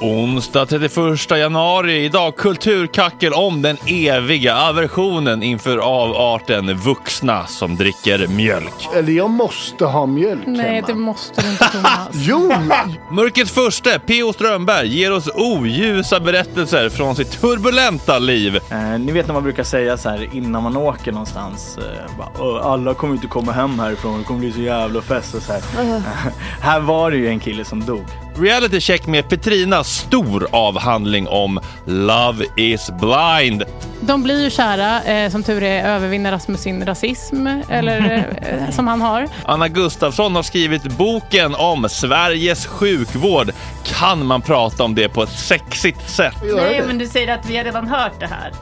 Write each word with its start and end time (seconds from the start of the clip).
Onsdag 0.00 0.66
31 0.66 1.30
januari, 1.38 2.04
idag 2.04 2.36
kulturkackel 2.36 3.32
om 3.32 3.62
den 3.62 3.76
eviga 3.86 4.56
aversionen 4.56 5.42
inför 5.42 5.78
avarten 5.78 6.76
vuxna 6.76 7.46
som 7.46 7.76
dricker 7.76 8.26
mjölk. 8.26 8.88
Eller 8.96 9.12
jag 9.12 9.30
måste 9.30 9.84
ha 9.84 10.06
mjölk 10.06 10.46
Nej, 10.46 10.74
hemma. 10.74 10.86
det 10.86 10.94
måste 10.94 11.40
du 11.42 11.50
inte 11.50 11.64
Thomas. 11.72 12.08
Jo! 12.12 12.52
Mörkrets 13.10 13.50
första, 13.52 13.98
P.O. 13.98 14.32
Strömberg, 14.32 14.88
ger 14.88 15.12
oss 15.12 15.28
oljusa 15.34 16.20
berättelser 16.20 16.88
från 16.88 17.16
sitt 17.16 17.40
turbulenta 17.40 18.18
liv. 18.18 18.56
Eh, 18.70 18.78
ni 18.98 19.12
vet 19.12 19.26
när 19.26 19.34
man 19.34 19.42
brukar 19.42 19.62
säga 19.64 19.96
så 19.96 20.08
här 20.08 20.28
innan 20.32 20.62
man 20.62 20.76
åker 20.76 21.12
någonstans. 21.12 21.78
Eh, 21.78 22.16
bara, 22.18 22.28
"Åh, 22.38 22.66
alla 22.72 22.94
kommer 22.94 23.14
inte 23.14 23.26
komma 23.26 23.52
hem 23.52 23.78
härifrån, 23.78 24.18
det 24.18 24.24
kommer 24.24 24.40
bli 24.40 24.52
så 24.52 24.60
jävla 24.60 25.02
fest 25.02 25.34
och 25.34 25.42
så 25.42 25.52
här. 25.52 25.62
här 26.60 26.80
var 26.80 27.10
det 27.10 27.16
ju 27.16 27.28
en 27.28 27.40
kille 27.40 27.64
som 27.64 27.84
dog. 27.86 28.04
Reality 28.38 28.80
check 28.80 29.06
med 29.06 29.28
Petrina. 29.28 29.84
Stor 29.84 30.46
avhandling 30.52 31.28
om 31.28 31.60
Love 31.86 32.44
is 32.56 32.90
blind. 33.00 33.64
De 34.00 34.22
blir 34.22 34.42
ju 34.42 34.50
kära. 34.50 35.02
Eh, 35.02 35.30
som 35.30 35.42
tur 35.42 35.62
är 35.62 35.84
övervinner 35.84 36.32
Rasmus 36.32 36.60
sin 36.60 36.86
rasism, 36.86 37.46
eller 37.68 38.26
eh, 38.42 38.70
som 38.74 38.86
han 38.86 39.00
har. 39.00 39.28
Anna 39.44 39.68
Gustafsson 39.68 40.36
har 40.36 40.42
skrivit 40.42 40.82
boken 40.82 41.54
om 41.54 41.88
Sveriges 41.88 42.66
sjukvård. 42.66 43.52
Kan 43.84 44.26
man 44.26 44.42
prata 44.42 44.84
om 44.84 44.94
det 44.94 45.08
på 45.08 45.22
ett 45.22 45.38
sexigt 45.38 46.10
sätt? 46.10 46.34
Nej, 46.56 46.82
men 46.86 46.98
du 46.98 47.06
säger 47.06 47.34
att 47.34 47.50
vi 47.50 47.56
har 47.56 47.64
redan 47.64 47.86
hört 47.88 48.20
det 48.20 48.26
här. 48.26 48.52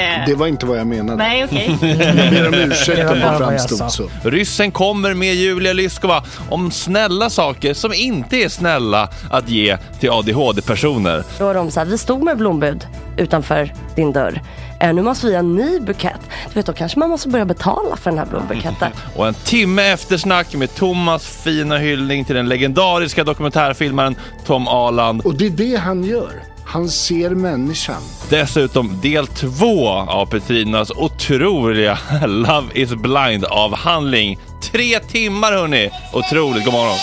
Eh, 0.00 0.26
Det 0.26 0.34
var 0.34 0.46
inte 0.46 0.66
vad 0.66 0.78
jag 0.78 0.86
menade. 0.86 1.16
Nej, 1.18 1.44
okej. 1.44 1.76
Jag 2.16 2.30
ber 2.30 2.48
om 2.48 2.54
ursäkt 2.54 3.10
om 3.10 3.18
det 3.20 3.34
framstod 3.38 3.92
så. 3.92 4.08
Ryssen 4.22 4.70
kommer 4.72 5.14
med 5.14 5.34
Julia 5.34 5.72
Lyskova 5.72 6.24
om 6.48 6.70
snälla 6.70 7.30
saker 7.30 7.74
som 7.74 7.92
inte 7.92 8.36
är 8.36 8.48
snälla 8.48 9.08
att 9.30 9.48
ge 9.48 9.76
till 10.00 10.10
ADHD-personer. 10.10 11.24
Då 11.38 11.44
var 11.44 11.54
de 11.54 11.70
så 11.70 11.80
här, 11.80 11.86
vi 11.86 11.98
stod 11.98 12.22
med 12.22 12.36
blombud 12.36 12.86
utanför 13.16 13.72
din 13.96 14.12
dörr. 14.12 14.42
Eh, 14.80 14.92
nu 14.94 15.02
måste 15.02 15.26
vi 15.26 15.32
ha 15.32 15.38
en 15.38 15.54
ny 15.56 15.80
bukett. 15.80 16.20
Du 16.48 16.54
vet, 16.54 16.66
då 16.66 16.72
kanske 16.72 16.98
man 16.98 17.10
måste 17.10 17.28
börja 17.28 17.44
betala 17.44 17.96
för 17.96 18.10
den 18.10 18.18
här 18.18 18.26
blombuketten. 18.26 18.90
Och 19.16 19.28
en 19.28 19.34
timme 19.34 19.82
eftersnack 19.92 20.54
med 20.54 20.74
Thomas 20.74 21.26
fina 21.44 21.78
hyllning 21.78 22.24
till 22.24 22.34
den 22.34 22.48
legendariska 22.48 23.24
dokumentärfilmaren 23.24 24.16
Tom 24.46 24.68
Aland. 24.68 25.20
Och 25.24 25.34
det 25.34 25.46
är 25.46 25.50
det 25.50 25.76
han 25.76 26.04
gör. 26.04 26.30
Han 26.72 26.88
ser 26.88 27.30
människan. 27.30 28.02
Dessutom 28.28 29.00
del 29.00 29.26
två 29.26 29.88
av 29.88 30.26
Petrinas 30.26 30.90
otroliga 30.90 31.98
Love 32.26 32.66
is 32.74 32.90
blind-avhandling. 32.90 34.38
Tre 34.72 35.00
timmar 35.00 35.52
hörni! 35.52 35.90
Otroligt, 36.12 36.64
god 36.64 36.74
morgon! 36.74 36.98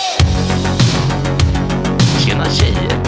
Tjena 2.24 2.44
tjejer. 2.44 2.98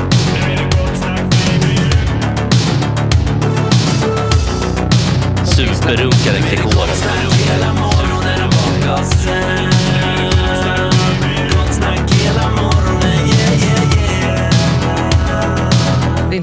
Superrunkare 5.44 6.38
Gregor. 6.50 6.79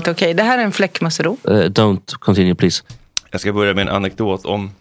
Inte 0.08 0.24
okej. 0.26 0.34
Det 0.34 0.44
här 0.44 0.58
är 0.58 0.64
en 0.64 0.72
fläckmussero. 0.72 1.38
Uh, 1.50 1.54
don't 1.54 2.14
continue 2.20 2.56
please. 2.56 2.84
Jag 3.32 3.42
ska 3.42 3.54
börja 3.54 3.74
med 3.74 3.82
en 3.88 3.96
anekdot 3.96 4.46
om 4.46 4.72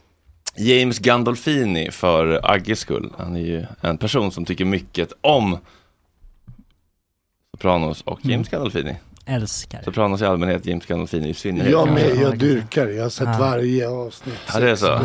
James 0.57 0.99
Gandolfini 0.99 1.91
för 1.91 2.41
Agges 2.53 2.81
skull. 2.81 3.13
Han 3.19 3.37
är 3.37 3.41
ju 3.41 3.67
en 3.81 3.99
person 3.99 4.33
som 4.33 4.45
tycker 4.45 4.65
mycket 4.65 5.13
om 5.21 5.59
Sopranos 7.51 8.03
och 8.03 8.21
James 8.23 8.49
Gandolfini. 8.49 8.97
Älskar. 9.29 9.83
Sopranos 9.85 10.23
i 10.23 10.25
allmänhet, 10.25 10.67
James 10.67 10.87
Gandolfini 10.87 11.29
i 11.29 11.35
synnerhet. 11.35 11.73
Jag 11.73 11.89
med, 11.89 12.11
Ja, 12.17 12.23
jag 12.23 12.39
dyrkar. 12.39 12.87
Jag 12.87 13.03
har 13.03 13.11
sett 13.11 13.29
Ja. 13.33 13.39
varje 13.39 13.89
avsnitt. 13.89 14.35
Ja, 14.55 14.61
det 14.61 14.71
är 14.71 14.77
så. 14.77 14.87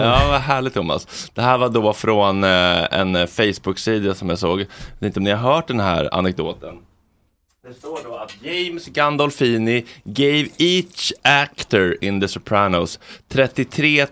ja, 0.00 0.22
vad 0.28 0.40
härligt 0.40 0.74
Thomas. 0.74 1.30
Det 1.34 1.42
här 1.42 1.58
var 1.58 1.68
då 1.68 1.92
från 1.92 2.44
eh, 2.44 2.94
en 3.00 3.16
eh, 3.16 3.26
Facebook-sida 3.26 4.14
som 4.14 4.28
jag 4.28 4.38
såg. 4.38 4.60
Jag 4.60 4.66
vet 4.98 5.06
inte 5.06 5.20
om 5.20 5.24
ni 5.24 5.30
har 5.30 5.52
hört 5.54 5.68
den 5.68 5.80
här 5.80 6.14
anekdoten. 6.14 6.74
Det 7.66 7.74
står 7.74 8.00
då 8.04 8.16
att 8.16 8.34
James 8.42 8.86
Gandolfini 8.86 9.84
gave 10.04 10.48
each 10.58 11.12
actor 11.22 11.96
in 12.00 12.20
The 12.20 12.28
Sopranos 12.28 12.98
33 13.28 14.06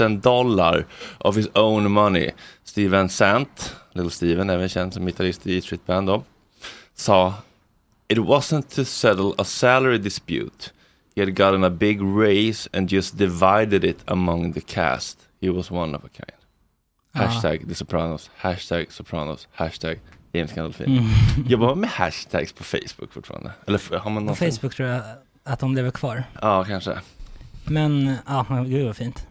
000 0.00 0.20
dollar 0.20 0.86
of 1.18 1.36
his 1.36 1.48
own 1.54 1.90
money. 1.90 2.30
Steven 2.64 3.08
Sant, 3.08 3.76
Little 3.92 4.10
Steven, 4.10 4.50
även 4.50 4.68
känd 4.68 4.94
som 4.94 5.06
gitarrist 5.06 5.46
i 5.46 5.56
E 5.56 5.62
Street 5.62 5.86
Band 5.86 6.06
då, 6.06 6.24
sa 6.94 7.34
It 8.08 8.18
wasn't 8.18 8.74
to 8.74 8.84
settle 8.84 9.34
a 9.38 9.44
salary 9.44 9.98
dispute. 9.98 10.70
He 11.16 11.22
had 11.22 11.36
gotten 11.36 11.64
a 11.64 11.70
big 11.70 12.02
raise 12.02 12.68
and 12.72 12.92
just 12.92 13.18
divided 13.18 13.84
it 13.84 13.98
among 14.06 14.52
the 14.52 14.60
cast. 14.60 15.18
He 15.40 15.50
was 15.50 15.70
one 15.70 15.96
of 15.96 16.04
a 16.04 16.08
kind. 16.08 16.40
Hashtag 17.14 17.68
The 17.68 17.74
Sopranos, 17.74 18.30
hashtag 18.42 18.92
Sopranos, 18.92 19.46
hashtag 19.58 19.98
James 20.36 20.52
Gandolfini. 20.52 20.98
Mm. 20.98 21.10
Jobbar 21.48 21.66
man 21.66 21.80
med 21.80 21.90
hashtags 21.90 22.52
på 22.52 22.64
Facebook 22.64 23.12
fortfarande? 23.12 23.52
Eller 23.66 23.98
har 23.98 24.10
man 24.10 24.14
På 24.14 24.20
någonsin? 24.20 24.50
Facebook 24.52 24.74
tror 24.74 24.88
jag 24.88 25.02
att 25.44 25.60
de 25.60 25.74
lever 25.74 25.90
kvar. 25.90 26.24
Ja, 26.42 26.64
kanske. 26.64 26.98
Men, 27.64 28.16
ja, 28.26 28.46
men 28.48 28.70
gud 28.70 28.86
vad 28.86 28.96
fint. 28.96 29.26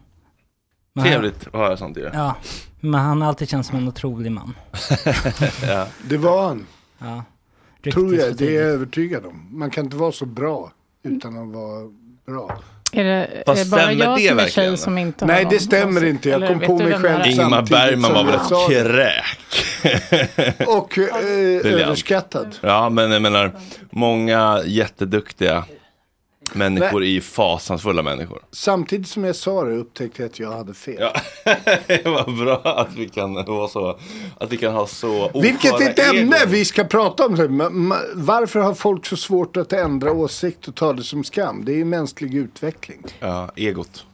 Men 0.92 1.02
han- 1.04 1.12
Trevligt 1.12 1.46
att 1.46 1.52
höra 1.52 1.76
sånt 1.76 1.96
ju. 1.96 2.10
Ja, 2.14 2.36
men 2.80 3.00
han 3.00 3.20
har 3.20 3.28
alltid 3.28 3.48
känts 3.48 3.68
som 3.68 3.78
en 3.78 3.88
otrolig 3.88 4.32
man. 4.32 4.54
ja. 5.62 5.86
Det 6.08 6.16
var 6.16 6.46
han. 6.48 6.66
Ja. 6.98 7.24
Tror 7.92 8.10
Ryktes 8.10 8.26
jag, 8.26 8.36
det 8.36 8.56
är 8.56 8.60
jag 8.62 8.72
övertygad 8.72 9.26
om. 9.26 9.48
Man 9.50 9.70
kan 9.70 9.84
inte 9.84 9.96
vara 9.96 10.12
så 10.12 10.26
bra 10.26 10.72
utan 11.02 11.38
att 11.38 11.54
vara 11.54 11.90
bra. 12.26 12.58
Är 12.92 13.04
det, 13.04 13.10
är 13.10 13.36
det 13.36 13.42
bara 13.46 13.56
stämmer 13.56 13.92
jag 13.92 14.18
det 14.18 14.28
som 14.28 14.38
är 14.38 14.46
tjej 14.48 14.76
som 14.76 14.98
inte 14.98 15.26
Nej, 15.26 15.44
har 15.44 15.50
det 15.50 15.56
någon 15.56 15.60
stämmer 15.60 16.04
inte. 16.04 16.28
Jag 16.28 16.36
Eller 16.42 16.48
kom 16.48 16.60
på 16.66 16.78
mig 16.78 16.86
det 16.92 16.98
själv? 16.98 17.26
Ingmar 17.26 17.62
Bergman 17.62 18.12
var 18.14 18.24
väl 18.24 18.34
ett 18.34 18.48
det. 18.48 18.82
kräk. 18.84 19.65
Och 20.66 20.98
eh, 20.98 21.72
överskattad. 21.72 22.58
Ja, 22.60 22.88
men 22.88 23.10
jag 23.10 23.22
menar, 23.22 23.52
många 23.90 24.62
jätteduktiga 24.66 25.64
människor 26.52 27.04
är 27.04 27.08
ju 27.08 27.20
fasansfulla 27.20 28.02
människor. 28.02 28.42
Samtidigt 28.52 29.08
som 29.08 29.24
jag 29.24 29.36
sa 29.36 29.64
det 29.64 29.74
upptäckte 29.76 30.22
jag 30.22 30.30
att 30.30 30.38
jag 30.38 30.52
hade 30.52 30.74
fel. 30.74 30.96
Ja, 31.00 31.12
det 31.86 32.04
var 32.04 32.44
bra 32.44 32.60
att 32.64 32.94
vi 32.96 33.08
kan 33.08 33.34
vara 33.34 33.68
så, 33.68 33.98
att 34.40 34.52
vi 34.52 34.56
kan 34.56 34.72
ha 34.72 34.86
så 34.86 35.30
Vilket 35.34 35.80
är 35.80 35.90
ett 35.90 36.14
ämne 36.14 36.36
vi 36.46 36.64
ska 36.64 36.84
prata 36.84 37.26
om. 37.26 37.94
Varför 38.14 38.60
har 38.60 38.74
folk 38.74 39.06
så 39.06 39.16
svårt 39.16 39.56
att 39.56 39.72
ändra 39.72 40.12
åsikt 40.12 40.68
och 40.68 40.74
ta 40.74 40.92
det 40.92 41.02
som 41.02 41.24
skam? 41.24 41.64
Det 41.64 41.72
är 41.72 41.76
ju 41.76 41.84
mänsklig 41.84 42.34
utveckling. 42.34 43.02
Ja, 43.20 43.50
egot. 43.56 44.04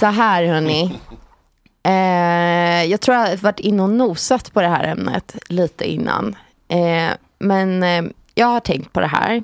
Så 0.00 0.06
här 0.06 0.44
hörni. 0.44 1.00
Eh, 1.82 2.90
jag 2.90 3.00
tror 3.00 3.16
jag 3.16 3.26
har 3.26 3.36
varit 3.36 3.60
inne 3.60 3.82
och 3.82 3.90
nosat 3.90 4.52
på 4.52 4.60
det 4.60 4.68
här 4.68 4.84
ämnet 4.84 5.36
lite 5.48 5.92
innan. 5.92 6.36
Eh, 6.68 7.10
men 7.38 7.82
eh, 7.82 8.02
jag 8.34 8.46
har 8.46 8.60
tänkt 8.60 8.92
på 8.92 9.00
det 9.00 9.06
här. 9.06 9.42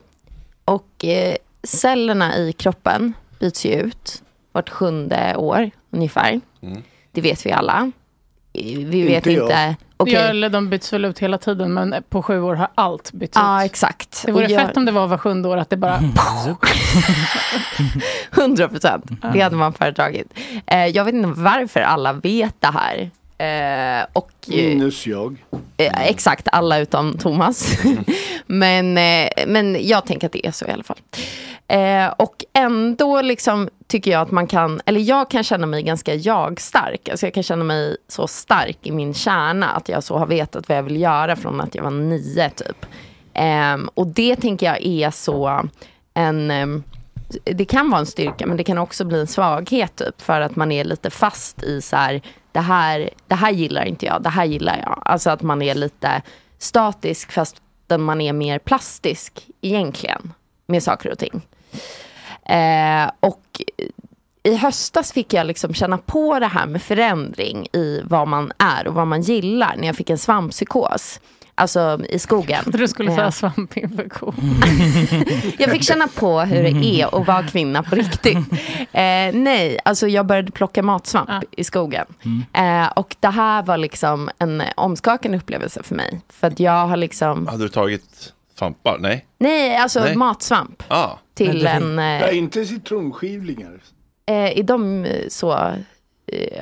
Och 0.64 1.04
eh, 1.04 1.36
cellerna 1.62 2.36
i 2.36 2.52
kroppen 2.52 3.12
byts 3.38 3.66
ju 3.66 3.72
ut 3.72 4.22
vart 4.52 4.68
sjunde 4.70 5.36
år 5.36 5.70
ungefär. 5.90 6.40
Mm. 6.60 6.82
Det 7.12 7.20
vet 7.20 7.46
vi 7.46 7.52
alla. 7.52 7.92
Vi 8.64 9.02
vet 9.02 9.16
Inte 9.26 9.30
jag. 9.32 9.44
inte. 9.44 9.76
Okej. 9.96 10.14
Ja, 10.14 10.20
eller 10.20 10.48
de 10.48 10.68
byts 10.70 10.92
väl 10.92 11.04
ut 11.04 11.18
hela 11.18 11.38
tiden, 11.38 11.74
men 11.74 11.94
på 12.08 12.22
sju 12.22 12.40
år 12.42 12.54
har 12.54 12.68
allt 12.74 13.12
bytts 13.12 13.36
Ja, 13.36 13.64
ut. 13.64 13.70
exakt. 13.70 14.22
Det 14.26 14.32
vore 14.32 14.44
Och 14.44 14.50
jag- 14.50 14.66
fett 14.66 14.76
om 14.76 14.84
det 14.84 14.92
var 14.92 15.06
var 15.06 15.18
sjunde 15.18 15.48
år, 15.48 15.56
att 15.56 15.70
det 15.70 15.76
bara... 15.76 16.00
100 18.36 18.68
procent. 18.68 19.04
Det 19.32 19.40
hade 19.40 19.56
man 19.56 19.72
föredragit. 19.72 20.26
Eh, 20.66 20.86
jag 20.86 21.04
vet 21.04 21.14
inte 21.14 21.40
varför 21.40 21.80
alla 21.80 22.12
vet 22.12 22.54
det 22.60 22.66
här. 22.74 23.10
Eh, 23.38 24.06
och, 24.12 24.32
eh, 24.48 24.68
Minus 24.68 25.06
jag. 25.06 25.36
Eh, 25.76 26.02
exakt, 26.08 26.48
alla 26.52 26.78
utom 26.78 27.18
Thomas. 27.18 27.78
men, 28.46 28.98
eh, 28.98 29.28
men 29.46 29.86
jag 29.86 30.06
tänker 30.06 30.26
att 30.26 30.32
det 30.32 30.46
är 30.46 30.50
så 30.50 30.66
i 30.66 30.70
alla 30.70 30.84
fall. 30.84 30.98
Eh, 31.68 32.06
och 32.06 32.44
ändå 32.52 33.20
liksom 33.20 33.68
tycker 33.86 34.10
jag 34.10 34.20
att 34.20 34.30
man 34.30 34.46
kan, 34.46 34.80
eller 34.86 35.00
jag 35.00 35.30
kan 35.30 35.44
känna 35.44 35.66
mig 35.66 35.82
ganska 35.82 36.14
jag-stark. 36.14 37.08
Alltså 37.08 37.26
jag 37.26 37.34
kan 37.34 37.42
känna 37.42 37.64
mig 37.64 37.96
så 38.08 38.26
stark 38.26 38.78
i 38.82 38.92
min 38.92 39.14
kärna 39.14 39.68
att 39.68 39.88
jag 39.88 40.04
så 40.04 40.18
har 40.18 40.26
vetat 40.26 40.68
vad 40.68 40.78
jag 40.78 40.82
vill 40.82 41.00
göra 41.00 41.36
från 41.36 41.60
att 41.60 41.74
jag 41.74 41.82
var 41.82 41.90
nio 41.90 42.50
typ. 42.50 42.86
Ehm, 43.34 43.88
och 43.94 44.06
det 44.06 44.36
tänker 44.36 44.66
jag 44.66 44.86
är 44.86 45.10
så 45.10 45.68
en, 46.14 46.50
ehm, 46.50 46.82
det 47.44 47.64
kan 47.64 47.90
vara 47.90 48.00
en 48.00 48.06
styrka 48.06 48.46
men 48.46 48.56
det 48.56 48.64
kan 48.64 48.78
också 48.78 49.04
bli 49.04 49.20
en 49.20 49.26
svaghet 49.26 49.96
typ 49.96 50.22
för 50.22 50.40
att 50.40 50.56
man 50.56 50.72
är 50.72 50.84
lite 50.84 51.10
fast 51.10 51.62
i 51.62 51.82
så 51.82 51.96
här, 51.96 52.20
det 52.52 52.60
här, 52.60 53.10
det 53.26 53.34
här 53.34 53.50
gillar 53.50 53.84
inte 53.84 54.06
jag, 54.06 54.22
det 54.22 54.28
här 54.28 54.44
gillar 54.44 54.78
jag. 54.78 55.02
Alltså 55.04 55.30
att 55.30 55.42
man 55.42 55.62
är 55.62 55.74
lite 55.74 56.22
statisk 56.58 57.32
fast 57.32 57.62
man 57.98 58.20
är 58.20 58.32
mer 58.32 58.58
plastisk 58.58 59.46
egentligen 59.60 60.32
med 60.66 60.82
saker 60.82 61.10
och 61.10 61.18
ting. 61.18 61.46
Eh, 62.48 63.10
och 63.20 63.62
i 64.42 64.56
höstas 64.56 65.12
fick 65.12 65.32
jag 65.32 65.46
liksom 65.46 65.74
känna 65.74 65.98
på 65.98 66.38
det 66.38 66.46
här 66.46 66.66
med 66.66 66.82
förändring 66.82 67.66
i 67.72 68.00
vad 68.04 68.28
man 68.28 68.52
är 68.58 68.86
och 68.86 68.94
vad 68.94 69.06
man 69.06 69.22
gillar 69.22 69.76
när 69.76 69.86
jag 69.86 69.96
fick 69.96 70.10
en 70.10 70.18
svamppsykos. 70.18 71.20
Alltså 71.58 72.00
i 72.08 72.18
skogen. 72.18 72.50
Jag 72.56 72.62
trodde 72.62 72.78
du 72.78 72.88
skulle 72.88 73.10
Ja. 73.10 73.16
säga 73.16 73.30
svampinfektion. 73.32 74.34
Jag 75.58 75.70
fick 75.70 75.82
känna 75.82 76.08
på 76.08 76.40
hur 76.40 76.62
det 76.62 76.86
är 77.00 77.20
att 77.20 77.26
vara 77.26 77.42
kvinna 77.42 77.82
på 77.82 77.94
riktigt. 77.96 78.38
Eh, 78.92 79.32
nej, 79.34 79.78
alltså 79.84 80.08
jag 80.08 80.26
började 80.26 80.52
plocka 80.52 80.82
matsvamp 80.82 81.44
i 81.50 81.64
skogen. 81.64 82.06
Eh, 82.52 82.86
och 82.96 83.16
det 83.20 83.28
här 83.28 83.62
var 83.62 83.76
liksom 83.76 84.30
en 84.38 84.62
omskakande 84.76 85.38
upplevelse 85.38 85.82
för 85.82 85.94
mig. 85.94 86.20
För 86.28 86.46
att 86.46 86.60
jag 86.60 86.86
har 86.86 86.96
liksom... 86.96 87.46
Hade 87.46 87.64
du 87.64 87.68
tagit 87.68 88.32
Svampar? 88.58 88.96
Nej. 89.00 89.26
Nej, 89.38 89.76
alltså 89.76 90.00
Nej. 90.00 90.16
matsvamp. 90.16 90.82
Ah. 90.88 91.10
Till 91.34 91.66
en... 91.66 91.98
Ja, 91.98 92.26
Eh, 92.28 92.38
inte 92.38 92.64
citronskivlingar. 92.66 93.80
eh, 94.28 94.58
är 94.58 94.62
de 94.62 95.06
så 95.28 95.72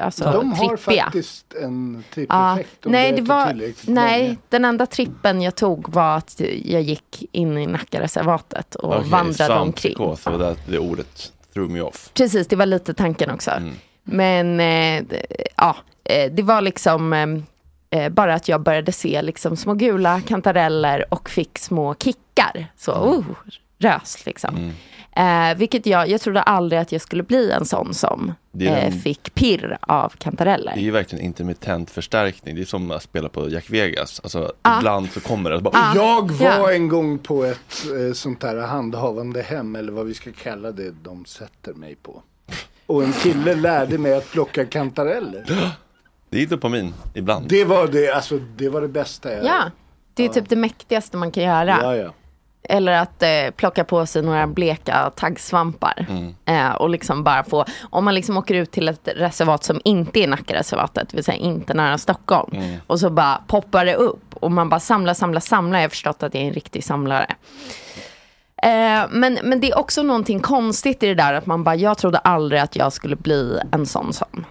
alltså, 0.00 0.24
de 0.32 0.52
har 0.52 0.76
trippiga? 0.76 1.04
faktiskt 1.04 1.54
en 1.62 2.04
Ja, 2.06 2.14
trippeffekt 2.14 2.86
om 2.86 2.92
nej, 2.92 3.12
det 3.12 3.18
äter 3.18 3.26
var, 3.26 3.72
nej, 3.90 4.38
den 4.48 4.64
enda 4.64 4.86
trippen 4.86 5.42
jag 5.42 5.54
tog 5.54 5.88
var 5.92 6.16
att 6.16 6.40
jag 6.64 6.82
gick 6.82 7.24
in 7.32 7.58
i 7.58 7.66
Nackareservatet 7.66 8.74
och 8.74 8.96
Okej, 8.96 9.10
vandrade 9.10 9.54
omkring. 9.54 9.94
svampsykos, 9.96 10.24
det 10.24 10.38
där 10.44 10.56
det 10.68 10.78
ordet 10.78 11.32
threw 11.54 11.72
me 11.74 11.80
off. 11.80 12.10
Precis, 12.14 12.46
det 12.46 12.56
var 12.56 12.66
lite 12.66 12.94
tanken 12.94 13.30
också. 13.30 13.50
Mm. 13.50 13.74
Men 14.02 14.60
eh, 14.60 15.18
ja, 15.56 15.76
eh, 16.04 16.32
det 16.32 16.42
var 16.42 16.60
liksom 16.60 17.12
eh, 17.12 18.00
eh, 18.00 18.08
bara 18.08 18.34
att 18.34 18.48
jag 18.48 18.60
började 18.60 18.92
se 18.92 19.22
liksom 19.22 19.56
små 19.56 19.74
gula 19.74 20.20
kantareller 20.20 21.14
och 21.14 21.30
fick 21.30 21.58
små 21.58 21.94
kickar. 21.94 22.66
Så, 22.76 22.92
oh, 22.92 23.24
rös 23.78 24.26
liksom. 24.26 24.72
Eh, 25.16 25.56
vilket 25.56 25.86
jag, 25.86 26.08
jag 26.08 26.20
trodde 26.20 26.42
aldrig 26.42 26.80
att 26.80 26.92
jag 26.92 27.00
skulle 27.00 27.22
bli 27.22 27.50
en 27.50 27.64
sån 27.64 27.94
som 27.94 28.32
eh, 28.60 28.90
fick 28.94 29.34
pirr 29.34 29.78
av 29.80 30.08
kantareller. 30.18 30.72
Det 30.74 30.80
är 30.80 30.84
ju 30.84 30.90
verkligen 30.90 31.24
intermittent 31.24 31.90
förstärkning. 31.90 32.54
Det 32.54 32.60
är 32.60 32.64
som 32.64 32.90
att 32.90 33.02
spela 33.02 33.28
på 33.28 33.50
Jack 33.50 33.70
Vegas. 33.70 34.20
Alltså 34.24 34.52
Ah. 34.62 34.78
ibland 34.78 35.10
så 35.10 35.20
kommer 35.20 35.50
det. 35.50 35.60
Bara, 35.60 35.74
Ah. 35.78 35.92
Jag 35.94 36.30
var 36.30 36.46
Ja. 36.46 36.72
en 36.72 36.88
gång 36.88 37.18
på 37.18 37.44
ett 37.44 37.84
eh, 38.08 38.12
sånt 38.14 38.40
där 38.40 38.56
handhavande 38.66 39.42
hem 39.42 39.76
eller 39.76 39.92
vad 39.92 40.06
vi 40.06 40.14
ska 40.14 40.30
kalla 40.32 40.72
det 40.72 40.94
de 41.02 41.24
sätter 41.24 41.72
mig 41.74 41.94
på. 42.02 42.22
Och 42.86 43.04
en 43.04 43.12
kille 43.12 43.54
lärde 43.54 43.98
mig 43.98 44.14
att 44.14 44.30
plocka 44.30 44.64
kantareller. 44.66 45.44
Det 46.30 46.42
är 46.42 46.46
dopamin 46.46 46.94
ibland. 47.14 47.48
Det 47.48 47.64
var 47.64 47.86
det, 47.86 48.10
alltså, 48.10 48.38
det, 48.56 48.68
var 48.68 48.80
det 48.80 48.88
bästa 48.88 49.32
jag 49.32 49.44
Ja, 49.44 49.62
det 50.14 50.24
är 50.24 50.28
typ 50.28 50.48
det 50.48 50.56
mäktigaste 50.56 51.16
man 51.16 51.30
kan 51.30 51.42
göra. 51.44 51.78
Ja, 51.82 51.96
ja. 51.96 52.12
Eller 52.68 52.92
att 52.92 53.22
eh, 53.22 53.50
plocka 53.56 53.84
på 53.84 54.06
sig 54.06 54.22
några 54.22 54.46
bleka 54.46 55.10
taggsvampar. 55.16 56.06
Mm. 56.08 56.34
Eh, 56.44 56.74
och 56.74 56.90
liksom 56.90 57.24
bara 57.24 57.44
få, 57.44 57.64
om 57.90 58.04
man 58.04 58.14
liksom 58.14 58.36
åker 58.36 58.54
ut 58.54 58.70
till 58.70 58.88
ett 58.88 59.08
reservat 59.16 59.64
som 59.64 59.80
inte 59.84 60.20
är 60.20 60.28
Nackareservatet, 60.28 61.08
det 61.08 61.16
vill 61.16 61.24
säga 61.24 61.38
inte 61.38 61.74
nära 61.74 61.98
Stockholm. 61.98 62.56
Mm. 62.56 62.80
Och 62.86 63.00
så 63.00 63.10
bara 63.10 63.40
poppar 63.46 63.84
det 63.84 63.94
upp 63.94 64.34
och 64.34 64.52
man 64.52 64.68
bara 64.68 64.80
samlar, 64.80 65.14
samlar, 65.14 65.40
samlar. 65.40 65.78
Jag 65.78 65.84
har 65.84 65.90
förstått 65.90 66.22
att 66.22 66.34
jag 66.34 66.42
är 66.42 66.46
en 66.46 66.54
riktig 66.54 66.84
samlare. 66.84 67.26
Eh, 68.62 69.04
men, 69.10 69.38
men 69.42 69.60
det 69.60 69.70
är 69.70 69.78
också 69.78 70.02
någonting 70.02 70.40
konstigt 70.40 71.02
i 71.02 71.06
det 71.06 71.14
där 71.14 71.34
att 71.34 71.46
man 71.46 71.64
bara, 71.64 71.74
jag 71.74 71.98
trodde 71.98 72.18
aldrig 72.18 72.60
att 72.60 72.76
jag 72.76 72.92
skulle 72.92 73.16
bli 73.16 73.60
en 73.72 73.86
sån 73.86 74.12
som. 74.12 74.44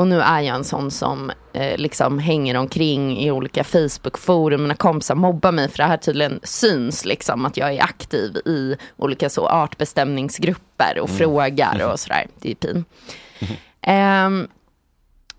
Och 0.00 0.06
nu 0.06 0.20
är 0.20 0.40
jag 0.40 0.56
en 0.56 0.64
sån 0.64 0.90
som 0.90 1.32
eh, 1.52 1.76
liksom 1.78 2.18
hänger 2.18 2.54
omkring 2.56 3.18
i 3.18 3.30
olika 3.30 3.64
Facebook-forum. 3.64 4.62
Mina 4.62 4.74
kompisar 4.74 5.14
mobbar 5.14 5.52
mig 5.52 5.68
för 5.68 5.78
det 5.78 5.84
här 5.84 5.96
tydligen 5.96 6.40
syns 6.42 7.04
liksom 7.04 7.44
att 7.44 7.56
jag 7.56 7.74
är 7.74 7.82
aktiv 7.82 8.36
i 8.36 8.76
olika 8.96 9.30
så 9.30 9.48
artbestämningsgrupper 9.48 10.98
och 11.00 11.08
Mm. 11.08 11.18
frågar 11.18 11.92
och 11.92 12.00
sådär. 12.00 12.26
Det 12.40 12.50
är 12.50 12.54
pin. 12.54 12.84
Ehm, 13.82 14.48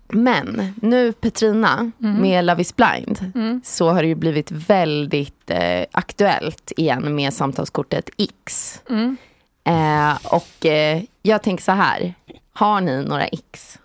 men 0.08 0.74
nu 0.82 1.12
Petrina 1.12 1.90
Mm. 2.00 2.16
med 2.22 2.44
Love 2.44 2.60
is 2.62 2.76
blind 2.76 3.32
Mm. 3.34 3.60
så 3.64 3.90
har 3.90 4.02
det 4.02 4.08
ju 4.08 4.14
blivit 4.14 4.50
väldigt 4.50 5.50
eh, 5.50 5.84
aktuellt 5.92 6.72
igen 6.76 7.14
med 7.14 7.32
samtalskortet 7.34 8.10
X. 8.18 8.80
Mm. 8.90 9.16
Eh, 9.64 10.16
och 10.32 10.66
eh, 10.66 11.02
jag 11.22 11.42
tänker 11.42 11.64
så 11.64 11.72
här, 11.72 12.14
har 12.52 12.80
ni 12.80 13.04
några 13.04 13.26
X? 13.26 13.78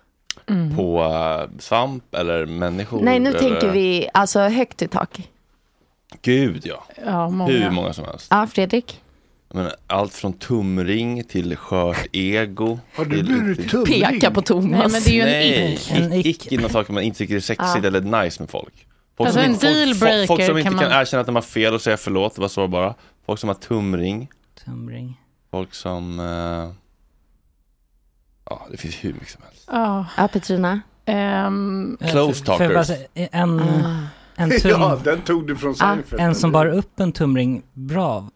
På 0.76 1.02
eh, 1.02 1.58
svamp 1.58 2.14
eller 2.14 2.46
människor? 2.46 3.00
Nej, 3.02 3.18
nu 3.18 3.28
eller... 3.30 3.38
tänker 3.38 3.70
vi 3.72 4.08
alltså 4.14 4.40
högt 4.40 4.82
i 4.82 4.88
tak. 4.88 5.28
Gud 6.22 6.62
ja. 6.66 6.84
Ja, 7.06 7.28
många. 7.28 7.52
Hur 7.52 7.70
många 7.70 7.92
som 7.92 8.04
helst. 8.04 8.26
Ja, 8.30 8.46
Fredrik? 8.46 9.00
Men 9.54 9.70
allt 9.86 10.14
från 10.14 10.32
tumring 10.32 11.24
till 11.24 11.56
skört 11.56 12.06
ego. 12.12 12.78
Har 12.94 13.04
du 13.04 13.22
blivit 13.22 13.70
tumring? 13.70 14.02
Peka 14.02 14.30
på 14.30 14.42
Thomas. 14.42 14.70
Nej, 14.70 14.88
men 14.92 15.02
det 15.02 15.10
är 15.10 15.14
ju 15.14 15.76
en 16.02 16.08
Nej, 16.10 16.20
ick. 16.20 16.26
Ick. 16.46 16.52
är 16.52 16.58
någon 16.58 16.70
saker 16.70 16.92
man 16.92 17.02
inte 17.02 17.18
tycker 17.18 17.36
är 17.36 17.40
sexigt 17.40 17.78
Ja. 17.82 17.86
eller 17.86 18.22
nice 18.22 18.42
med 18.42 18.50
folk. 18.50 18.86
Folk 19.16 19.26
Alltså, 19.26 19.40
en 19.40 19.50
inte, 19.50 19.94
folk, 19.98 20.26
folk, 20.26 20.44
som 20.44 20.58
inte 20.58 20.70
kan 20.70 20.78
kan, 20.78 20.90
man- 20.90 21.00
erkänna 21.00 21.20
att 21.20 21.26
de 21.26 21.34
har 21.34 21.42
fel 21.42 21.74
och 21.74 21.80
säga 21.82 21.96
förlåt, 21.96 22.34
det 22.34 22.40
var 22.40 22.48
så 22.48 22.68
bara. 22.68 22.94
Folk 23.26 23.40
som 23.40 23.48
har 23.48 23.54
tumring. 23.54 24.28
Tumring. 24.64 25.20
Folk 25.50 25.74
som... 25.74 26.20
eh, 26.20 26.70
Ja, 28.50 28.66
det 28.70 28.76
finns 28.76 28.94
hur 29.04 29.12
mycket 29.12 29.28
som 29.30 29.42
helst. 29.46 29.64
Ja. 29.72 30.06
Ja, 30.16 30.28
Petrina? 30.28 30.80
Ehm, 31.04 31.96
Close 32.10 32.44
talkers. 32.44 32.86
säga, 32.86 33.06
en, 33.14 33.60
Ah. 33.60 34.06
en, 34.36 34.50
tum, 34.60 34.70
Ja, 34.70 35.00
den 35.04 35.20
tog 35.20 35.46
du 35.46 35.56
från 35.56 35.74
Seinfeld. 35.74 36.22
en 36.22 36.34
som 36.34 36.52
bar 36.52 36.66
upp 36.66 37.00
en 37.00 37.12
tumring 37.12 37.62
bra. 37.72 38.28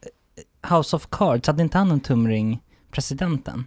House 0.71 0.97
of 0.97 1.07
Cards, 1.11 1.47
hade 1.47 1.63
inte 1.63 1.79
han 1.79 1.91
en 1.91 2.01
tumring, 2.01 2.61
presidenten? 2.91 3.65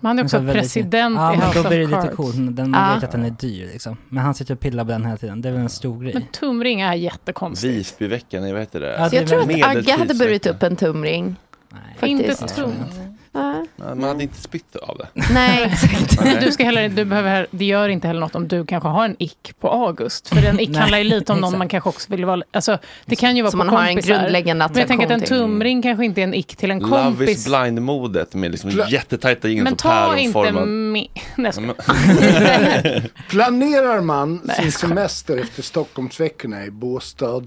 Man 0.00 0.18
är 0.18 0.24
också 0.24 0.36
En 0.36 0.40
sån 0.40 0.46
väldigt- 0.46 0.62
president 0.62 1.16
ja, 1.16 1.34
i 1.34 1.36
men 1.36 1.46
House 1.46 1.62
då 1.62 1.68
blir 1.68 1.78
det 1.78 1.84
of 1.84 1.90
lite 1.90 2.02
Cards. 2.02 2.16
coolt. 2.16 2.56
Den, 2.56 2.70
man 2.70 2.88
Ja. 2.88 2.94
vet 2.94 3.04
att 3.04 3.12
den 3.12 3.24
är 3.24 3.30
dyr 3.30 3.66
liksom. 3.72 3.96
Men 4.08 4.24
han 4.24 4.34
sitter 4.34 4.54
och 4.54 4.60
pillar 4.60 4.84
på 4.84 4.90
den 4.90 5.04
hela 5.04 5.16
tiden. 5.16 5.42
Det 5.42 5.48
är 5.48 5.52
väl 5.52 5.60
en 5.62 5.68
stor 5.68 6.00
grej. 6.02 6.14
Men 6.14 6.22
tumring 6.26 6.80
är 6.80 6.94
jättekonstigt. 6.94 7.74
Visbyveckan, 7.74 8.42
nej 8.42 8.52
vad 8.52 8.60
heter 8.62 8.80
det? 8.80 8.92
Ja, 8.98 9.10
Så 9.10 9.16
jag 9.16 9.26
tror 9.28 9.40
att 9.40 9.76
Agge 9.76 9.96
hade 9.98 10.14
burit 10.14 10.46
upp 10.46 10.62
en 10.62 10.76
tumring. 10.76 11.36
Inte 12.02 12.34
Faktiskt. 12.34 12.56
Nej, 13.36 13.64
Man 13.94 14.02
hade 14.02 14.22
inte 14.22 14.40
spytt 14.42 14.76
av 14.76 14.98
det. 14.98 15.08
Nej, 15.32 15.64
exakt. 15.72 16.24
Nej. 16.24 16.38
Du 16.40 16.52
ska 16.52 16.64
heller, 16.64 16.88
du 16.88 17.04
behöver, 17.04 17.46
det 17.50 17.64
gör 17.64 17.88
inte 17.88 18.06
heller 18.06 18.20
något 18.20 18.34
om 18.34 18.48
du 18.48 18.66
kanske 18.66 18.88
har 18.88 19.04
en 19.04 19.16
ick 19.18 19.54
på 19.60 19.68
August. 19.70 20.28
För 20.28 20.44
en 20.46 20.60
ick 20.60 20.68
Nej, 20.68 20.80
handlar 20.80 20.98
ju 20.98 21.04
lite 21.04 21.32
om 21.32 21.38
någon 21.40 21.48
exakt. 21.48 21.58
man 21.58 21.68
kanske 21.68 21.88
också 21.88 22.06
vill 22.10 22.24
vara... 22.24 22.42
Alltså, 22.50 22.78
det 23.06 23.16
kan 23.16 23.36
ju 23.36 23.42
vara 23.42 23.50
Så 23.50 23.58
på 23.58 23.64
man 23.64 23.68
har 23.68 23.82
en 23.82 23.88
kompisar. 23.88 24.14
grundläggande 24.14 24.68
Men 24.72 24.78
jag 24.78 24.88
tänker 24.88 25.04
att 25.06 25.10
en 25.10 25.16
attraktion 25.16 25.38
tumring 25.38 25.82
kanske 25.82 26.04
inte 26.04 26.20
är 26.20 26.24
en 26.24 26.34
ick 26.34 26.56
till 26.56 26.70
en 26.70 26.78
Love 26.78 27.02
kompis. 27.02 27.30
is 27.30 27.46
blind-modet 27.46 28.34
med 28.34 28.50
liksom 28.50 28.70
Pla- 28.70 28.90
jättetajta 28.90 29.48
jeans 29.48 29.64
Men 29.64 29.72
och 29.72 29.78
ta 29.78 30.16
inte 30.16 30.32
päronformad. 30.32 30.68
med... 30.68 31.06
Nej, 31.36 31.52
skojar. 31.52 31.74
Planerar 33.30 34.00
man 34.00 34.50
sin 34.60 34.72
semester 34.72 35.36
efter 35.36 35.62
Stockholmsveckorna 35.62 36.64
i 36.64 36.70
Båstad, 36.70 37.42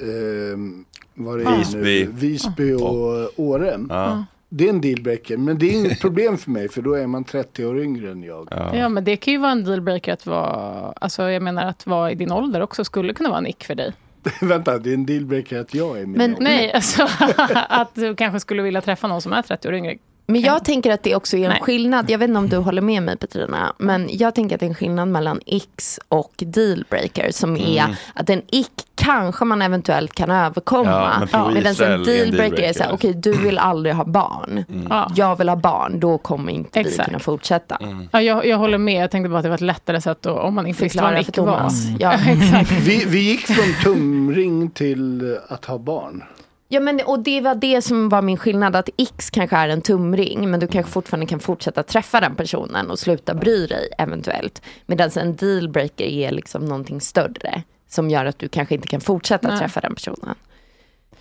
ehm, 0.00 0.84
vad 1.14 1.38
det 1.38 1.56
Visby. 1.58 2.04
Nu, 2.04 2.10
Visby 2.12 2.72
och 2.72 3.28
Åre. 3.40 3.78
Ja. 3.88 4.24
Det 4.52 4.64
är 4.64 4.68
en 4.70 4.80
dealbreaker, 4.80 5.36
men 5.36 5.58
det 5.58 5.66
är 5.70 5.78
inget 5.78 6.00
problem 6.06 6.38
för 6.38 6.50
mig 6.50 6.68
för 6.68 6.82
då 6.82 6.94
är 6.94 7.06
man 7.06 7.24
30 7.24 7.64
år 7.66 7.80
yngre 7.82 8.10
än 8.10 8.22
jag. 8.22 8.48
Ja. 8.50 8.76
Ja, 8.76 8.88
men 8.88 9.04
det 9.04 9.16
kan 9.16 9.32
ju 9.32 9.38
vara 9.40 9.52
en 9.52 9.64
dealbreaker 9.64 10.12
att 10.12 10.26
vara... 10.26 10.92
Alltså, 11.00 11.30
jag 11.30 11.42
menar 11.42 11.64
att 11.66 11.86
vara 11.86 12.10
i 12.12 12.14
din 12.14 12.32
ålder 12.32 12.60
också 12.60 12.84
skulle 12.84 13.14
kunna 13.14 13.28
vara 13.28 13.38
en 13.38 13.46
ick 13.46 13.64
för 13.64 13.74
dig. 13.74 13.92
Vänta, 14.40 14.78
det 14.78 14.90
är 14.90 14.94
en 14.94 15.06
dealbreaker 15.06 15.60
att 15.60 15.74
jag 15.74 15.96
är 16.00 16.06
min 16.06 16.12
Men- 16.12 16.30
ålder. 16.30 16.44
Nej, 16.44 16.72
alltså 16.72 17.02
att 17.68 17.94
du 17.94 18.14
kanske 18.14 18.40
skulle 18.40 18.62
vilja 18.62 18.80
träffa 18.80 19.08
någon 19.08 19.22
som 19.22 19.32
är 19.32 19.42
30 19.42 19.68
år 19.68 19.74
yngre. 19.74 19.96
Men 20.32 20.40
jag 20.40 20.64
tänker 20.64 20.92
att 20.92 21.02
det 21.02 21.14
också 21.14 21.36
är 21.36 21.44
en 21.44 21.48
Nej. 21.50 21.60
skillnad. 21.62 22.10
Jag 22.10 22.18
vet 22.18 22.28
inte 22.28 22.38
om 22.38 22.48
du 22.48 22.56
håller 22.56 22.82
med 22.82 23.02
mig 23.02 23.16
Petrina. 23.16 23.72
Men 23.78 24.08
jag 24.12 24.34
tänker 24.34 24.56
att 24.56 24.60
det 24.60 24.66
är 24.66 24.68
en 24.68 24.74
skillnad 24.74 25.08
mellan 25.08 25.40
X 25.46 26.00
och 26.08 26.32
dealbreaker. 26.38 27.30
Som 27.32 27.56
är 27.56 27.80
Mm. 27.84 27.96
att 28.14 28.30
en 28.30 28.42
ick 28.50 28.70
kanske 28.94 29.44
man 29.44 29.62
eventuellt 29.62 30.14
kan 30.14 30.30
överkomma. 30.30 31.26
Ja, 31.32 31.44
men 31.44 31.54
Medan 31.54 31.92
en 31.92 32.02
dealbreaker 32.04 32.62
är 32.62 32.72
så 32.72 32.82
här, 32.82 32.92
okej 32.92 33.14
du 33.14 33.32
vill 33.32 33.58
aldrig 33.58 33.94
ha 33.94 34.04
barn. 34.04 34.64
Ja. 34.90 35.10
Jag 35.16 35.36
vill 35.36 35.48
ha 35.48 35.56
barn, 35.56 36.00
då 36.00 36.18
kommer 36.18 36.52
inte 36.52 36.82
vi 36.82 36.88
Exakt. 36.88 37.06
kunna 37.08 37.18
fortsätta. 37.18 37.78
Ja, 38.12 38.22
jag, 38.22 38.46
jag 38.46 38.58
håller 38.58 38.78
med. 38.78 39.02
Jag 39.02 39.10
tänkte 39.10 39.28
bara 39.28 39.38
att 39.38 39.42
det 39.42 39.48
var 39.48 39.54
ett 39.54 39.60
lättare 39.60 40.00
sätt 40.00 40.26
att, 40.26 40.38
om 40.38 40.54
man 40.54 40.66
inte 40.66 40.82
visste 40.82 41.02
vad 41.02 41.12
en 41.14 41.20
ick 41.20 41.38
var. 41.38 41.58
Mm. 41.58 41.96
Ja. 41.98 42.12
Vi, 42.80 43.04
vi 43.06 43.18
gick 43.18 43.40
från 43.46 43.74
tumring 43.94 44.70
till 44.70 45.38
att 45.48 45.64
ha 45.64 45.78
barn. 45.78 46.24
Ja, 46.72 46.80
men, 46.80 47.00
och 47.06 47.18
det 47.18 47.40
var 47.40 47.54
det 47.54 47.82
som 47.82 48.08
var 48.08 48.22
min 48.22 48.36
skillnad, 48.36 48.76
att 48.76 48.88
X 48.96 49.30
kanske 49.30 49.56
är 49.56 49.68
en 49.68 49.82
tumring, 49.82 50.50
men 50.50 50.60
du 50.60 50.66
kanske 50.66 50.92
fortfarande 50.92 51.26
kan 51.26 51.40
fortsätta 51.40 51.82
träffa 51.82 52.20
den 52.20 52.34
personen 52.34 52.90
och 52.90 52.98
sluta 52.98 53.34
bry 53.34 53.66
dig 53.66 53.88
eventuellt. 53.98 54.62
Medan 54.86 55.10
en 55.16 55.36
dealbreaker 55.36 56.04
är 56.04 56.30
liksom 56.30 56.64
någonting 56.64 57.00
större, 57.00 57.62
som 57.88 58.10
gör 58.10 58.24
att 58.24 58.38
du 58.38 58.48
kanske 58.48 58.74
inte 58.74 58.88
kan 58.88 59.00
fortsätta 59.00 59.48
Nej. 59.48 59.58
träffa 59.58 59.80
den 59.80 59.94
personen. 59.94 60.34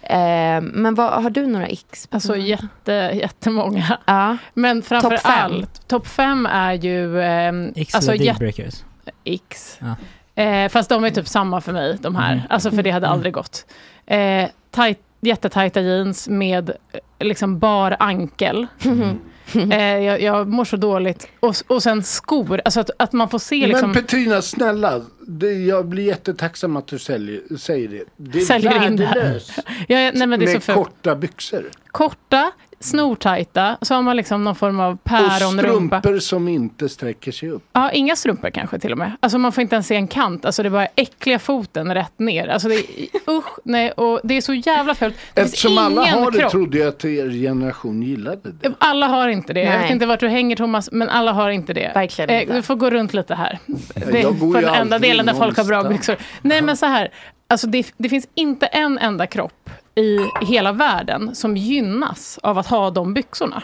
Eh, 0.01 0.61
men 0.61 0.95
vad, 0.95 1.23
har 1.23 1.29
du 1.29 1.47
några 1.47 1.67
X? 1.67 2.07
Alltså 2.11 2.35
jätte, 2.35 2.91
jättemånga. 3.13 3.97
Ja. 4.05 4.37
Men 4.53 4.81
framför 4.81 5.09
Topp 5.09 5.19
fem. 5.19 5.51
allt, 5.51 5.87
topp 5.87 6.07
fem 6.07 6.45
är 6.45 6.73
ju... 6.73 7.21
ehm, 7.21 7.73
X 7.75 7.95
alltså, 7.95 8.11
eller 8.11 8.25
dealbreakers? 8.25 8.83
X. 9.23 9.79
Ja. 9.79 9.95
Eh, 10.43 10.69
fast 10.69 10.89
de 10.89 11.03
är 11.03 11.09
typ 11.09 11.27
samma 11.27 11.61
för 11.61 11.73
mig, 11.73 11.97
de 12.01 12.15
här. 12.15 12.33
Mm. 12.33 12.45
Alltså 12.49 12.71
för 12.71 12.83
det 12.83 12.91
hade 12.91 13.07
aldrig 13.07 13.33
gått. 13.33 13.65
Eh, 14.05 14.47
tight, 14.71 14.99
jättetajta 15.21 15.81
jeans 15.81 16.27
med 16.29 16.69
eh, 16.69 16.99
liksom 17.19 17.59
bar 17.59 17.95
ankel. 17.99 18.67
eh, 19.71 19.97
jag, 19.97 20.21
jag 20.21 20.47
mår 20.47 20.65
så 20.65 20.77
dåligt. 20.77 21.27
Och, 21.39 21.55
och 21.67 21.83
sen 21.83 22.03
skor, 22.03 22.61
alltså 22.65 22.79
att, 22.79 22.89
att 22.97 23.13
man 23.13 23.29
får 23.29 23.39
se 23.39 23.67
liksom... 23.67 23.91
Men 23.91 24.01
Petrina, 24.01 24.41
snälla. 24.41 25.01
Det, 25.27 25.51
jag 25.51 25.85
blir 25.85 26.03
jättetacksam 26.03 26.75
att 26.75 26.87
du 26.87 26.99
säljer, 26.99 27.57
säger 27.57 27.87
det. 27.87 28.03
Det 28.17 28.39
är 28.39 28.45
Säljer 28.45 28.87
in 28.87 28.95
det 28.95 29.05
här. 29.05 29.15
värdelöst 29.15 29.51
ja, 29.87 29.99
ja, 29.99 30.11
nej, 30.15 30.27
men 30.27 30.39
det 30.39 30.45
är 30.45 30.47
så 30.47 30.53
med 30.53 30.63
fult. 30.63 30.77
korta 30.77 31.15
byxor. 31.15 31.69
Korta, 31.91 32.51
snortajta, 32.79 33.77
så 33.81 33.93
har 33.95 34.01
man 34.01 34.15
liksom 34.15 34.43
någon 34.43 34.55
form 34.55 34.79
av 34.79 34.93
Och 34.93 35.03
päronrumpa. 35.03 35.99
strumpor 35.99 36.19
som 36.19 36.47
inte 36.47 36.89
sträcker 36.89 37.31
sig 37.31 37.49
upp. 37.49 37.63
Ja, 37.73 37.91
inga 37.91 38.15
strumpor 38.15 38.49
kanske 38.49 38.79
till 38.79 38.91
och 38.91 38.97
med. 38.97 39.11
Alltså 39.19 39.37
man 39.37 39.51
får 39.51 39.61
inte 39.61 39.75
ens 39.75 39.87
se 39.87 39.95
en 39.95 40.07
kant. 40.07 40.45
Alltså 40.45 40.63
det 40.63 40.67
är 40.69 40.71
bara 40.71 40.87
äckliga 40.95 41.39
foten 41.39 41.93
rätt 41.93 42.19
ner. 42.19 42.47
Alltså 42.47 42.67
det 42.67 42.75
är, 42.75 42.81
usch, 43.31 43.59
nej, 43.63 43.91
och 43.91 44.19
det 44.23 44.37
är 44.37 44.41
så 44.41 44.53
jävla 44.53 44.95
fult. 44.95 45.15
Eftersom 45.35 45.77
alla 45.77 46.05
har 46.05 46.31
det 46.31 46.39
kropp. 46.39 46.51
trodde 46.51 46.77
jag 46.77 46.87
att 46.87 47.05
er 47.05 47.29
generation 47.29 48.03
gillade 48.03 48.51
det. 48.61 48.73
Alla 48.77 49.07
har 49.07 49.27
inte 49.27 49.53
det. 49.53 49.59
Jag 49.61 49.69
Nej. 49.69 49.81
vet 49.81 49.91
inte 49.91 50.05
vart 50.05 50.19
du 50.19 50.27
hänger 50.27 50.55
Thomas, 50.55 50.89
men 50.91 51.09
alla 51.09 51.31
har 51.31 51.49
inte 51.49 51.73
det. 51.73 51.91
Verkligen 51.95 52.29
Eh, 52.29 52.41
inte. 52.41 52.53
Du 52.53 52.61
får 52.61 52.75
gå 52.75 52.89
runt 52.89 53.13
lite 53.13 53.35
här. 53.35 53.59
Det 53.95 54.03
är 54.19 54.21
jag 54.21 54.39
går 54.39 54.53
för 54.53 54.59
ju 54.61 54.65
den 54.65 54.75
enda 54.75 54.99
delen 54.99 55.25
där 55.25 55.33
folk 55.33 55.57
har 55.57 55.63
bra 55.65 55.83
byxor. 55.83 56.15
Nej 56.41 56.61
men 56.61 56.77
så 56.77 56.85
här, 56.85 57.09
alltså 57.47 57.67
det, 57.67 57.93
det 57.97 58.09
finns 58.09 58.27
inte 58.35 58.65
en 58.65 58.97
enda 58.97 59.27
kropp 59.27 59.69
i 59.99 60.29
hela 60.41 60.71
världen 60.71 61.35
som 61.35 61.57
gynnas 61.57 62.39
av 62.43 62.57
att 62.57 62.67
ha 62.67 62.89
de 62.89 63.13
byxorna. 63.13 63.63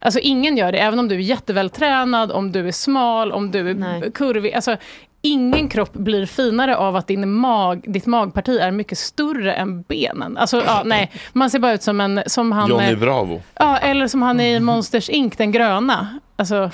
Alltså 0.00 0.20
ingen 0.20 0.56
gör 0.56 0.72
det, 0.72 0.78
även 0.78 0.98
om 0.98 1.08
du 1.08 1.14
är 1.14 1.18
jättevältränad, 1.18 2.32
om 2.32 2.52
du 2.52 2.68
är 2.68 2.72
smal, 2.72 3.32
om 3.32 3.50
du 3.50 3.70
är 3.70 3.74
Nej. 3.74 4.12
kurvig. 4.14 4.54
Alltså, 4.54 4.76
ingen 5.22 5.68
kropp 5.68 5.92
blir 5.92 6.26
finare 6.26 6.76
av 6.76 6.96
att 6.96 7.06
din 7.06 7.32
mag, 7.32 7.84
ditt 7.86 8.06
magparti 8.06 8.58
är 8.58 8.70
mycket 8.70 8.98
större 8.98 9.54
än 9.54 9.82
benen. 9.82 10.36
Alltså, 10.36 10.62
ja, 10.66 10.82
nej, 10.86 11.10
man 11.32 11.50
ser 11.50 11.58
bara 11.58 11.72
ut 11.72 11.82
som 11.82 12.00
en... 12.00 12.22
Som 12.26 12.52
han, 12.52 12.68
Johnny 12.70 12.92
eh, 12.92 12.98
Bravo. 12.98 13.42
Ja, 13.54 13.76
eller 13.76 14.08
som 14.08 14.22
han 14.22 14.40
i 14.40 14.60
Monsters 14.60 15.08
Inc, 15.08 15.36
den 15.36 15.52
gröna. 15.52 16.20
Alltså, 16.36 16.54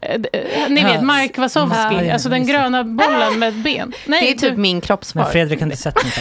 eh, 0.00 0.20
ni 0.68 0.84
vet, 0.84 1.02
Mark 1.02 1.38
Wazowski, 1.38 2.10
alltså 2.10 2.28
den 2.28 2.46
gröna 2.46 2.84
bollen 2.84 3.38
med 3.38 3.48
ett 3.48 3.64
ben. 3.64 3.92
Nej, 4.06 4.20
Det 4.20 4.30
är 4.30 4.48
typ 4.50 4.58
min 4.58 4.76
Men 4.76 4.80
kroppsform. 4.80 5.26
Fredrik 5.32 5.60
har 5.60 5.66
inte 5.66 5.76
sett 5.82 6.04
något 6.04 6.14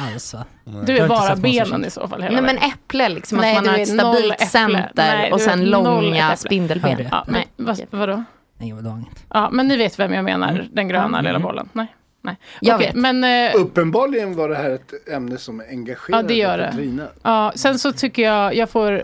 alls 0.00 0.34
va? 0.34 0.44
du 0.86 0.98
är 0.98 1.08
bara 1.08 1.36
benen 1.36 1.84
i 1.84 1.90
så 1.90 2.08
fall 2.08 2.22
hela 2.22 2.34
Nej 2.34 2.42
men 2.42 2.56
vägen. 2.56 2.70
äpple 2.70 3.08
liksom, 3.08 3.38
Nej, 3.38 3.56
att 3.56 3.64
man 3.64 3.72
har 3.72 3.78
är 3.78 3.82
ett 3.82 3.88
stabilt 3.88 4.40
center 4.40 4.90
Nej, 4.94 5.32
och 5.32 5.40
sen 5.40 5.64
långa 5.64 6.36
spindelben. 6.36 7.08
Ja, 7.10 7.24
men, 7.26 7.34
Nej. 7.34 7.46
vad, 7.56 7.80
vadå? 8.00 8.24
Nej, 8.58 8.72
det 8.72 8.82
var 8.82 8.96
inget. 8.96 9.24
Ja, 9.28 9.48
men 9.52 9.68
ni 9.68 9.76
vet 9.76 9.98
vem 9.98 10.12
jag 10.12 10.24
menar, 10.24 10.66
den 10.72 10.88
gröna 10.88 11.20
lilla 11.20 11.38
bollen. 11.38 11.68
Nej. 11.72 11.86
Nej. 12.22 12.36
Jag 12.60 12.74
Okej, 12.76 12.86
vet. 12.86 12.96
men... 12.96 13.24
eh, 13.24 13.54
Uppenbarligen 13.60 14.36
var 14.36 14.48
det 14.48 14.54
här 14.56 14.70
ett 14.70 15.08
ämne 15.08 15.38
som 15.38 15.62
engagerade 15.70 16.22
Ja, 16.22 16.28
det 16.28 16.34
gör 16.34 16.58
det. 16.58 16.64
Katarina. 16.70 17.06
Ja, 17.22 17.52
sen 17.54 17.78
så 17.78 17.92
tycker 17.92 18.22
jag, 18.22 18.54
jag 18.54 18.70
får, 18.70 19.02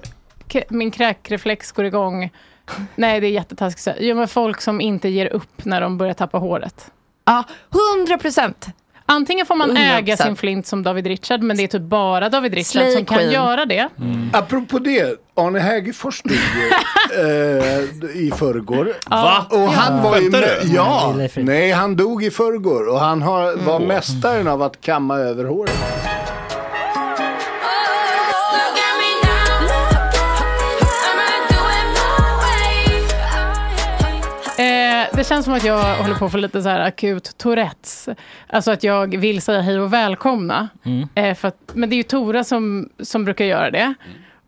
min 0.68 0.90
kräkreflex 0.90 1.72
går 1.72 1.84
igång. 1.84 2.30
Nej, 2.94 3.20
det 3.20 3.26
är 3.26 3.30
jättetaskigt. 3.30 3.96
Jo, 4.00 4.16
men 4.16 4.28
folk 4.28 4.60
som 4.60 4.80
inte 4.80 5.08
ger 5.08 5.26
upp 5.26 5.64
när 5.64 5.80
de 5.80 5.98
börjar 5.98 6.14
tappa 6.14 6.38
håret. 6.38 6.90
Ja, 7.24 7.44
100 7.98 8.18
procent. 8.18 8.66
Antingen 9.06 9.46
får 9.46 9.54
man 9.54 9.70
100%. 9.76 9.98
äga 9.98 10.16
sin 10.16 10.36
flint 10.36 10.66
som 10.66 10.82
David 10.82 11.06
Richard, 11.06 11.42
men 11.42 11.56
det 11.56 11.62
är 11.62 11.68
typ 11.68 11.82
bara 11.82 12.28
David 12.28 12.54
Richard 12.54 12.66
Slay 12.66 12.92
som 12.92 13.04
kan 13.04 13.18
Queen. 13.18 13.30
göra 13.32 13.64
det. 13.66 13.88
Apropå 14.32 14.78
det, 14.78 15.20
Arne 15.36 15.58
Hägerfors 15.58 16.22
dog 16.22 16.32
ju, 16.32 16.68
eh, 17.20 18.16
i 18.26 18.32
förrgår. 18.36 18.92
Va? 19.10 19.46
Och 19.50 19.58
han 19.72 20.02
var 20.02 20.18
ju 20.18 20.30
med? 20.30 20.48
Ja, 20.64 21.14
Nej, 21.36 21.70
han 21.72 21.96
dog 21.96 22.24
i 22.24 22.30
förrgår 22.30 22.88
och 22.88 23.00
han 23.00 23.22
har, 23.22 23.56
var 23.56 23.80
mästaren 23.80 24.48
av 24.48 24.62
att 24.62 24.80
kamma 24.80 25.18
över 25.18 25.44
håret. 25.44 25.74
Det 35.16 35.24
känns 35.24 35.44
som 35.44 35.54
att 35.54 35.64
jag 35.64 35.96
håller 35.96 36.14
på 36.14 36.24
att 36.24 36.32
få 36.32 36.38
lite 36.38 36.62
så 36.62 36.68
här 36.68 36.80
akut 36.80 37.38
Tourettes. 37.38 38.08
Alltså 38.46 38.70
att 38.70 38.82
jag 38.82 39.16
vill 39.16 39.42
säga 39.42 39.60
hej 39.60 39.80
och 39.80 39.92
välkomna. 39.92 40.68
Eh, 41.14 41.34
för 41.34 41.48
att, 41.48 41.70
men 41.74 41.90
det 41.90 41.94
är 41.94 41.96
ju 41.96 42.02
Tora 42.02 42.44
som, 42.44 42.88
som 43.00 43.24
brukar 43.24 43.44
göra 43.44 43.70
det. 43.70 43.94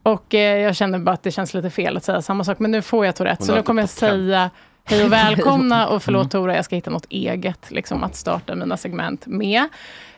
Och 0.03 0.35
eh, 0.35 0.59
jag 0.59 0.77
känner 0.77 0.99
bara 0.99 1.13
att 1.13 1.23
det 1.23 1.31
känns 1.31 1.55
lite 1.55 1.71
fel 1.71 1.97
att 1.97 2.05
säga 2.05 2.23
samma 2.23 2.45
sak. 2.45 2.59
Men 2.59 2.71
nu 2.71 2.83
får 2.83 3.07
jag 3.07 3.17
Tourettes. 3.17 3.47
Så 3.47 3.55
nu 3.55 3.63
kommer 3.63 3.83
jag 3.83 3.89
säga 3.89 4.51
hej 4.85 5.05
och 5.05 5.13
välkomna. 5.13 5.87
Och 5.89 6.03
förlåt 6.03 6.31
Tora, 6.31 6.57
jag 6.57 6.65
ska 6.65 6.77
hitta 6.77 6.91
något 6.91 7.07
eget 7.09 7.71
liksom, 7.71 8.05
att 8.05 8.17
starta 8.17 8.55
mina 8.55 8.77
segment 8.77 9.27
med. 9.27 9.69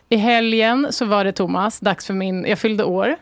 I 0.09 0.15
helgen 0.15 0.87
så 0.89 1.05
var 1.05 1.23
det 1.23 1.31
Thomas, 1.31 1.79
dags 1.79 2.05
för 2.05 2.13
min, 2.13 2.45
jag 2.45 2.59
fyllde 2.59 2.83
år. 2.83 3.15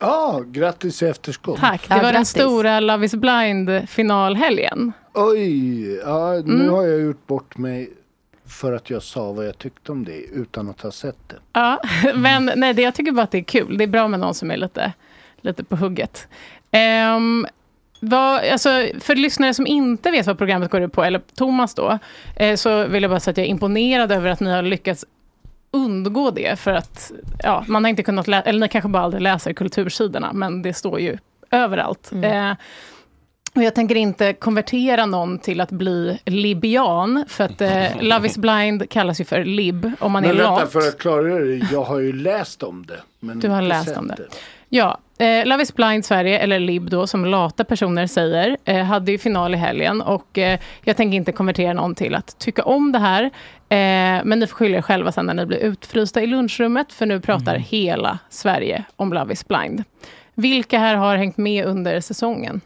Ja, 0.00 0.42
grattis 0.46 1.02
i 1.02 1.06
efterskott. 1.06 1.60
Tack, 1.60 1.88
det 1.88 1.94
Ja, 1.94 1.96
var 1.96 2.02
den 2.04 2.12
grattis. 2.12 2.28
stora 2.28 2.80
Love 2.80 3.06
is 3.06 3.14
blind 3.14 3.88
finalhelgen. 3.88 4.92
Oj, 5.14 5.94
ja, 5.96 6.32
nu 6.44 6.54
Mm. 6.54 6.68
har 6.68 6.82
jag 6.86 7.00
gjort 7.00 7.26
bort 7.26 7.56
mig 7.58 7.90
för 8.46 8.72
att 8.72 8.90
jag 8.90 9.02
sa 9.02 9.32
vad 9.32 9.46
jag 9.46 9.58
tyckte 9.58 9.92
om 9.92 10.04
det 10.04 10.16
utan 10.22 10.68
att 10.68 10.80
ha 10.80 10.90
sett 10.90 11.28
det. 11.28 11.36
Ja, 11.52 11.80
men 12.14 12.50
nej, 12.56 12.74
det, 12.74 12.82
jag 12.82 12.94
tycker 12.94 13.12
bara 13.12 13.22
att 13.22 13.30
det 13.30 13.38
är 13.38 13.42
kul. 13.42 13.78
Det 13.78 13.84
är 13.84 13.88
bra 13.88 14.08
med 14.08 14.20
någon 14.20 14.34
som 14.34 14.50
är 14.50 14.56
lite, 14.56 14.92
lite 15.40 15.64
på 15.64 15.76
hugget. 15.76 16.28
Um, 17.16 17.46
vad, 18.00 18.40
alltså, 18.44 18.68
för 19.00 19.14
lyssnare 19.16 19.54
som 19.54 19.66
inte 19.66 20.10
vet 20.10 20.26
vad 20.26 20.38
programmet 20.38 20.70
går 20.70 20.82
ut 20.82 20.92
på, 20.92 21.04
eller 21.04 21.20
Thomas 21.34 21.74
då, 21.74 21.98
eh, 22.36 22.56
så 22.56 22.86
vill 22.86 23.02
jag 23.02 23.10
bara 23.10 23.20
säga 23.20 23.32
att 23.32 23.36
jag 23.38 23.46
är 23.46 23.50
imponerad 23.50 24.12
över 24.12 24.30
att 24.30 24.40
ni 24.40 24.50
har 24.50 24.62
lyckats 24.62 25.04
undgå 25.70 26.30
det. 26.30 26.58
För 26.58 26.70
att 26.70 27.12
ja, 27.42 27.64
man 27.68 27.84
har 27.84 27.88
inte 27.88 28.02
kunnat 28.02 28.28
läsa, 28.28 28.48
eller 28.48 28.60
ni 28.60 28.68
kanske 28.68 28.88
bara 28.88 29.02
aldrig 29.02 29.22
läser 29.22 29.52
kultursidorna, 29.52 30.32
men 30.32 30.62
det 30.62 30.74
står 30.74 31.00
ju 31.00 31.18
överallt. 31.50 32.10
Eh, 32.22 32.52
och 33.54 33.62
jag 33.62 33.74
tänker 33.74 33.94
inte 33.94 34.32
konvertera 34.32 35.06
någon 35.06 35.38
till 35.38 35.60
att 35.60 35.70
bli 35.70 36.18
libian, 36.26 37.24
för 37.28 37.44
att 37.44 37.60
eh, 37.60 37.84
Love 38.00 38.26
is 38.26 38.38
blind 38.38 38.90
kallas 38.90 39.20
ju 39.20 39.24
för 39.24 39.44
lib, 39.44 39.90
om 40.00 40.12
man 40.12 40.22
Men 40.22 40.30
är 40.30 40.34
lat. 40.34 40.72
för 40.72 40.78
att 40.78 40.98
klargöra 40.98 41.44
det, 41.44 41.68
jag 41.72 41.84
har 41.84 41.98
ju 41.98 42.12
läst 42.12 42.62
om 42.62 42.86
det. 42.86 43.00
Men 43.20 43.40
Du 43.40 43.48
har 43.48 43.62
läst 43.62 43.96
om 43.96 44.08
det. 44.08 44.26
Ja, 44.68 44.98
eh, 45.20 45.46
Love 45.46 45.62
is 45.62 45.74
blind 45.74 46.04
Sverige, 46.04 46.38
eller 46.38 46.58
LIB 46.58 46.90
då, 46.90 47.06
som 47.06 47.24
lata 47.24 47.64
personer 47.64 48.06
säger, 48.06 48.56
eh, 48.64 48.84
hade 48.84 49.12
ju 49.12 49.18
final 49.18 49.54
i 49.54 49.56
helgen. 49.56 50.00
Och 50.02 50.38
eh, 50.38 50.58
jag 50.84 50.96
tänker 50.96 51.16
inte 51.16 51.32
konvertera 51.32 51.72
någon 51.72 51.94
till 51.94 52.14
att 52.14 52.38
tycka 52.38 52.62
om 52.62 52.92
det 52.92 52.98
här. 52.98 53.22
Eh, 53.68 54.24
men 54.24 54.38
ni 54.38 54.46
får 54.46 54.56
skylla 54.56 54.78
er 54.78 54.82
själva 54.82 55.12
sen 55.12 55.26
när 55.26 55.34
ni 55.34 55.46
blir 55.46 55.58
utfrysta 55.58 56.22
i 56.22 56.26
lunchrummet, 56.26 56.92
för 56.92 57.06
nu 57.06 57.20
pratar 57.20 57.56
hela 57.56 58.18
Sverige 58.28 58.84
om 58.96 59.12
Love 59.12 59.32
is 59.32 59.48
blind. 59.48 59.84
Vilka 60.34 60.78
här 60.78 60.94
har 60.94 61.16
hängt 61.16 61.36
med 61.36 61.64
under 61.64 62.00
säsongen? 62.00 62.60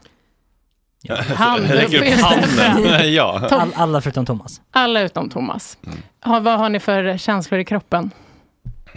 Hand 1.35 1.63
upp 1.71 3.03
ja. 3.03 3.47
All, 3.51 3.71
alla 3.75 4.01
förutom 4.01 4.25
Thomas. 4.25 4.61
Alla 4.71 5.01
utom 5.01 5.29
Thomas. 5.29 5.77
Har, 6.19 6.39
vad 6.39 6.59
har 6.59 6.69
ni 6.69 6.79
för 6.79 7.17
känslor 7.17 7.59
i 7.59 7.65
kroppen? 7.65 8.11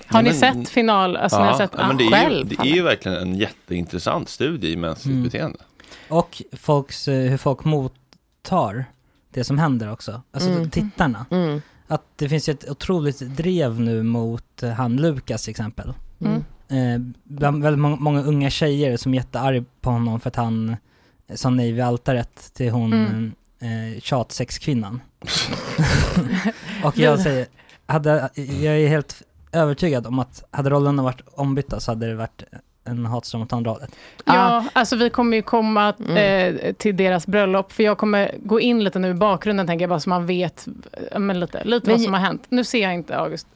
Har 0.06 0.22
ni 0.22 0.28
men- 0.30 0.38
sett 0.38 0.68
final? 0.68 1.16
Alltså, 1.16 1.38
ni 1.38 1.44
har 1.44 1.50
Ja, 1.52 1.58
sett, 1.58 1.70
ja, 1.78 1.88
men 1.88 1.96
det, 1.96 2.02
är 2.02 2.06
ju, 2.06 2.11
själv, 2.12 2.46
det 2.48 2.58
är 2.58 2.74
ju 2.74 2.82
verkligen 2.82 3.18
en 3.18 3.34
jätteintressant 3.34 4.28
studie 4.28 4.72
i 4.72 4.76
mänskligt 4.76 5.12
Mm. 5.12 5.22
beteende. 5.24 5.58
Och 6.08 6.42
folks, 6.52 7.08
eh, 7.08 7.30
hur 7.30 7.37
folk 7.37 7.64
mottar 7.64 8.84
det 9.30 9.44
som 9.44 9.58
händer 9.58 9.92
också. 9.92 10.22
Alltså 10.30 10.50
Mm. 10.50 10.70
tittarna. 10.70 11.26
Mm. 11.30 11.62
Att 11.87 12.02
det 12.16 12.28
finns 12.28 12.48
ju 12.48 12.52
ett 12.52 12.70
otroligt 12.70 13.18
drev 13.20 13.80
nu 13.80 14.02
mot 14.02 14.62
eh, 14.62 14.70
han 14.70 14.96
Lukas 14.96 15.42
till 15.44 15.50
exempel. 15.50 15.94
Mm. 16.20 16.44
Eh, 16.68 17.00
bland 17.24 17.62
väldigt 17.62 17.80
många, 17.80 17.96
många 17.96 18.22
unga 18.22 18.50
tjejer 18.50 18.96
som 18.96 19.12
är 19.14 19.18
jättearg 19.18 19.64
på 19.80 19.90
honom 19.90 20.20
för 20.20 20.28
att 20.28 20.37
han 20.37 20.76
eh, 21.28 21.37
sa 21.37 21.50
nej 21.50 21.72
vid 21.72 21.84
altaret 21.84 22.50
till 22.54 22.70
hon 22.70 22.92
Mm. 22.92 23.32
eh, 23.94 24.00
tjatsexkvinnan. 24.00 25.00
och 26.84 26.98
jag 26.98 27.20
säger, 27.20 27.46
hade, 27.87 28.30
jag 28.34 28.80
är 28.80 28.88
helt 28.88 29.22
övertygad 29.52 30.06
om 30.06 30.18
att 30.18 30.44
hade 30.50 30.70
rollerna 30.70 31.02
varit 31.02 31.20
ombytta 31.34 31.80
så 31.80 31.90
hade 31.90 32.06
det 32.08 32.14
varit 32.14 32.42
en 32.84 33.06
hatström 33.06 33.42
åt 33.42 33.52
andra 33.52 33.70
hållet. 33.70 33.90
Ja, 34.24 34.64
alltså 34.72 34.96
vi 34.96 35.11
kommer 35.11 35.37
ju 35.37 35.42
komma 35.42 35.92
Mm. 36.08 36.56
eh, 36.66 36.72
till 36.72 36.96
deras 36.96 37.26
bröllop, 37.26 37.72
för 37.72 37.82
jag 37.82 37.98
kommer 37.98 38.34
gå 38.42 38.61
in 38.61 38.84
lite 38.84 38.98
nu 38.98 39.08
i 39.08 39.14
bakgrunden, 39.14 39.66
tänker 39.66 39.82
jag 39.82 39.90
bara, 39.90 40.00
så 40.00 40.08
man 40.08 40.26
vet 40.26 40.66
men 41.18 41.40
lite, 41.40 41.64
lite 41.64 41.87
Men- 41.87 41.94
vad 41.96 42.04
som 42.04 42.12
har 42.14 42.20
hänt. 42.20 42.42
Nu 42.48 42.64
ser 42.64 42.82
jag 42.82 42.94
inte 42.94 43.16
August. 43.18 43.46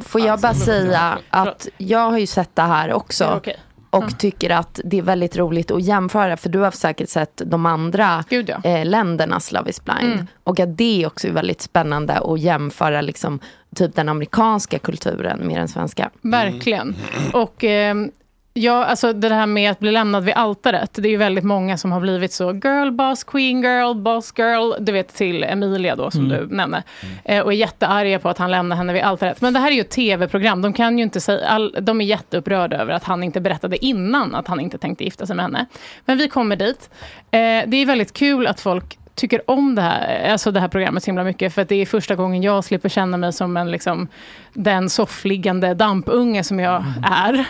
Får 0.00 0.20
jag 0.20 0.40
bara 0.40 0.48
Alltså, 0.48 0.64
säga 0.64 1.18
förlåt. 1.30 1.48
att 1.48 1.68
jag 1.78 2.10
har 2.10 2.18
ju 2.18 2.26
sett 2.26 2.50
det 2.56 2.62
här 2.62 2.92
också. 2.92 3.24
Är 3.24 3.40
det 3.44 3.56
Och 3.92 4.18
tycker 4.18 4.50
att 4.50 4.80
det 4.84 4.98
är 4.98 5.02
väldigt 5.02 5.36
roligt 5.36 5.70
att 5.70 5.82
jämföra. 5.82 6.36
För 6.36 6.48
du 6.48 6.58
har 6.58 6.70
säkert 6.70 7.08
sett 7.08 7.42
de 7.44 7.66
andra 7.66 8.24
Gud 8.28 8.48
ja. 8.48 8.70
eh, 8.70 8.86
ländernas 8.86 9.52
Love 9.52 9.70
is 9.70 9.84
blind. 9.84 10.12
Mm. 10.12 10.26
Och 10.44 10.60
att 10.60 10.78
det 10.78 11.06
också 11.06 11.28
är 11.28 11.32
väldigt 11.32 11.60
spännande 11.60 12.18
att 12.18 12.40
jämföra 12.40 13.00
liksom, 13.00 13.40
typ 13.76 13.94
den 13.94 14.08
amerikanska 14.08 14.78
kulturen 14.78 15.46
med 15.46 15.56
den 15.56 15.68
svenska. 15.68 16.10
Verkligen. 16.22 16.96
Och 17.32 17.64
ehm, 17.64 18.10
ja, 18.54 18.84
alltså 18.84 19.12
det 19.12 19.34
här 19.34 19.46
med 19.46 19.70
att 19.70 19.78
bli 19.78 19.92
lämnad 19.92 20.24
vid 20.24 20.34
altaret, 20.34 20.90
det 20.92 21.08
är 21.08 21.10
ju 21.10 21.16
väldigt 21.16 21.44
många 21.44 21.78
som 21.78 21.92
har 21.92 22.00
blivit 22.00 22.32
så 22.32 22.52
girl 22.52 22.90
boss, 22.90 23.24
queen 23.24 23.62
girl, 23.62 23.94
boss 23.94 24.34
girl, 24.36 24.74
du 24.80 24.92
vet 24.92 25.14
till 25.14 25.44
Emilia 25.44 25.96
då 25.96 26.10
som 26.10 26.28
du 26.28 26.46
nämnde. 26.46 26.82
Eh, 27.24 27.40
och 27.40 27.52
är 27.52 27.56
jättearga 27.56 28.18
på 28.18 28.28
att 28.28 28.38
han 28.38 28.50
lämnar 28.50 28.76
henne 28.76 28.92
vid 28.92 29.02
altaret. 29.02 29.40
Men 29.40 29.52
det 29.52 29.60
här 29.60 29.70
är 29.70 29.74
ju 29.74 29.80
ett 29.80 29.90
tv-program, 29.90 30.62
de 30.62 30.72
kan 30.72 30.98
ju 30.98 31.04
inte 31.04 31.20
säga, 31.20 31.48
all, 31.48 31.76
de 31.80 32.00
är 32.00 32.04
jätteupprörda 32.04 32.76
över 32.76 32.92
att 32.92 33.04
han 33.04 33.22
inte 33.22 33.40
berättade 33.40 33.84
innan 33.84 34.34
att 34.34 34.48
han 34.48 34.60
inte 34.60 34.78
tänkte 34.78 35.04
gifta 35.04 35.26
sig 35.26 35.36
med 35.36 35.44
henne. 35.44 35.66
Men 36.04 36.18
vi 36.18 36.28
kommer 36.28 36.56
dit. 36.56 36.90
Eh, 37.30 37.38
det 37.66 37.76
är 37.76 37.86
väldigt 37.86 38.12
kul 38.12 38.46
att 38.46 38.60
folk 38.60 38.98
tycker 39.14 39.50
om 39.50 39.74
det 39.74 39.82
här, 39.82 40.30
alltså 40.30 40.50
det 40.50 40.60
här 40.60 40.68
programmet 40.68 41.02
så 41.02 41.06
himla 41.08 41.24
mycket. 41.24 41.54
För 41.54 41.62
att 41.62 41.68
det 41.68 41.74
är 41.74 41.86
första 41.86 42.14
gången 42.14 42.42
jag 42.42 42.64
slipper 42.64 42.88
känna 42.88 43.16
mig 43.16 43.32
som 43.32 43.56
en, 43.56 43.70
liksom, 43.70 44.08
den 44.52 44.90
soffliggande 44.90 45.74
dampunge 45.74 46.44
som 46.44 46.60
jag 46.60 46.84
är. 47.02 47.44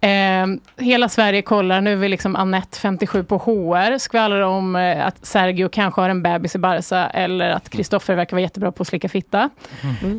Eh, 0.00 0.46
hela 0.84 1.08
Sverige 1.08 1.42
kollar, 1.42 1.80
nu 1.80 1.92
är 1.92 1.96
vi 1.96 2.08
liksom 2.08 2.36
Annette 2.36 2.78
57 2.78 3.24
på 3.24 3.38
HR, 3.38 3.98
skvallrar 3.98 4.40
om 4.40 4.76
eh, 4.76 5.06
att 5.06 5.26
Sergio 5.26 5.68
kanske 5.68 6.00
har 6.00 6.08
en 6.08 6.22
bebis 6.22 6.54
i 6.54 6.58
Barca, 6.58 7.06
eller 7.06 7.50
att 7.50 7.70
Kristoffer 7.70 8.14
verkar 8.14 8.36
vara 8.36 8.42
jättebra 8.42 8.72
på 8.72 8.82
att 8.82 8.88
slicka 8.88 9.08
fitta. 9.08 9.50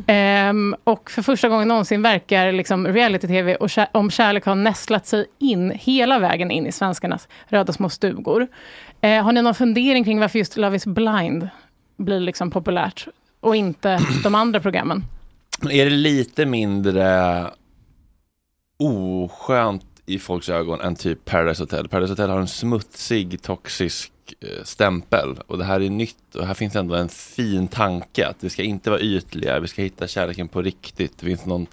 Ehm, 0.06 0.74
och 0.84 1.10
för 1.10 1.22
första 1.22 1.48
gången 1.48 1.68
någonsin 1.68 2.02
verkar 2.02 2.52
liksom 2.52 2.86
reality-tv 2.86 3.56
och 3.56 3.66
kä- 3.68 3.86
om 3.92 4.10
kärlek 4.10 4.44
har 4.46 4.54
nästlat 4.54 5.06
sig 5.06 5.26
in 5.38 5.70
hela 5.74 6.18
vägen 6.18 6.50
in 6.50 6.66
i 6.66 6.72
svenskarnas 6.72 7.28
röda 7.48 7.72
små 7.72 7.88
stugor. 7.88 8.46
Eh, 9.00 9.22
har 9.24 9.32
ni 9.32 9.42
någon 9.42 9.54
fundering 9.54 10.04
kring 10.04 10.20
varför 10.20 10.38
just 10.38 10.56
Love 10.56 10.76
is 10.84 10.94
blind 10.94 11.48
blir 11.96 12.20
liksom 12.20 12.50
populärt 12.50 13.08
och 13.40 13.56
inte 13.56 14.00
de 14.22 14.34
andra 14.34 14.60
programmen? 14.60 15.04
Är 15.70 15.84
det 15.84 15.90
lite 15.90 16.46
mindre 16.46 17.46
oskönt 18.78 19.84
i 20.06 20.18
folks 20.18 20.48
ögon 20.48 20.80
än 20.80 20.96
typ 20.96 21.24
Paradise 21.24 21.62
Hotel? 21.62 21.88
Paradise 21.88 22.12
Hotel 22.12 22.30
har 22.30 22.40
en 22.40 22.48
smutsig, 22.48 23.42
toxisk 23.42 24.12
eh, 24.40 24.64
stämpel 24.64 25.38
och 25.46 25.58
det 25.58 25.64
här 25.64 25.80
är 25.80 25.90
nytt 25.90 26.34
och 26.34 26.46
här 26.46 26.54
finns 26.54 26.76
ändå 26.76 26.94
en 26.94 27.08
fin 27.08 27.68
tanke 27.68 28.26
att 28.26 28.40
det 28.40 28.50
ska 28.50 28.62
inte 28.62 28.90
vara 28.90 29.00
ytliga, 29.00 29.60
vi 29.60 29.68
ska 29.68 29.82
hitta 29.82 30.06
kärleken 30.06 30.48
på 30.48 30.62
riktigt. 30.62 31.18
Det 31.18 31.26
finns 31.26 31.46
någon, 31.46 31.60
någon, 31.60 31.66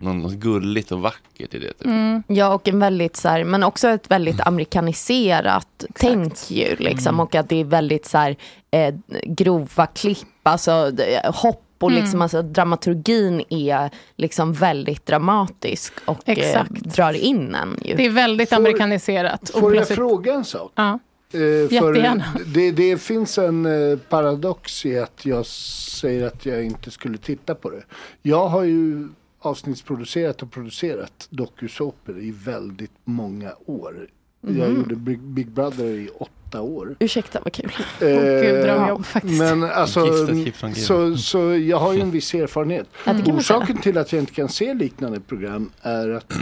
något 0.00 0.32
gulligt 0.32 0.92
och 0.92 1.00
vackert 1.00 1.54
i 1.54 1.58
det. 1.58 1.72
Typ. 1.72 2.24
Ja, 2.26 2.54
och 2.54 2.68
en 2.68 2.78
väldigt 2.78 3.16
så 3.16 3.28
här, 3.28 3.44
men 3.44 3.62
också 3.62 3.88
ett 3.88 4.10
väldigt 4.10 4.40
amerikaniserat 4.40 5.84
tänk 5.94 6.50
ju, 6.50 6.76
liksom. 6.76 7.20
Och 7.20 7.34
att 7.34 7.48
det 7.48 7.56
är 7.60 7.64
väldigt 7.64 8.06
så 8.06 8.18
här, 8.18 8.36
eh, 8.70 8.94
grova 9.24 9.86
klipp, 9.86 10.18
alltså 10.42 10.92
hopp 11.24 11.64
och 11.80 11.90
liksom, 11.92 12.08
Mm. 12.10 12.22
alltså, 12.22 12.42
dramaturgin 12.42 13.42
är 13.48 13.90
liksom 14.16 14.52
väldigt 14.52 15.06
dramatisk 15.06 15.92
och 16.04 16.28
eh, 16.28 16.64
drar 16.70 17.12
in 17.12 17.54
en 17.54 17.76
ju. 17.84 17.96
Det 17.96 18.06
är 18.06 18.10
väldigt 18.10 18.52
amerikaniserat. 18.52 19.42
Och 19.50 19.60
Får 19.60 19.62
jag 19.62 19.72
plötsligt- 19.72 19.96
fråga 19.96 20.34
en 20.34 20.44
sak? 20.44 20.72
Ja. 20.74 20.98
Eh, 21.32 21.40
Jättegärna. 21.72 22.24
det, 22.46 22.70
det 22.72 23.02
finns 23.02 23.38
en 23.38 23.66
eh, 23.92 23.98
paradox 23.98 24.86
i 24.86 24.98
att 24.98 25.26
jag 25.26 25.46
säger 25.46 26.26
att 26.26 26.46
jag 26.46 26.64
inte 26.64 26.90
skulle 26.90 27.18
titta 27.18 27.54
på 27.54 27.70
det. 27.70 27.82
Jag 28.22 28.48
har 28.48 28.62
ju 28.62 29.08
avsnittsproducerat 29.40 30.42
och 30.42 30.50
producerat 30.52 31.26
dokusåpor 31.30 32.18
i 32.18 32.30
väldigt 32.30 32.92
många 33.04 33.52
år. 33.66 34.06
Jag 34.40 34.52
Mhm. 34.70 34.76
gjorde 34.76 34.96
Big, 34.96 35.20
Big 35.20 35.48
Brother 35.50 35.84
i 35.84 36.08
åtta 36.18 36.60
år. 36.60 36.96
Ursäkta, 36.98 37.40
vad 37.44 37.52
kul. 37.52 37.72
Eh, 38.00 38.08
gud, 38.08 38.64
drömjobb 38.64 39.04
faktiskt. 39.04 39.38
Men 39.38 39.62
alltså, 39.64 40.26
så, 40.74 41.16
så 41.16 41.38
jag 41.56 41.76
har 41.78 41.92
ju 41.94 42.00
en 42.00 42.10
viss 42.10 42.34
erfarenhet. 42.34 42.86
Säga. 43.04 43.34
Orsaken 43.34 43.78
till 43.78 43.98
att 43.98 44.12
jag 44.12 44.22
inte 44.22 44.32
kan 44.32 44.48
se 44.48 44.74
liknande 44.74 45.20
program 45.20 45.70
är 45.82 46.08
att 46.08 46.32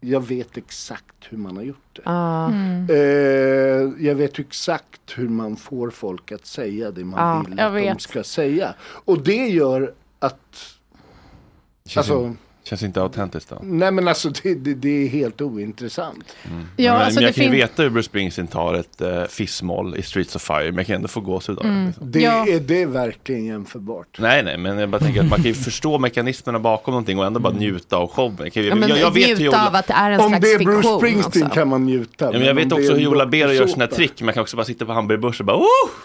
jag 0.00 0.26
vet 0.26 0.56
exakt 0.56 1.14
hur 1.28 1.38
man 1.38 1.56
har 1.56 1.62
gjort 1.64 1.76
det. 1.92 2.02
Ah. 2.04 2.46
Mm. 2.48 2.86
Eh, 2.90 4.06
jag 4.06 4.14
vet 4.14 4.38
exakt 4.38 5.00
hur 5.16 5.28
man 5.28 5.56
får 5.56 5.90
folk 5.90 6.32
att 6.32 6.46
säga 6.46 6.90
det 6.90 7.04
man 7.04 7.20
Ja, 7.58 7.68
vill 7.70 7.86
att 7.86 7.98
de 7.98 8.02
ska 8.02 8.22
säga. 8.24 8.74
Och 8.80 9.18
det 9.22 9.48
gör 9.48 9.94
att, 10.18 10.77
Känns, 11.88 11.96
alltså, 12.10 12.26
in, 12.26 12.38
känns 12.68 12.82
inte 12.82 13.02
autentiskt 13.02 13.50
då? 13.50 13.58
nej 13.62 13.90
men 13.92 14.08
alltså 14.08 14.30
det, 14.42 14.54
det, 14.54 14.74
det 14.74 15.04
är 15.04 15.08
helt 15.08 15.40
ointressant. 15.40 16.36
Ja, 16.76 16.92
men, 16.92 17.02
alltså 17.02 17.14
men 17.20 17.24
jag 17.24 17.34
kan 17.34 17.44
ju 17.44 17.50
veta 17.50 17.82
hur 17.82 17.90
Bruce 17.90 18.06
Springsteen 18.06 18.46
tar 18.46 18.74
ett 18.74 19.02
uh, 19.02 19.24
fissmål 19.24 19.96
i 19.96 20.02
Streets 20.02 20.36
of 20.36 20.42
Fire, 20.42 20.64
men 20.66 20.76
jag 20.76 20.86
kan 20.86 20.96
ändå 20.96 21.08
få 21.08 21.20
gåshud 21.20 21.58
av 21.58 21.64
det. 21.64 21.84
Liksom. 21.86 22.10
Det, 22.10 22.20
Ja. 22.20 22.46
är, 22.48 22.60
det 22.60 22.82
är 22.82 22.86
verkligen 22.86 23.44
jämförbart. 23.44 24.06
Nej, 24.18 24.42
nej, 24.42 24.56
men 24.58 24.78
jag 24.78 24.88
bara 24.88 24.98
tänker 25.00 25.20
att 25.20 25.28
man 25.28 25.38
kan 25.38 25.46
ju 25.46 25.54
förstå 25.68 25.98
mekanismerna 25.98 26.58
bakom 26.58 26.92
någonting 26.92 27.18
och 27.18 27.26
ändå 27.26 27.40
bara 27.40 27.52
njuta 27.52 27.96
av 27.96 28.08
showen. 28.08 28.36
Jag, 28.38 28.52
kan, 28.52 28.62
ju- 28.62 28.68
Ja, 28.68 28.74
men 28.74 28.88
jag, 28.88 28.98
jag 28.98 29.14
vet 29.14 29.38
njuta 29.38 29.66
av 29.68 29.74
att 29.74 29.86
det 29.86 29.94
är 29.94 30.10
en 30.10 30.20
Om 30.20 30.28
slags 30.28 30.42
det 30.44 30.52
är 30.52 30.58
Bruce 30.58 30.76
fiktion 30.82 30.98
Springsteen 30.98 31.46
också. 31.46 31.54
kan 31.54 31.68
man 31.68 31.84
njuta. 31.86 32.24
ja, 32.24 32.30
men 32.32 32.40
jag 32.42 32.50
om 32.50 32.56
vet 32.56 32.72
också 32.72 32.92
hur 32.92 33.00
Jola 33.00 33.26
Bero 33.26 33.52
gör 33.52 33.66
sina 33.66 33.86
trick. 33.86 34.22
Man 34.22 34.34
kan 34.34 34.40
också 34.42 34.56
bara 34.56 34.64
sitta 34.66 34.86
på 34.86 34.92
Hamburger 34.92 35.22
Börs 35.22 35.40
och 35.40 35.46
bara 35.46 35.56
oh, 35.56 35.64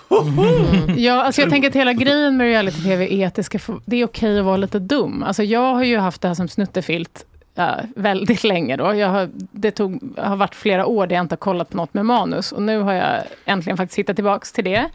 oh, 0.09 0.39
oh. 0.39 0.99
Ja, 0.99 1.23
alltså 1.23 1.41
jag 1.41 1.49
tänker 1.49 1.69
att 1.69 1.75
hela 1.75 1.93
grejen 1.93 2.37
med 2.37 2.45
reality-tv 2.47 3.13
är 3.13 3.27
att 3.27 3.35
det, 3.35 3.43
ska 3.43 3.59
få, 3.59 3.81
det 3.85 3.95
är 4.01 4.05
okej 4.05 4.39
att 4.39 4.45
vara 4.45 4.57
lite 4.57 4.79
dum. 4.79 5.23
Alltså 5.23 5.43
jag 5.43 5.73
har 5.75 5.83
ju 5.83 5.97
haft 5.97 6.21
det 6.21 6.27
här 6.27 6.35
som 6.35 6.47
snuttefilt 6.53 7.25
ja, 7.55 7.79
väldigt 7.95 8.43
länge 8.43 8.77
då. 8.77 8.95
Jag 8.95 9.07
har, 9.07 9.29
det 9.51 9.71
tog, 9.71 10.17
har 10.17 10.35
varit 10.35 10.55
flera 10.55 10.85
år 10.85 11.07
där 11.07 11.15
jag 11.15 11.23
inte 11.23 11.33
har 11.33 11.37
kollat 11.37 11.69
på 11.69 11.77
något 11.77 11.93
med 11.93 12.05
manus. 12.05 12.51
Och 12.51 12.61
nu 12.61 12.79
har 12.79 12.93
jag 12.93 13.23
äntligen 13.45 13.77
faktiskt 13.77 13.99
hittat 13.99 14.15
tillbaks 14.15 14.51
till 14.51 14.63
det. 14.63 14.89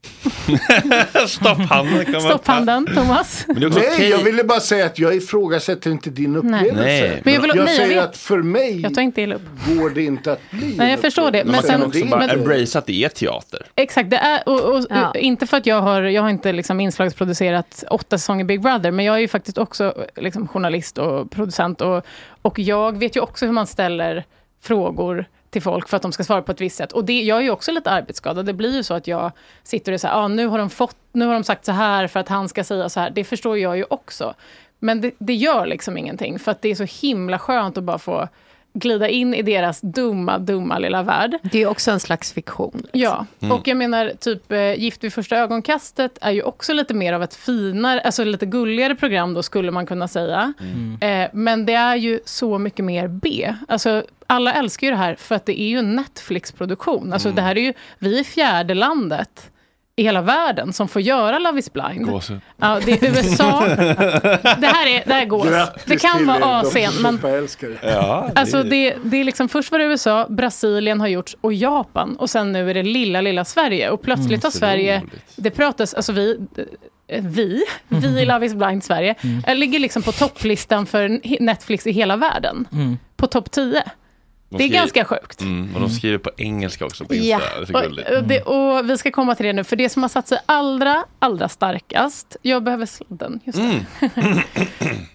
Stopphanden 1.26 2.04
kommer 2.04 2.20
Stopp 2.20 2.46
handen, 2.46 2.86
Thomas. 2.94 3.44
Men 3.48 3.66
också 3.66 3.78
Nej, 3.78 3.88
okej. 3.94 4.08
jag 4.10 4.18
ville 4.18 4.44
bara 4.44 4.60
säga 4.60 4.86
att 4.86 4.98
jag 4.98 5.14
ifrågasätter 5.14 5.90
inte 5.90 6.10
din 6.10 6.36
upplevelse. 6.36 6.74
Nej. 6.82 7.20
Men 7.24 7.34
jag 7.34 7.40
vill- 7.40 7.52
jag 7.54 7.64
nej, 7.64 7.74
jag 7.76 7.86
säger 7.86 8.00
vet. 8.00 8.10
att 8.10 8.16
för 8.16 8.38
mig 8.38 8.80
Jag 8.80 8.94
tar 8.94 9.02
inte 9.02 9.22
illa 9.22 9.34
upp. 9.34 9.42
går 9.66 9.90
det 9.90 10.02
inte 10.02 10.32
att 10.32 10.40
bli 10.50 10.74
Nej, 10.76 10.90
jag 10.90 11.00
förstår 11.00 11.30
det. 11.30 11.38
Men 11.38 11.46
Men 11.46 11.52
man 11.52 11.60
kan 11.62 11.70
sen- 11.70 11.82
också 11.82 12.00
det- 12.00 12.10
bara 12.10 12.24
embrace 12.28 12.78
att 12.78 12.86
det 12.86 13.04
är 13.04 13.08
teater. 13.08 13.66
Exakt, 13.74 14.10
det 14.10 14.16
är, 14.16 14.48
och, 14.48 14.60
och, 14.76 14.86
Ja. 14.90 15.12
inte 15.14 15.46
för 15.46 15.56
att 15.56 15.66
jag 15.66 15.80
har, 15.80 16.02
jag 16.02 16.22
har 16.22 16.30
inte 16.30 16.52
liksom 16.52 16.80
inslagsproducerat 16.80 17.84
åtta 17.90 18.18
säsonger 18.18 18.44
Big 18.44 18.60
Brother, 18.62 18.90
men 18.90 19.04
jag 19.04 19.16
är 19.16 19.20
ju 19.20 19.28
faktiskt 19.28 19.58
också 19.58 19.94
liksom 20.16 20.48
journalist 20.48 20.98
och 20.98 21.30
producent. 21.30 21.80
Och, 21.80 22.04
och 22.42 22.58
jag 22.58 22.98
vet 22.98 23.16
ju 23.16 23.20
också 23.20 23.46
hur 23.46 23.52
man 23.52 23.66
ställer 23.66 24.24
frågor 24.62 25.24
till 25.50 25.62
folk 25.62 25.88
för 25.88 25.96
att 25.96 26.02
de 26.02 26.12
ska 26.12 26.24
svara 26.24 26.42
på 26.42 26.52
ett 26.52 26.60
visst 26.60 26.76
sätt. 26.76 26.92
Och 26.92 27.04
det, 27.04 27.22
jag 27.22 27.38
är 27.38 27.42
ju 27.42 27.50
också 27.50 27.72
lite 27.72 27.90
arbetsskadad. 27.90 28.46
Det 28.46 28.52
blir 28.52 28.76
ju 28.76 28.82
så 28.82 28.94
att 28.94 29.06
jag 29.06 29.32
sitter 29.62 29.92
och 29.92 30.00
säger, 30.00 30.14
ah, 30.14 30.28
nu 30.28 30.46
har 30.46 30.58
de 30.58 30.70
fått, 30.70 30.96
nu 31.12 31.26
har 31.26 31.32
de 31.32 31.44
sagt 31.44 31.64
så 31.64 31.72
här 31.72 32.06
för 32.06 32.20
att 32.20 32.28
han 32.28 32.48
ska 32.48 32.64
säga 32.64 32.88
så 32.88 33.00
här. 33.00 33.10
Det 33.10 33.24
förstår 33.24 33.58
jag 33.58 33.76
ju 33.76 33.84
också. 33.90 34.34
Men 34.78 35.00
det, 35.00 35.14
det 35.18 35.34
gör 35.34 35.66
liksom 35.66 35.96
ingenting, 35.96 36.38
för 36.38 36.50
att 36.50 36.62
det 36.62 36.68
är 36.68 36.74
så 36.74 37.06
himla 37.06 37.38
skönt 37.38 37.78
att 37.78 37.84
bara 37.84 37.98
få 37.98 38.28
glida 38.72 39.08
in 39.08 39.34
i 39.34 39.42
deras 39.42 39.80
dumma, 39.80 40.38
dumma 40.38 40.78
lilla 40.78 41.02
värld. 41.02 41.38
Det 41.42 41.62
är 41.62 41.66
också 41.66 41.90
en 41.90 42.00
slags 42.00 42.32
fiktion. 42.32 42.70
liksom. 42.92 43.00
Ja, 43.00 43.26
och 43.50 43.68
jag 43.68 43.76
menar 43.76 44.12
typ 44.20 44.52
eh, 44.52 44.74
Gift 44.74 45.04
vid 45.04 45.12
första 45.12 45.36
ögonkastet 45.36 46.18
är 46.20 46.30
ju 46.30 46.42
också 46.42 46.72
lite 46.72 46.94
mer 46.94 47.12
av 47.12 47.22
ett 47.22 47.34
finare, 47.34 48.00
alltså 48.00 48.24
lite 48.24 48.46
gulligare 48.46 48.94
program 48.94 49.34
då 49.34 49.42
skulle 49.42 49.70
man 49.70 49.86
kunna 49.86 50.08
säga. 50.08 50.52
Eh, 51.00 51.28
men 51.32 51.66
det 51.66 51.74
är 51.74 51.96
ju 51.96 52.20
så 52.24 52.58
mycket 52.58 52.84
mer 52.84 53.08
B. 53.08 53.54
Alltså 53.68 54.04
alla 54.26 54.52
älskar 54.54 54.86
ju 54.86 54.90
det 54.90 54.96
här 54.96 55.14
för 55.14 55.34
att 55.34 55.46
det 55.46 55.60
är 55.60 55.68
ju 55.68 55.78
en 55.78 55.96
Netflix-produktion. 55.96 57.12
Alltså 57.12 57.30
det 57.30 57.42
här 57.42 57.58
är 57.58 57.62
ju, 57.62 57.72
vi 57.98 58.18
är 58.20 58.24
fjärde 58.24 58.74
landet 58.74 59.50
i 60.00 60.02
hela 60.02 60.22
världen 60.22 60.72
som 60.72 60.88
får 60.88 61.02
göra 61.02 61.38
Love 61.38 61.58
is 61.58 61.72
blind. 61.72 62.06
Ja, 62.56 62.80
det 62.86 62.92
är 63.02 63.08
USA. 63.10 63.66
det 64.58 64.66
här 64.66 64.86
är, 64.86 65.02
det 65.06 65.12
här 65.14 65.24
går. 65.24 65.44
Det 65.86 65.96
kan 65.96 66.26
vara 66.26 66.44
Asien, 66.44 66.92
men. 67.02 67.18
Ja, 67.82 68.30
Alltså 68.34 68.62
det, 68.62 68.96
det 69.04 69.16
är 69.16 69.24
liksom, 69.24 69.48
först 69.48 69.72
var 69.72 69.78
det 69.78 69.84
USA, 69.84 70.26
Brasilien 70.28 71.00
har 71.00 71.08
gjorts 71.08 71.36
och 71.40 71.52
Japan. 71.52 72.16
Och 72.16 72.30
sen 72.30 72.52
nu 72.52 72.70
är 72.70 72.74
det 72.74 72.82
lilla, 72.82 73.20
lilla 73.20 73.44
Sverige. 73.44 73.90
Och 73.90 74.02
plötsligt 74.02 74.42
har 74.44 74.50
Sverige, 74.50 74.96
otroligt. 74.96 75.22
det 75.36 75.50
pratas, 75.50 75.94
alltså 75.94 76.12
vi, 76.12 76.38
eh, 77.08 77.22
vi, 77.24 77.62
vi 77.88 78.20
i 78.20 78.24
Love 78.26 78.46
is 78.46 78.54
blind 78.54 78.84
Sverige, 78.84 79.14
eh, 79.46 79.54
ligger 79.56 79.78
liksom 79.78 80.02
på 80.02 80.12
topplistan 80.12 80.86
för 80.86 81.20
Netflix 81.42 81.86
i 81.86 81.92
hela 81.92 82.16
världen. 82.16 82.68
På 83.16 83.26
topp 83.26 83.50
10. 83.50 83.82
De 84.50 84.56
Det 84.58 84.64
är 84.64 84.68
skriver- 84.68 84.80
ganska 84.80 85.04
sjukt. 85.04 85.40
Mm, 85.40 85.74
och 85.74 85.80
de 85.80 85.90
skriver 85.90 86.18
på 86.18 86.30
engelska 86.36 86.84
också 86.86 87.04
på 87.04 87.14
Ja. 87.14 87.34
Insta. 87.36 87.56
Det 87.56 87.62
är 87.62 87.66
så 87.66 87.74
Och, 87.74 87.82
gulligt. 87.82 88.10
och, 88.10 88.24
det, 88.24 88.42
och 88.42 88.90
vi 88.90 88.98
ska 88.98 89.10
komma 89.10 89.34
till 89.34 89.46
det 89.46 89.52
nu, 89.52 89.64
för 89.64 89.76
det 89.76 89.88
som 89.88 90.02
har 90.02 90.08
satt 90.08 90.28
sig 90.28 90.38
allra, 90.46 91.04
allra 91.18 91.48
starkast, 91.48 92.36
jag 92.42 92.62
behöver 92.64 92.86
sladden, 92.86 93.40
just 93.44 93.58
det. 93.58 93.84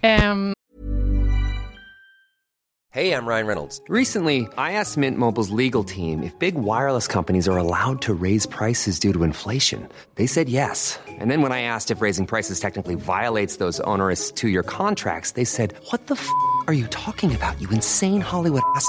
Ehm, 0.00 0.52
Hey, 2.92 3.12
I'm 3.12 3.26
Ryan 3.26 3.46
Reynolds. 3.46 3.82
Recently, 3.90 4.46
I 4.56 4.72
asked 4.72 4.96
Mint 4.96 5.18
Mobile's 5.18 5.50
legal 5.50 5.84
team 5.84 6.22
if 6.22 6.32
big 6.38 6.54
wireless 6.54 7.06
companies 7.06 7.46
are 7.46 7.58
allowed 7.58 8.00
to 8.02 8.14
raise 8.14 8.46
prices 8.48 8.98
due 8.98 9.12
to 9.12 9.22
inflation. 9.22 9.86
They 10.14 10.26
said 10.26 10.48
yes. 10.48 10.98
And 11.20 11.30
then 11.30 11.42
when 11.42 11.52
I 11.52 11.60
asked 11.60 11.90
if 11.90 12.00
raising 12.00 12.26
prices 12.26 12.58
technically 12.58 12.94
violates 12.94 13.58
those 13.58 13.80
onerous 13.80 14.32
two 14.32 14.48
year 14.48 14.62
contracts, 14.62 15.32
they 15.32 15.44
said, 15.44 15.74
What 15.90 16.06
the 16.06 16.14
f 16.14 16.26
are 16.68 16.72
you 16.72 16.86
talking 16.86 17.34
about, 17.36 17.60
you 17.60 17.68
insane 17.70 18.22
Hollywood 18.22 18.62
ass? 18.76 18.88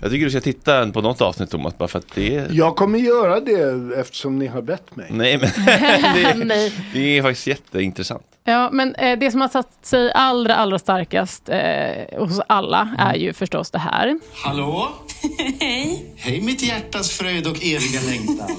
Jag 0.00 0.10
tycker 0.10 0.24
du 0.24 0.30
ska 0.30 0.40
titta 0.40 0.90
på 0.90 1.00
något 1.00 1.20
avsnitt 1.20 1.50
Thomas, 1.50 1.78
bara 1.78 1.88
för 1.88 1.98
att 1.98 2.14
det 2.14 2.36
är... 2.36 2.48
Jag 2.52 2.76
kommer 2.76 2.98
göra 2.98 3.40
det 3.40 4.00
eftersom 4.00 4.38
ni 4.38 4.46
har 4.46 4.62
bett 4.62 4.96
mig. 4.96 5.06
Nej, 5.10 5.38
men 5.38 5.50
det, 6.14 6.44
Nej. 6.44 6.72
det 6.92 7.18
är 7.18 7.22
faktiskt 7.22 7.46
jätteintressant. 7.46 8.22
Ja, 8.44 8.70
men 8.72 8.94
eh, 8.94 9.18
det 9.18 9.30
som 9.30 9.40
har 9.40 9.48
satt 9.48 9.86
sig 9.86 10.12
allra, 10.12 10.54
allra 10.54 10.78
starkast 10.78 11.48
eh, 11.48 12.18
hos 12.18 12.40
alla 12.46 12.94
är 12.98 13.14
ju 13.14 13.32
förstås 13.32 13.70
det 13.70 13.78
här. 13.78 14.18
Hallå? 14.32 14.88
Hej. 15.60 16.14
Hej 16.16 16.40
mitt 16.40 16.62
hjärtas 16.62 17.10
fröjd 17.10 17.46
och 17.46 17.56
eviga 17.56 18.00
längtan. 18.10 18.50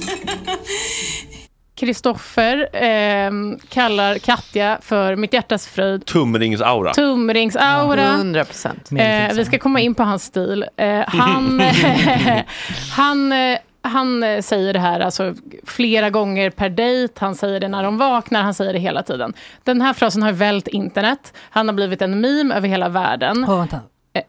Kristoffer 1.79 2.69
eh, 2.73 3.31
kallar 3.69 4.17
Katja 4.17 4.77
för 4.81 5.15
mitt 5.15 5.33
hjärtas 5.33 5.67
fröjd. 5.67 6.05
Tumringsaura. 6.05 6.93
Tumringsaura. 6.93 8.13
100 8.13 8.45
procent. 8.45 8.89
Eh, 8.91 9.33
vi 9.33 9.45
ska 9.45 9.59
komma 9.59 9.79
in 9.79 9.95
på 9.95 10.03
hans 10.03 10.23
stil. 10.23 10.65
Eh, 10.77 10.99
han, 11.07 11.61
han, 12.95 13.31
eh, 13.31 13.57
han 13.81 14.23
eh, 14.23 14.41
säger 14.41 14.73
det 14.73 14.79
här 14.79 14.99
alltså, 14.99 15.33
flera 15.63 16.09
gånger 16.09 16.49
per 16.49 16.69
dejt. 16.69 17.13
Han 17.17 17.35
säger 17.35 17.59
det 17.59 17.67
när 17.67 17.83
de 17.83 17.97
vaknar. 17.97 18.43
Han 18.43 18.53
säger 18.53 18.73
det 18.73 18.79
hela 18.79 19.03
tiden. 19.03 19.33
Den 19.63 19.81
här 19.81 19.93
frasen 19.93 20.23
har 20.23 20.31
vält 20.31 20.67
internet. 20.67 21.33
Han 21.49 21.67
har 21.67 21.75
blivit 21.75 22.01
en 22.01 22.21
meme 22.21 22.55
över 22.55 22.67
hela 22.67 22.89
världen. 22.89 23.45
Åh, 23.49 23.57
vänta. 23.57 23.79
Eh, 24.13 24.23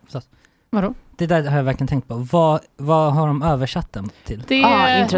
vadå? 0.70 0.94
Det 1.20 1.26
där 1.26 1.42
har 1.50 1.56
jag 1.56 1.64
verkligen 1.64 1.88
tänkt 1.88 2.08
på. 2.08 2.14
Vad, 2.32 2.60
vad 2.76 3.12
har 3.12 3.26
de 3.26 3.42
översatt 3.42 3.92
den 3.92 4.10
till? 4.24 4.42
Det, 4.48 4.54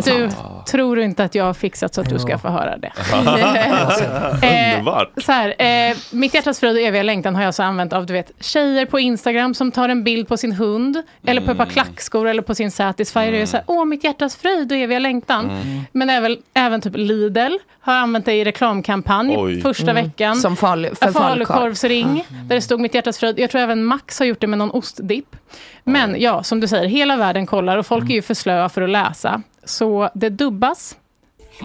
du, 0.05 0.31
tror 0.67 0.97
du 0.97 1.05
inte 1.05 1.25
att 1.25 1.35
jag 1.35 1.45
har 1.45 1.55
fixat 1.55 1.95
så 1.95 2.01
att 2.01 2.09
du 2.09 2.19
ska 2.19 2.39
få 2.39 2.49
höra 2.49 2.77
det? 2.77 2.93
Underbart. 4.75 5.09
Så 5.25 5.33
här, 5.33 5.55
eh, 5.91 5.97
mitt 6.11 6.35
hjärtas 6.35 6.61
fröjd 6.61 6.77
och 6.77 6.83
eviga 6.83 7.03
längtan 7.03 7.37
har 7.37 7.43
jag 7.43 7.55
så 7.55 7.63
använt 7.63 7.93
av 7.93 8.07
du 8.07 8.13
vet, 8.13 8.31
tjejer 8.41 8.87
på 8.87 9.01
Instagram 9.01 9.55
som 9.55 9.71
tar 9.73 9.89
en 9.89 10.05
bild 10.05 10.29
på 10.29 10.37
sin 10.37 10.53
hund, 10.53 11.03
eller 11.27 11.41
på 11.41 11.51
ett 11.51 11.57
par 11.59 11.67
klackskor, 11.67 12.29
eller 12.29 12.43
på 12.43 12.55
sin 12.55 12.71
Satisfyer. 12.71 13.33
Och 13.33 13.39
är 13.39 13.47
så 13.47 13.57
här, 13.57 13.65
Åh, 13.69 13.85
mitt 13.85 14.05
hjärtas 14.05 14.37
fröjd 14.37 14.73
och 14.73 14.79
eviga 14.79 14.99
längtan. 14.99 15.51
Men 15.93 16.11
även, 16.11 16.37
även 16.55 16.81
typ 16.81 16.97
Lidl 16.97 17.53
har 17.81 17.95
använt 17.95 18.25
det 18.25 18.35
i 18.35 18.45
reklamkampanj 18.45 19.37
Oj. 19.39 19.61
första 19.61 19.91
Mm. 19.91 20.05
veckan. 20.05 20.37
Som 20.37 20.57
för 20.57 20.67
En 21.01 21.13
falukorvsring, 21.13 22.07
falukorv. 22.07 22.49
där 22.49 22.55
det 22.55 22.61
stod 22.63 22.81
mitt 22.81 22.95
hjärtas 22.95 23.19
fröjd. 23.19 23.39
Jag 23.39 23.51
tror 23.51 23.61
även 23.61 23.85
Max 23.85 24.19
har 24.19 24.27
gjort 24.27 24.41
det 24.41 24.47
med 24.47 24.59
någon 24.59 24.71
ostdipp. 24.71 25.37
Men 25.85 26.21
ja, 26.21 26.43
som 26.43 26.61
du 26.61 26.69
säger, 26.69 26.89
hela 26.89 27.17
världen 27.17 27.47
kollar 27.47 27.77
och 27.79 27.87
folk 27.87 28.11
är 28.11 28.15
ju 28.15 28.23
för 28.23 28.35
slöa 28.35 28.69
för 28.69 28.83
att 28.83 28.91
läsa. 28.91 29.43
Så 29.65 30.11
det 30.15 30.29
dubbas. 30.29 30.97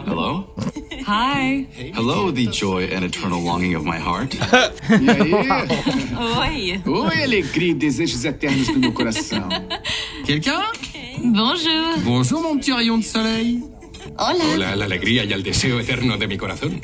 Hello? 0.05 0.43
Hi. 1.07 1.67
Hello, 1.93 2.31
the 2.31 2.47
joy 2.51 2.95
and 2.95 3.05
eternal 3.05 3.43
longing 3.43 3.77
of 3.77 3.83
my 3.83 3.97
heart. 3.97 4.35
Oi. 6.39 6.81
Oi, 6.85 7.23
alegria 7.23 7.71
e 7.71 7.73
desejos 7.73 8.25
eternos 8.25 8.67
do 8.67 8.79
meu 8.79 8.93
coração. 8.93 9.49
Quelqu'un? 10.25 10.61
Bonjour. 11.23 11.97
Bonjour, 12.03 12.41
mon 12.41 12.57
petit 12.57 12.73
rayon 12.73 12.99
de 12.99 13.05
soleil. 13.05 13.63
Hola. 14.15 14.43
Hola, 14.55 14.75
la 14.75 14.85
alegría 14.85 15.23
y 15.23 15.33
el 15.33 15.43
deseo 15.43 15.79
eterno 15.79 16.17
de 16.17 16.27
mi 16.27 16.37
corazón. 16.37 16.81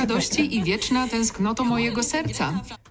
radości 0.00 0.56
i 0.56 0.62
wieczna 0.62 1.08
tęsknoto 1.08 1.64
mojego 1.64 2.02
serca. 2.02 2.44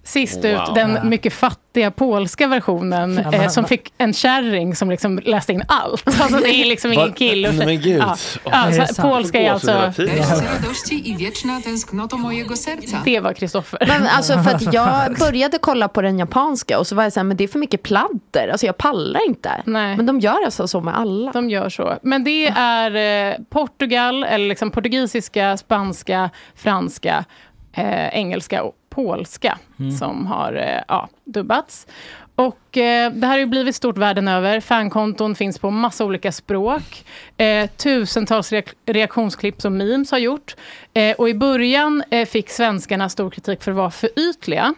Sist 0.04 0.44
Wow. 0.44 0.70
ut 0.70 0.76
den 0.76 1.10
mycket 1.10 1.34
fattiga 1.34 1.92
polska 1.92 2.48
versionen 2.48 3.14
Ja, 3.24 3.32
men- 3.32 3.42
eh, 3.42 3.48
som 3.50 3.66
fick 3.66 3.94
en 3.98 4.14
kärring 4.14 4.76
som 4.76 4.90
liksom 4.90 5.20
läste 5.26 5.54
in 5.54 5.64
allt. 5.68 6.04
Alltså 6.22 6.38
det 6.40 6.50
är 6.56 6.66
liksom 6.66 6.94
ingen 6.94 7.08
Va? 7.10 7.14
kill. 7.16 7.42
Nej, 7.42 7.66
men 7.66 7.82
gud. 7.82 8.00
Ja. 8.00 8.18
Åh, 8.44 8.52
Ja, 8.78 8.88
så 8.88 9.02
polska 9.02 9.40
är 9.42 9.52
alltså... 9.52 9.92
tiden. 9.96 10.18
radości 10.54 11.10
i 11.10 11.16
wieczna 11.16 11.62
tęsknoto 11.62 12.18
mojego 12.18 12.56
serca. 12.56 13.02
Det 13.06 13.20
var 13.20 13.34
Kristoffer. 13.34 13.80
Men 13.88 14.08
alltså 14.08 14.34
för 14.44 14.52
att 14.56 14.74
jag 14.74 15.16
började 15.20 15.58
kolla 15.58 15.88
på 15.88 16.02
den 16.02 16.20
japanska 16.20 16.80
och 16.80 16.88
så 16.88 16.96
var 16.96 17.04
jag 17.04 17.14
så 17.14 17.20
här, 17.20 17.24
men 17.26 17.38
det 17.38 17.44
är 17.44 17.48
för 17.48 17.60
mycket 17.60 17.84
pladder. 17.84 18.48
Alltså 18.52 18.66
jag 18.66 18.78
pallar 18.78 19.28
inte. 19.28 19.50
Men 19.66 20.06
de 20.06 20.20
gör 20.20 20.46
alltså 20.46 20.68
så 20.68 20.82
med 20.82 20.98
alla. 20.98 21.32
De 21.32 21.50
gör 21.50 21.70
så. 21.70 21.98
Men 22.02 22.24
det 22.24 22.48
är 22.58 23.32
eh, 23.32 23.35
Portugal, 23.50 24.24
eller 24.24 24.48
liksom 24.48 24.72
portugisiska, 24.72 25.58
spanska, 25.58 26.30
franska, 26.56 27.26
eh, 27.74 28.08
engelska 28.08 28.64
och 28.64 28.76
polska 28.90 29.58
Mm. 29.80 29.92
som 29.92 30.26
har 30.28 30.54
eh, 30.54 30.82
ja, 30.88 31.10
dubbats. 31.26 31.88
Och 32.36 32.78
eh, 32.78 33.12
det 33.12 33.28
här 33.28 33.34
har 33.34 33.40
ju 33.40 33.46
blivit 33.46 33.76
stort 33.76 33.98
världen 33.98 34.28
över. 34.28 34.60
Fankonton 34.60 35.36
finns 35.36 35.60
på 35.60 35.72
massa 35.72 36.06
olika 36.06 36.32
språk. 36.32 37.06
Eh, 37.38 37.70
tusentals 37.70 38.52
reak- 38.52 38.74
reaktionsklipp 38.86 39.62
som 39.62 39.78
memes 39.78 40.12
har 40.12 40.18
gjort. 40.18 40.56
Eh, 40.94 41.16
och 41.16 41.30
i 41.30 41.34
början 41.34 42.04
eh, 42.10 42.26
fick 42.28 42.50
svenskarna 42.50 43.10
stor 43.10 43.30
kritik 43.30 43.64
för 43.64 43.72
att 43.72 43.78
vara 43.78 43.92
för 43.92 44.10
ytliga. 44.20 44.74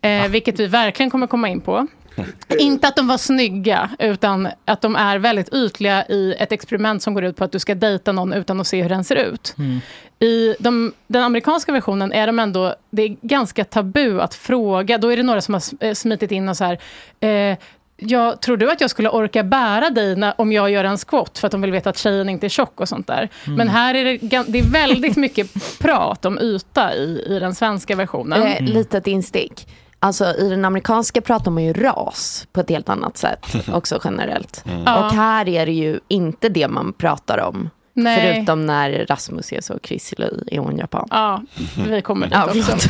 Eh, 0.00 0.28
vilket 0.28 0.60
vi 0.60 0.66
verkligen 0.66 1.10
kommer 1.10 1.26
komma 1.26 1.48
in 1.48 1.60
på. 1.60 1.86
Inte 2.58 2.88
att 2.88 2.96
de 2.96 3.06
var 3.06 3.18
snygga, 3.18 3.90
utan 3.98 4.48
att 4.64 4.80
de 4.80 4.96
är 4.96 5.18
väldigt 5.18 5.54
ytliga 5.54 6.06
i 6.06 6.34
ett 6.38 6.52
experiment 6.52 7.02
som 7.02 7.14
går 7.14 7.24
ut 7.24 7.36
på 7.36 7.44
att 7.44 7.52
du 7.52 7.58
ska 7.58 7.74
dejta 7.74 8.12
någon 8.12 8.32
utan 8.32 8.60
att 8.60 8.66
se 8.66 8.82
hur 8.82 8.88
den 8.88 9.04
ser 9.04 9.16
ut. 9.16 9.54
I 10.18 10.54
de, 10.58 10.92
den 11.06 11.22
amerikanska 11.22 11.72
versionen 11.72 12.12
är 12.12 12.26
de 12.26 12.38
ändå, 12.38 12.74
det 12.90 13.02
är 13.02 13.16
ganska 13.22 13.64
tabu 13.64 14.20
att 14.20 14.34
fråga. 14.34 14.98
Då 14.98 15.12
är 15.12 15.16
det 15.16 15.22
några 15.22 15.40
som 15.40 15.54
har 15.54 15.62
eh, 15.80 15.94
smitit 15.94 16.30
in 16.30 16.48
och 16.48 16.56
så 16.56 16.64
här, 16.64 16.78
eh, 17.20 17.58
jag, 17.96 18.40
tror 18.40 18.56
du 18.56 18.70
att 18.70 18.80
jag 18.80 18.90
skulle 18.90 19.08
orka 19.08 19.42
bära 19.42 19.90
dig 19.90 20.16
när, 20.16 20.40
om 20.40 20.52
jag 20.52 20.70
gör 20.70 20.84
en 20.84 20.98
squat? 20.98 21.38
För 21.38 21.46
att 21.46 21.52
de 21.52 21.60
vill 21.60 21.70
veta 21.70 21.90
att 21.90 21.98
tjejen 21.98 22.28
inte 22.28 22.46
är 22.46 22.48
tjock 22.48 22.80
och 22.80 22.88
sånt 22.88 23.06
där. 23.06 23.28
Mm. 23.46 23.56
Men 23.56 23.68
här 23.68 23.94
är 23.94 24.04
det, 24.04 24.18
det 24.46 24.58
är 24.58 24.72
väldigt 24.72 25.16
mycket 25.16 25.78
prat 25.78 26.24
om 26.24 26.38
yta 26.38 26.94
i, 26.94 27.24
i 27.28 27.38
den 27.38 27.54
svenska 27.54 27.96
versionen. 27.96 28.42
Eh, 28.42 28.60
litet 28.60 29.06
instick. 29.06 29.66
Alltså 30.02 30.24
i 30.24 30.48
den 30.48 30.64
amerikanska 30.64 31.20
pratar 31.20 31.50
man 31.50 31.62
ju 31.62 31.72
ras 31.72 32.46
på 32.52 32.60
ett 32.60 32.70
helt 32.70 32.88
annat 32.88 33.16
sätt 33.16 33.46
också 33.72 34.00
generellt. 34.04 34.64
Mm. 34.66 34.80
Och 34.82 35.12
här 35.12 35.48
är 35.48 35.66
det 35.66 35.72
ju 35.72 36.00
inte 36.08 36.48
det 36.48 36.68
man 36.68 36.92
pratar 36.92 37.38
om. 37.38 37.70
Nej. 37.94 38.34
Förutom 38.34 38.66
när 38.66 39.06
Rasmus 39.08 39.52
är 39.52 39.60
så 39.60 39.78
krisslig 39.78 40.28
i 40.46 40.56
Hon 40.56 40.76
Japan. 40.78 41.08
Ja, 41.10 41.42
vi 41.88 42.02
kommer 42.02 42.26
dit 42.26 42.34
Ja, 42.34 42.44
också. 42.46 42.88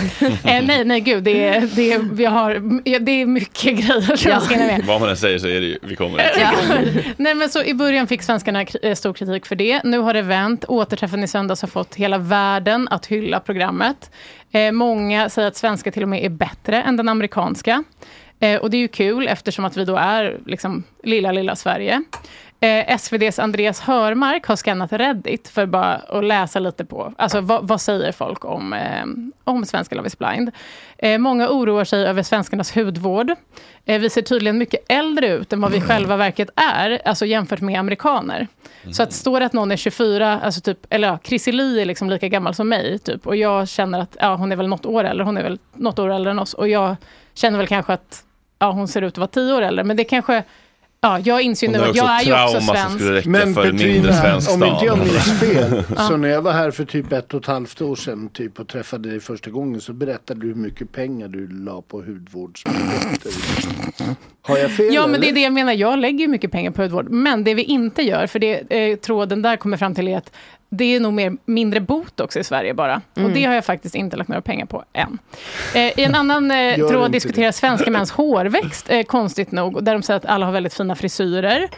eh, 0.49 0.65
nej, 0.65 0.85
nej, 0.85 1.01
gud, 1.01 1.25
det 1.25 1.45
är, 1.49 1.61
det 1.77 1.93
är, 1.93 1.99
vi 1.99 2.25
har, 2.25 2.81
ja, 2.85 2.99
det 2.99 3.13
är 3.13 3.27
mycket 3.27 3.63
grejer 3.79 4.17
som 4.17 4.31
jag 4.31 4.43
ska 4.43 4.57
med. 4.57 4.85
Vad 4.87 5.01
man 5.01 5.09
än 5.11 5.17
säger 5.17 5.39
så 5.39 5.47
är 5.47 5.61
det 5.61 5.67
ju, 5.67 5.79
vi 5.83 5.97
kommer 5.97 6.33
Ja. 6.41 6.51
Nej, 7.17 7.35
men 7.35 7.49
så 7.49 7.63
I 7.63 7.75
början 7.75 8.07
fick 8.07 8.23
svenskarna 8.23 8.63
eh, 8.83 8.95
stor 8.95 9.13
kritik 9.13 9.47
för 9.47 9.57
det. 9.57 9.81
Nu 9.85 9.99
har 9.99 10.15
det 10.15 10.23
vänt. 10.23 10.65
Återträffen 10.69 11.25
i 11.25 11.29
söndags 11.29 11.61
har 11.63 11.69
fått 11.69 11.95
hela 11.95 12.19
världen 12.19 12.89
att 12.91 13.07
hylla 13.07 13.41
programmet. 13.41 14.11
Eh, 14.53 14.73
många 14.73 15.29
säger 15.29 15.49
att 15.49 15.57
svenska 15.57 15.91
till 15.93 16.03
och 16.03 16.09
med 16.09 16.25
är 16.25 16.29
bättre 16.29 16.83
än 16.83 16.97
den 16.97 17.09
amerikanska. 17.09 17.85
Eh, 18.41 18.61
och 18.61 18.71
det 18.71 18.77
är 18.77 18.81
ju 18.81 18.89
kul 18.89 19.29
eftersom 19.29 19.65
att 19.65 19.77
vi 19.77 19.85
då 19.85 19.97
är 19.97 20.37
liksom, 20.47 20.83
lilla, 21.05 21.33
lilla 21.33 21.57
Sverige. 21.57 22.03
Eh, 22.63 22.95
SVDs 22.95 23.39
Andreas 23.39 23.81
Hörmark 23.81 24.47
har 24.47 24.57
skannat 24.57 24.93
Reddit 24.93 25.49
för 25.49 25.67
bara 25.67 25.95
att 25.95 26.25
läsa 26.25 26.59
lite 26.59 26.85
på, 26.85 27.13
alltså 27.19 27.41
vad, 27.41 27.69
vad 27.69 27.81
säger 27.81 28.13
folk 28.13 28.45
om, 28.45 28.73
eh, 28.73 29.05
om 29.45 29.65
svenska 29.65 29.95
Love 29.95 30.07
is 30.07 30.19
blind. 30.19 30.51
Eh, 30.99 31.19
många 31.19 31.49
oroar 31.49 31.85
sig 31.85 32.07
över 32.07 32.23
svenskarnas 32.23 32.77
hudvård. 32.77 33.31
Eh, 33.85 34.01
vi 34.01 34.11
ser 34.11 34.23
tydligen 34.23 34.59
mycket 34.59 34.81
äldre 34.89 35.29
ut 35.29 35.53
än 35.53 35.61
vad 35.61 35.73
vi 35.73 35.81
själva 35.81 36.17
verket 36.17 36.51
är, 36.57 37.03
alltså 37.05 37.27
jämfört 37.27 37.61
med 37.61 37.81
amerikaner. 37.81 38.49
Så 38.93 39.03
att 39.03 39.13
står 39.13 39.41
det 39.41 39.47
att 39.47 39.53
någon 39.53 39.73
är 39.73 39.77
24, 39.77 40.41
alltså 40.41 40.61
typ, 40.61 40.79
eller 40.91 41.09
ja, 41.09 41.19
Chrissy 41.25 41.53
Lee 41.53 41.83
är 41.83 41.85
liksom 41.85 42.11
lika 42.11 42.29
gammal 42.29 42.55
som 42.55 42.69
mig, 42.69 42.99
typ, 42.99 43.27
och 43.27 43.37
jag 43.37 43.69
känner 43.69 44.01
att 44.01 44.17
ja, 44.21 44.35
hon 44.35 44.53
är 44.53 44.57
väl 44.57 44.69
något 44.69 44.87
år 44.87 45.05
äldre, 45.05 45.25
hon 45.25 45.37
är 45.37 45.43
väl 45.43 45.59
något 45.75 45.99
år 45.99 46.13
äldre 46.13 46.31
än 46.31 46.39
oss, 46.39 46.55
och 46.55 46.69
jag 46.69 46.97
känner 47.35 47.59
väl 47.59 47.67
kanske 47.67 47.93
att 47.93 48.25
ja, 48.59 48.71
hon 48.71 48.89
ser 48.89 49.03
ut 49.03 49.15
att 49.15 49.19
vara 49.19 49.29
tio 49.29 49.55
år 49.55 49.63
äldre, 49.63 49.85
men 49.85 49.97
det 49.97 50.05
kanske 50.05 50.45
Ja, 51.05 51.19
jag 51.25 51.43
inser 51.43 51.69
nu 51.69 51.79
jag 51.79 51.87
är 51.87 51.91
också 51.91 52.29
ju 52.29 52.59
också 52.59 52.61
svensk. 52.61 53.27
Men 53.27 53.55
för 53.55 53.71
Petrina, 53.71 54.13
svensk 54.13 54.53
om 54.53 54.65
inte 54.65 54.85
jag 54.85 54.99
minns 54.99 55.41
fel, 55.41 55.85
så 56.09 56.17
när 56.17 56.29
jag 56.29 56.43
var 56.43 56.53
här 56.53 56.71
för 56.71 56.85
typ 56.85 57.13
ett 57.13 57.35
och 57.35 57.41
ett 57.41 57.47
halvt 57.47 57.81
år 57.81 57.97
sedan 57.97 58.29
typ, 58.29 58.61
och 58.61 58.69
träffade 58.69 59.11
dig 59.11 59.21
första 59.21 59.51
gången 59.51 59.81
så 59.81 59.93
berättade 59.93 60.41
du 60.41 60.47
hur 60.47 60.55
mycket 60.55 60.93
pengar 60.93 61.29
du 61.29 61.49
la 61.49 61.83
på 61.83 61.97
hudvårdsprodukter. 61.97 63.33
Har 64.43 64.59
jag 64.59 64.71
fel? 64.77 64.95
Ja, 64.95 65.07
men 65.07 65.21
det 65.21 65.29
är 65.29 65.33
det 65.33 65.41
jag 65.41 65.53
menar. 65.53 65.73
Jag 65.73 65.99
lägger 65.99 66.19
ju 66.19 66.29
mycket 66.29 66.53
pengar 66.53 66.71
på 66.71 66.83
hudvård. 66.83 67.11
Men 67.11 67.45
det 67.45 67.55
vi 67.55 67.63
inte 67.63 68.03
gör, 68.03 68.27
för 68.27 68.39
det 68.39 68.73
eh, 68.73 68.97
tråden 68.97 69.43
där 69.43 69.57
kommer 69.57 69.77
fram 69.77 69.95
till 69.95 70.09
är 70.09 70.17
att 70.17 70.33
det 70.75 70.85
är 70.85 71.01
nog 71.01 71.13
mer, 71.13 71.37
mindre 71.45 71.81
botox 71.81 72.37
i 72.37 72.45
Sverige 72.45 72.75
bara. 72.75 73.01
Mm. 73.17 73.29
Och 73.29 73.35
det 73.35 73.45
har 73.45 73.55
jag 73.55 73.65
faktiskt 73.65 73.95
inte 73.95 74.17
lagt 74.17 74.29
några 74.29 74.43
pengar 74.43 74.67
på 74.67 74.85
än. 74.93 75.19
Eh, 75.75 75.99
I 76.01 76.05
en 76.05 76.15
annan 76.15 76.51
eh, 76.51 76.75
tråd 76.77 77.07
inte 77.07 77.09
diskuteras 77.09 77.57
svenska 77.57 77.91
mäns 77.91 78.11
hårväxt, 78.11 78.87
eh, 78.91 79.03
konstigt 79.03 79.53
nog. 79.53 79.85
Där 79.85 79.93
de 79.93 80.03
säger 80.03 80.17
att 80.19 80.27
alla 80.27 80.47
har 80.47 80.53
väldigt 80.53 80.75
fina 80.75 80.95
frisyrer. 80.95 81.69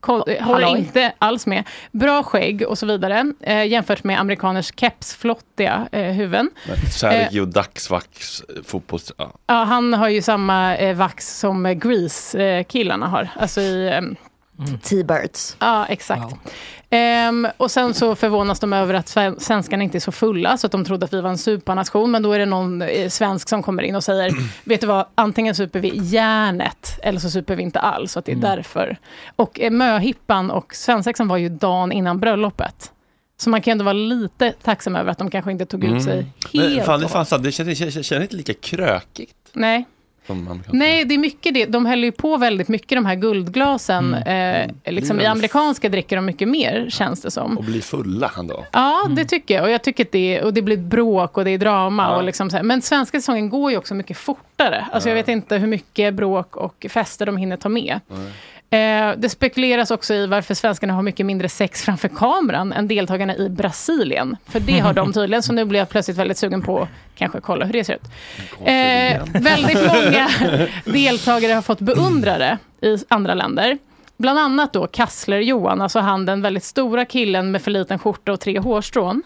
Ko- 0.00 0.24
eh, 0.28 0.44
håller 0.44 0.76
inte 0.76 1.12
alls 1.18 1.46
med. 1.46 1.64
Bra 1.92 2.22
skägg 2.22 2.62
och 2.68 2.78
så 2.78 2.86
vidare. 2.86 3.32
Eh, 3.40 3.64
jämfört 3.64 4.04
med 4.04 4.20
amerikaners 4.20 4.72
kepsflottiga 4.76 5.88
eh, 5.92 6.02
huvuden. 6.02 6.50
Sergio 6.90 7.44
Dagsvax 7.44 8.42
fotbolls... 8.64 9.12
Ja. 9.16 9.32
Ja, 9.46 9.54
han 9.54 9.94
har 9.94 10.08
ju 10.08 10.22
samma 10.22 10.76
eh, 10.76 10.96
vax 10.96 11.38
som 11.38 11.66
eh, 11.66 11.72
Grease-killarna 11.72 13.06
har. 13.06 13.28
Alltså 13.36 13.60
i... 13.60 14.00
ehm, 14.68 14.78
T-birds. 14.78 15.56
Ja, 15.60 15.86
exakt. 15.86 16.34
Ehm, 16.90 17.46
och 17.56 17.70
sen 17.70 17.94
så 17.94 18.14
förvånas 18.14 18.60
de 18.60 18.72
över 18.72 18.94
att 18.94 19.08
sven- 19.08 19.40
svenskarna 19.40 19.82
inte 19.84 19.98
är 19.98 20.00
så 20.00 20.12
fulla, 20.12 20.56
så 20.56 20.66
att 20.66 20.72
de 20.72 20.84
trodde 20.84 21.04
att 21.04 21.12
vi 21.14 21.20
var 21.20 21.30
en 21.30 21.38
suparnation. 21.38 22.10
Men 22.10 22.22
då 22.22 22.32
är 22.32 22.38
det 22.38 22.46
någon 22.46 22.82
eh, 22.82 23.08
svensk 23.08 23.48
som 23.48 23.62
kommer 23.62 23.82
in 23.82 23.96
och 23.96 24.04
säger, 24.04 24.32
vet 24.64 24.80
du 24.80 24.86
vad, 24.86 25.06
antingen 25.14 25.54
super 25.54 25.80
vi 25.80 25.90
järnet, 25.94 26.98
eller 27.02 27.20
så 27.20 27.30
super 27.30 27.56
vi 27.56 27.62
inte 27.62 27.80
alls. 27.80 28.12
Så 28.12 28.18
att 28.18 28.24
det 28.24 28.32
är 28.32 28.36
Mm. 28.36 28.56
därför. 28.56 28.96
Och 29.36 29.60
eh, 29.60 29.70
möhippan 29.70 30.50
och 30.50 30.74
svensexan 30.74 31.28
var 31.28 31.36
ju 31.36 31.48
dagen 31.48 31.92
innan 31.92 32.20
bröllopet. 32.20 32.92
Så 33.36 33.50
man 33.50 33.62
kan 33.62 33.70
ju 33.70 33.72
ändå 33.72 33.84
vara 33.84 33.92
lite 33.92 34.52
tacksam 34.62 34.96
över 34.96 35.10
att 35.12 35.18
de 35.18 35.30
kanske 35.30 35.50
inte 35.52 35.66
tog 35.66 35.84
ut 35.84 36.02
sig 36.04 36.12
Mm. 36.18 36.26
Men 36.52 36.72
helt. 36.72 36.86
fan, 36.86 37.00
det, 37.00 37.08
fanns, 37.08 37.28
det 37.30 37.52
känns, 37.52 37.78
känns, 37.78 38.06
känns 38.06 38.22
inte 38.22 38.36
lika 38.36 38.54
krökigt 38.54 39.34
Nej. 39.52 39.84
Nej, 40.72 41.04
det 41.04 41.14
är 41.14 41.18
mycket 41.18 41.54
det. 41.54 41.66
De 41.66 41.86
häller 41.86 42.04
ju 42.04 42.12
på 42.12 42.36
väldigt 42.36 42.68
mycket 42.68 42.98
de 42.98 43.06
här 43.06 43.14
guldglasen. 43.14 44.14
Mm. 44.14 44.70
Eh, 44.84 44.92
liksom 44.92 45.16
Blir 45.16 45.26
I 45.26 45.28
amerikanska 45.28 45.88
dricker 45.88 46.16
de 46.16 46.24
mycket 46.24 46.48
mer, 46.48 46.86
känns 46.90 47.22
det 47.22 47.30
som. 47.30 47.58
Och 47.58 47.64
bli 47.64 47.80
fulla 47.80 48.32
ändå. 48.38 48.64
Ja, 48.72 49.08
det 49.10 49.24
tycker 49.24 49.54
jag. 49.54 49.64
Och 49.64 49.70
jag 49.70 49.82
tycker 49.82 50.04
att 50.04 50.12
det, 50.12 50.36
är, 50.36 50.44
och 50.44 50.54
det 50.54 50.62
blir 50.62 50.76
bråk 50.76 51.38
och 51.38 51.44
det 51.44 51.50
är 51.50 51.58
drama. 51.58 52.02
Ja. 52.02 52.16
Och 52.16 52.24
liksom. 52.24 52.50
Men 52.62 52.82
svenska 52.82 53.18
säsongen 53.18 53.48
går 53.48 53.70
ju 53.70 53.76
också 53.76 53.94
mycket 53.94 54.16
fortare. 54.16 54.86
Alltså 54.92 55.08
jag 55.08 55.16
vet 55.16 55.28
inte 55.28 55.56
hur 55.56 55.66
mycket 55.66 56.14
bråk 56.14 56.56
och 56.56 56.86
fester 56.90 57.26
de 57.26 57.36
hinner 57.36 57.56
ta 57.56 57.68
med. 57.68 58.00
Eh, 58.72 59.12
det 59.16 59.28
spekuleras 59.28 59.90
också 59.90 60.14
i 60.14 60.26
varför 60.26 60.54
svenskarna 60.54 60.92
har 60.92 61.02
mycket 61.02 61.26
mindre 61.26 61.48
sex 61.48 61.82
framför 61.82 62.08
kameran 62.08 62.72
än 62.72 62.88
deltagarna 62.88 63.36
i 63.36 63.48
Brasilien. 63.48 64.36
För 64.46 64.60
det 64.60 64.78
har 64.78 64.92
de 64.92 65.12
tydligen, 65.12 65.42
så 65.42 65.52
nu 65.52 65.64
blir 65.64 65.78
jag 65.78 65.88
plötsligt 65.88 66.16
väldigt 66.16 66.38
sugen 66.38 66.62
på 66.62 66.88
kanske 67.14 67.40
kolla 67.40 67.64
hur 67.64 67.72
det 67.72 67.84
ser 67.84 67.94
ut. 67.94 68.02
Eh, 68.64 69.42
väldigt 69.42 69.86
många 69.86 70.30
deltagare 70.84 71.52
har 71.52 71.62
fått 71.62 71.80
beundrare 71.80 72.58
i 72.80 72.96
andra 73.08 73.34
länder. 73.34 73.78
Bland 74.16 74.38
annat 74.38 74.72
då 74.72 74.86
Kassler-Johan, 74.86 75.82
alltså 75.82 75.98
han 75.98 76.26
den 76.26 76.42
väldigt 76.42 76.64
stora 76.64 77.04
killen 77.04 77.50
med 77.50 77.62
för 77.62 77.70
liten 77.70 77.98
skjorta 77.98 78.32
och 78.32 78.40
tre 78.40 78.58
hårstrån. 78.58 79.22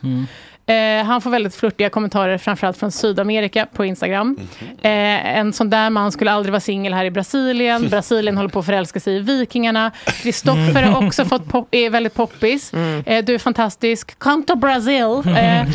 Eh, 0.67 1.05
han 1.07 1.21
får 1.21 1.31
väldigt 1.31 1.55
flörtiga 1.55 1.91
kommentarer, 1.91 2.39
framförallt 2.39 2.77
från 2.77 2.93
Sydamerika 2.93 3.67
på 3.67 3.85
Instagram. 3.85 4.37
Eh, 4.83 5.37
en 5.39 5.53
sån 5.53 5.71
där 5.71 5.91
man 5.91 6.13
skulle 6.13 6.33
aldrig 6.33 6.53
vara 6.53 6.61
singel 6.61 6.95
här 6.95 7.05
i 7.05 7.11
Brasilien. 7.11 7.89
Brasilien 7.91 8.37
håller 8.37 8.49
på 8.51 8.59
att 8.59 8.67
förälska 8.67 9.01
sig 9.01 9.17
i 9.17 9.21
vikingarna. 9.21 9.91
Kristoffer 10.23 10.83
har 10.83 11.07
också 11.07 11.25
fått 11.25 11.49
pop- 11.49 11.69
är 11.71 11.91
väldigt 11.91 12.15
poppis. 12.15 12.73
Eh, 13.07 13.25
du 13.25 13.35
är 13.35 13.39
fantastisk. 13.39 14.19
Come 14.19 14.45
to 14.45 14.57
Brazil. 14.57 15.23
Eh, 15.37 15.67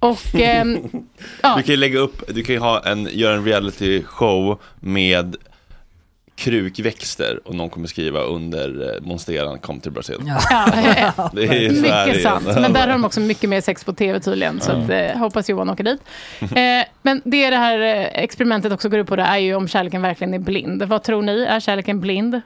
och 0.00 0.34
ehm, 0.40 0.78
ja. 1.42 1.54
Du 1.56 1.62
kan 1.62 1.70
ju 1.72 1.76
lägga 1.76 1.98
upp, 1.98 2.22
du 2.28 2.42
kan 2.42 2.54
ju 2.54 2.60
ha 2.60 2.86
en, 2.86 3.08
göra 3.12 3.34
en 3.34 3.44
reality 3.44 4.02
show 4.02 4.60
med 4.80 5.36
krukväxter 6.38 7.40
och 7.44 7.54
någon 7.54 7.70
kommer 7.70 7.86
skriva 7.86 8.20
under 8.20 8.94
eh, 8.94 9.00
Monsteran 9.02 9.58
kom 9.58 9.80
till 9.80 9.92
Brasil. 9.92 10.16
Ja, 10.26 10.40
Det 11.32 11.44
är 11.44 11.68
det 11.68 11.82
mycket 11.82 12.22
sant. 12.22 12.44
Men 12.46 12.72
där 12.72 12.80
har 12.80 12.92
de 12.92 13.04
också 13.04 13.20
mycket 13.20 13.50
mer 13.50 13.60
sex 13.60 13.84
på 13.84 13.92
tv 13.92 14.20
tydligen. 14.20 14.60
Så 14.60 14.72
att, 14.72 14.90
eh, 14.90 15.18
hoppas 15.18 15.48
Johan 15.48 15.70
åker 15.70 15.84
dit. 15.84 16.00
Eh, 16.40 16.88
men 17.02 17.22
det 17.24 17.50
det 17.50 17.56
här 17.56 17.78
eh, 17.78 18.22
experimentet 18.22 18.72
också 18.72 18.88
går 18.88 19.00
ut 19.00 19.06
på 19.06 19.16
det 19.16 19.22
är 19.22 19.38
ju 19.38 19.54
om 19.54 19.68
kärleken 19.68 20.02
verkligen 20.02 20.34
är 20.34 20.38
blind. 20.38 20.82
Vad 20.82 21.02
tror 21.02 21.22
ni? 21.22 21.42
Är 21.42 21.60
kärleken 21.60 22.00
blind? 22.00 22.40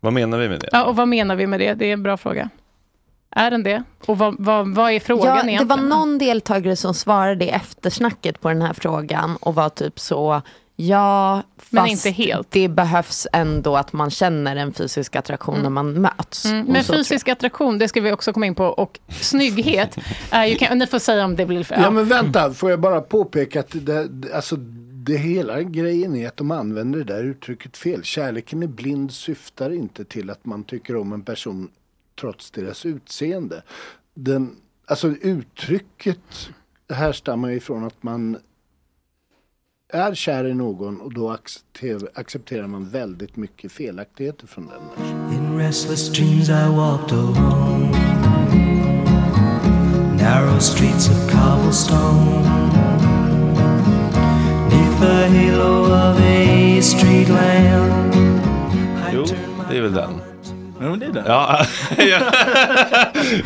Vad 0.00 0.12
menar 0.12 0.38
vi 0.38 0.48
med 0.48 0.60
det? 0.60 0.68
Ja, 0.72 0.84
och 0.84 0.96
vad 0.96 1.08
menar 1.08 1.36
vi 1.36 1.46
med 1.46 1.60
det? 1.60 1.74
Det 1.74 1.86
är 1.86 1.92
en 1.92 2.02
bra 2.02 2.16
fråga. 2.16 2.50
Är 3.36 3.50
den 3.50 3.62
det? 3.62 3.82
Och 4.06 4.18
vad, 4.18 4.34
vad, 4.38 4.74
vad 4.74 4.92
är 4.92 5.00
frågan 5.00 5.36
Ja, 5.36 5.42
det 5.42 5.50
egentligen? 5.50 5.68
var 5.90 5.98
någon 5.98 6.18
deltagare 6.18 6.76
som 6.76 6.94
svarade 6.94 7.44
i 7.44 7.48
eftersnacket 7.48 8.40
på 8.40 8.48
den 8.48 8.62
här 8.62 8.72
frågan 8.72 9.36
och 9.36 9.54
var 9.54 9.68
typ 9.68 10.00
så, 10.00 10.42
ja, 10.76 11.42
Men 11.70 11.86
fast 11.86 11.92
inte 12.06 12.10
helt. 12.10 12.50
det 12.50 12.68
behövs 12.68 13.26
ändå 13.32 13.76
att 13.76 13.92
man 13.92 14.10
känner 14.10 14.56
en 14.56 14.72
fysisk 14.72 15.16
attraktion 15.16 15.62
när 15.62 15.70
man 15.70 15.92
möts. 16.00 16.44
Mm, 16.44 16.66
men 16.66 16.84
fysisk 16.84 17.28
attraktion, 17.28 17.78
det 17.78 17.88
ska 17.88 18.00
vi 18.00 18.12
också 18.12 18.32
komma 18.32 18.46
in 18.46 18.54
på. 18.54 18.64
Och 18.64 19.00
snygghet 19.08 19.96
är 20.30 20.46
ju... 20.46 20.54
Kan, 20.56 20.78
ni 20.78 20.86
får 20.86 20.98
säga 20.98 21.24
om 21.24 21.36
det 21.36 21.46
blir... 21.46 21.64
för- 21.64 21.74
Ja 21.74 21.90
men 21.90 22.04
vänta, 22.08 22.52
får 22.52 22.70
jag 22.70 22.80
bara 22.80 23.00
påpeka 23.00 23.60
att 23.60 23.70
det, 23.72 24.08
det- 24.08 24.34
alltså, 24.34 24.56
det 25.06 25.16
hela 25.16 25.62
grejen 25.62 26.16
är 26.16 26.28
att 26.28 26.36
de 26.36 26.50
använder 26.50 26.98
det 26.98 27.04
där 27.04 27.24
uttrycket 27.24 27.76
fel. 27.76 28.02
Kärleken 28.02 28.62
är 28.62 28.66
blind 28.66 29.12
syftar 29.12 29.70
inte 29.70 30.04
till 30.04 30.30
att 30.30 30.44
man 30.44 30.64
tycker 30.64 30.96
om 30.96 31.12
en 31.12 31.22
person 31.22 31.68
trots 32.20 32.50
deras 32.50 32.86
utseende. 32.86 33.62
Den, 34.14 34.56
alltså 34.86 35.08
uttrycket 35.08 36.48
härstammar 36.92 37.50
ifrån 37.50 37.84
att 37.84 38.02
man 38.02 38.36
är 39.92 40.14
kär 40.14 40.44
i 40.46 40.54
någon 40.54 41.00
och 41.00 41.14
då 41.14 41.30
accepterar, 42.14 42.66
man 42.66 42.88
väldigt 42.88 43.36
mycket 43.36 43.72
felaktigheter 43.72 44.46
från 44.46 44.66
den. 44.66 45.06
In 45.34 45.58
restless 45.58 46.12
dreams 46.12 46.48
I 46.48 46.68
walked 46.76 47.18
alone. 47.18 47.90
Narrow 50.20 50.58
streets 50.58 51.08
of 51.08 51.32
cobblestone. 51.32 52.42
Neath 54.70 55.00
the 55.00 55.28
halo 55.28 55.84
of 55.84 56.20
a 56.20 56.82
street 56.82 57.28
lamp. 57.28 58.14
Jo, 59.12 59.24
det 59.70 59.76
är 59.76 59.82
väl 59.82 59.94
den. 59.94 60.20
Ja, 60.80 60.90
men 60.90 60.98
det 60.98 61.06
är 61.06 61.12
det. 61.12 61.24
Ja, 61.26 61.64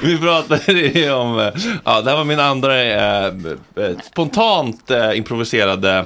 vi 0.02 0.18
pratade 0.18 0.72
ju 0.72 1.12
om, 1.12 1.38
eh, 1.38 1.52
ja 1.84 2.00
det 2.00 2.10
här 2.10 2.16
var 2.16 2.24
min 2.24 2.40
andra 2.40 2.82
eh, 2.82 3.26
eh, 3.26 3.98
spontant 4.02 4.90
eh, 4.90 5.18
improviserade 5.18 6.04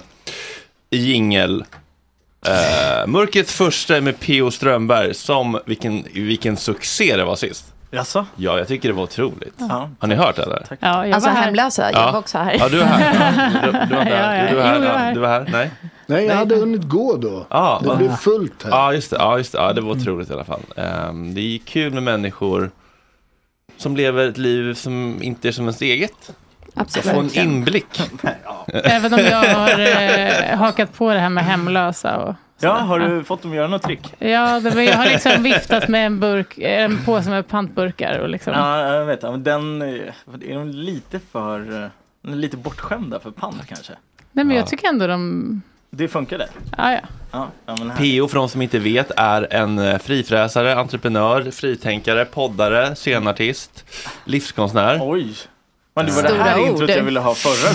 jingel. 0.97 1.65
Eh, 2.47 3.07
Mörkrets 3.07 3.55
första 3.55 4.01
med 4.01 4.21
P.O. 4.21 4.51
Strömberg, 4.51 5.15
som 5.15 5.59
vilken, 5.67 6.05
vilken 6.15 6.57
succé 6.57 7.17
det 7.17 7.25
var 7.25 7.37
sist. 7.37 7.65
Jaså? 7.91 8.27
Ja, 8.37 8.59
jag 8.59 8.69
tycker 8.69 8.89
det 8.89 8.95
var 8.95 9.03
otroligt. 9.03 9.55
Ja. 9.59 9.91
Har 9.99 10.09
ni 10.09 10.15
hört 10.15 10.39
eller? 10.39 10.67
Ja, 10.69 11.07
jag 11.07 11.15
Alltså 11.15 11.31
var 11.31 11.37
här. 11.37 11.45
hemlösa, 11.45 11.83
jag 11.93 12.03
Ja. 12.03 12.13
var 12.13 12.19
också 12.19 12.39
här. 12.39 12.57
Ja, 12.59 12.69
du 12.69 12.81
är 12.81 12.85
här. 12.85 13.51
Du, 13.65 13.71
du 13.89 13.95
var 13.97 14.03
här. 14.05 14.45
ja. 14.45 14.51
Du 14.53 14.59
är 14.61 14.65
här. 14.65 14.79
Var 14.81 15.07
Ja, 15.09 15.15
du 15.15 15.21
var 15.21 15.29
här. 15.29 15.49
Nej. 15.53 15.71
Nej, 16.07 16.25
jag 16.25 16.35
hade 16.37 16.57
hunnit 16.57 16.83
gå 16.83 17.17
då. 17.17 17.47
Ja, 17.51 17.83
det 17.85 17.97
blev 17.97 18.17
fullt 18.17 18.63
här. 18.63 18.71
Ja, 18.71 18.93
just 18.95 19.11
det. 19.11 19.17
Ja, 19.17 19.39
just 19.39 19.53
det. 19.53 19.59
Ja, 19.59 19.73
det 19.73 19.81
var 19.81 19.91
otroligt 19.91 20.31
i 20.31 20.33
alla 20.33 20.45
fall. 20.45 20.63
Ehm, 20.77 21.35
det 21.35 21.41
är 21.41 21.59
kul 21.59 21.93
med 21.93 22.03
människor 22.03 22.71
som 23.77 23.97
lever 23.97 24.29
ett 24.29 24.39
liv 24.39 24.75
som 24.75 25.23
inte 25.23 25.49
är 25.49 25.53
som 25.53 25.65
ens 25.65 25.83
eget. 25.83 26.31
Absolut. 26.75 27.07
Få 27.15 27.21
en 27.21 27.49
inblick. 27.49 28.01
Även 28.67 29.15
om 29.15 29.21
jag 29.21 29.37
har 29.45 29.81
eh, 29.81 30.57
hakat 30.59 30.95
på 30.95 31.13
det 31.13 31.19
här 31.19 31.29
med 31.29 31.45
hemlösa. 31.45 32.17
Och, 32.19 32.35
Ja, 32.65 32.73
har 32.73 32.99
du 32.99 33.25
fått 33.25 33.43
dem 33.43 33.51
att 33.51 33.57
göra 33.57 33.69
något 33.69 33.83
trick? 33.83 34.15
ja, 34.19 34.61
det, 34.61 34.85
jag 34.85 34.97
har 34.97 35.07
liksom 35.07 35.43
viftat 35.43 35.89
med 35.89 36.07
en, 36.07 36.21
burk, 36.21 36.59
en 36.59 37.05
påse 37.05 37.31
med 37.31 37.49
pantburkar. 37.49 38.19
Och 38.19 38.29
liksom. 38.29 38.53
Ja, 38.53 38.95
jag 38.95 39.05
vet. 39.05 39.23
Men 39.23 39.43
den 39.43 39.83
är 39.83 40.15
är 40.43 40.55
de 40.55 40.69
lite 40.69 41.21
för, 41.33 41.83
eh, 42.25 42.33
är 42.33 42.37
lite 42.37 42.57
bortskämda 42.57 43.21
för 43.21 43.31
pant 43.31 43.67
kanske. 43.69 43.93
Nej, 44.33 44.45
men 44.45 44.57
Ja. 44.57 44.61
jag 44.63 44.69
tycker 44.69 44.89
ändå 44.89 45.07
de... 45.07 45.63
Det 45.91 46.09
funkar 46.09 46.39
det? 46.39 46.49
Ja, 46.77 46.93
ja. 47.33 47.47
Ja. 47.67 47.77
PO 47.97 48.29
för 48.29 48.35
de 48.35 48.49
som 48.49 48.63
inte 48.63 48.79
vet 48.79 49.11
är 49.17 49.47
en 49.51 49.79
eh, 49.79 49.99
frifräsare, 49.99 50.75
entreprenör, 50.75 51.51
fritänkare, 51.51 52.25
poddare, 52.25 52.95
scenartist, 52.97 53.85
livskonstnär. 54.25 54.99
Oj! 55.03 55.35
Men 55.95 56.07
det 56.07 56.13
var 56.13 56.23
det 56.23 56.29
Stora 56.29 56.43
här 56.43 56.61
ord. 56.63 56.69
introt 56.69 56.91
jag 56.91 57.03
ville 57.03 57.21
ha 57.21 57.35
förra 57.35 57.69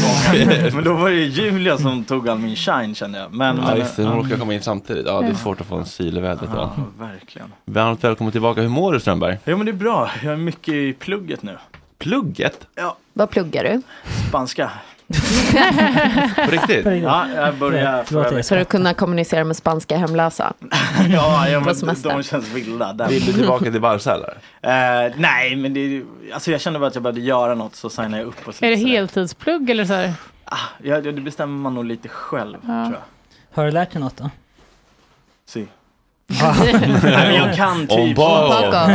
gången. 0.47 0.75
Men 0.75 0.83
då 0.83 0.93
var 0.93 1.09
det 1.09 1.15
Julia 1.15 1.77
som 1.77 2.03
tog 2.03 2.29
all 2.29 2.39
min 2.39 2.55
shine 2.55 2.95
kände 2.95 3.19
jag. 3.19 3.33
Men, 3.33 3.57
Ja, 3.67 3.77
just 3.77 3.95
det. 3.95 4.03
De 4.03 4.15
råkar 4.17 4.37
komma 4.37 4.53
in 4.53 4.61
samtidigt. 4.61 5.05
Ja, 5.07 5.21
det 5.21 5.27
är 5.27 5.33
svårt 5.33 5.61
att 5.61 5.67
få 5.67 5.75
en 5.75 5.85
syl 5.85 6.17
i 6.17 6.21
vädret. 6.21 6.49
Ja, 6.55 6.73
verkligen. 6.99 7.53
Varmt 7.65 8.03
välkommen 8.03 8.31
tillbaka. 8.31 8.61
Hur 8.61 8.69
mår 8.69 8.93
du 8.93 8.99
Strömberg? 8.99 9.37
Ja 9.43 9.57
men 9.57 9.65
det 9.65 9.71
är 9.71 9.73
bra, 9.73 10.11
jag 10.23 10.33
är 10.33 10.37
mycket 10.37 10.73
i 10.73 10.93
plugget 10.93 11.43
nu. 11.43 11.57
Plugget? 11.97 12.67
Ja, 12.75 12.97
Vad 13.13 13.29
pluggar 13.29 13.63
du? 13.63 13.81
spanska. 14.29 14.71
På 16.45 16.51
riktigt? 16.51 16.85
Ja, 17.03 17.25
jag 17.35 17.55
börjar 17.55 18.23
veckan. 18.23 18.43
För 18.43 18.57
att 18.57 18.69
kunna 18.69 18.93
kommunicera 18.93 19.43
med 19.43 19.55
spanska 19.57 19.97
hemlösa. 19.97 20.53
Ja, 21.09 21.49
ja 21.49 21.59
men 21.59 21.95
de 22.03 22.23
känns 22.23 22.53
vilda. 22.53 22.93
Där. 22.93 23.07
Vill 23.07 23.25
du 23.25 23.33
tillbaka 23.33 23.71
till 23.71 23.79
varvsällar? 23.79 24.37
Eh, 24.61 24.71
nej, 25.15 25.55
men 25.55 25.73
det, 25.73 26.03
alltså 26.33 26.51
jag 26.51 26.61
kände 26.61 26.79
bara 26.79 26.87
att 26.87 26.95
jag 26.95 27.03
behövde 27.03 27.21
göra 27.21 27.55
något 27.55 27.75
så 27.75 27.89
signade 27.89 28.17
jag 28.17 28.27
upp. 28.27 28.47
Och 28.47 28.55
så 28.55 28.65
Är 28.65 28.69
det 28.69 28.75
heltidsplugg 28.75 29.69
eller 29.69 29.85
så 29.85 29.93
här? 29.93 30.13
Ja, 30.83 31.01
det 31.01 31.11
bestämmer 31.11 31.57
man 31.57 31.73
nog 31.73 31.85
lite 31.85 32.09
själv, 32.09 32.57
Ja. 32.61 32.85
tror 32.85 32.93
jag. 32.93 33.61
Har 33.61 33.65
du 33.65 33.71
lärt 33.71 33.91
dig 33.91 34.01
något 34.01 34.17
då? 34.17 34.29
Si. 35.45 35.67
nej, 36.27 37.01
men 37.03 37.35
jag 37.35 37.55
kan 37.55 37.87
typ... 37.87 38.15
bara. 38.15 38.87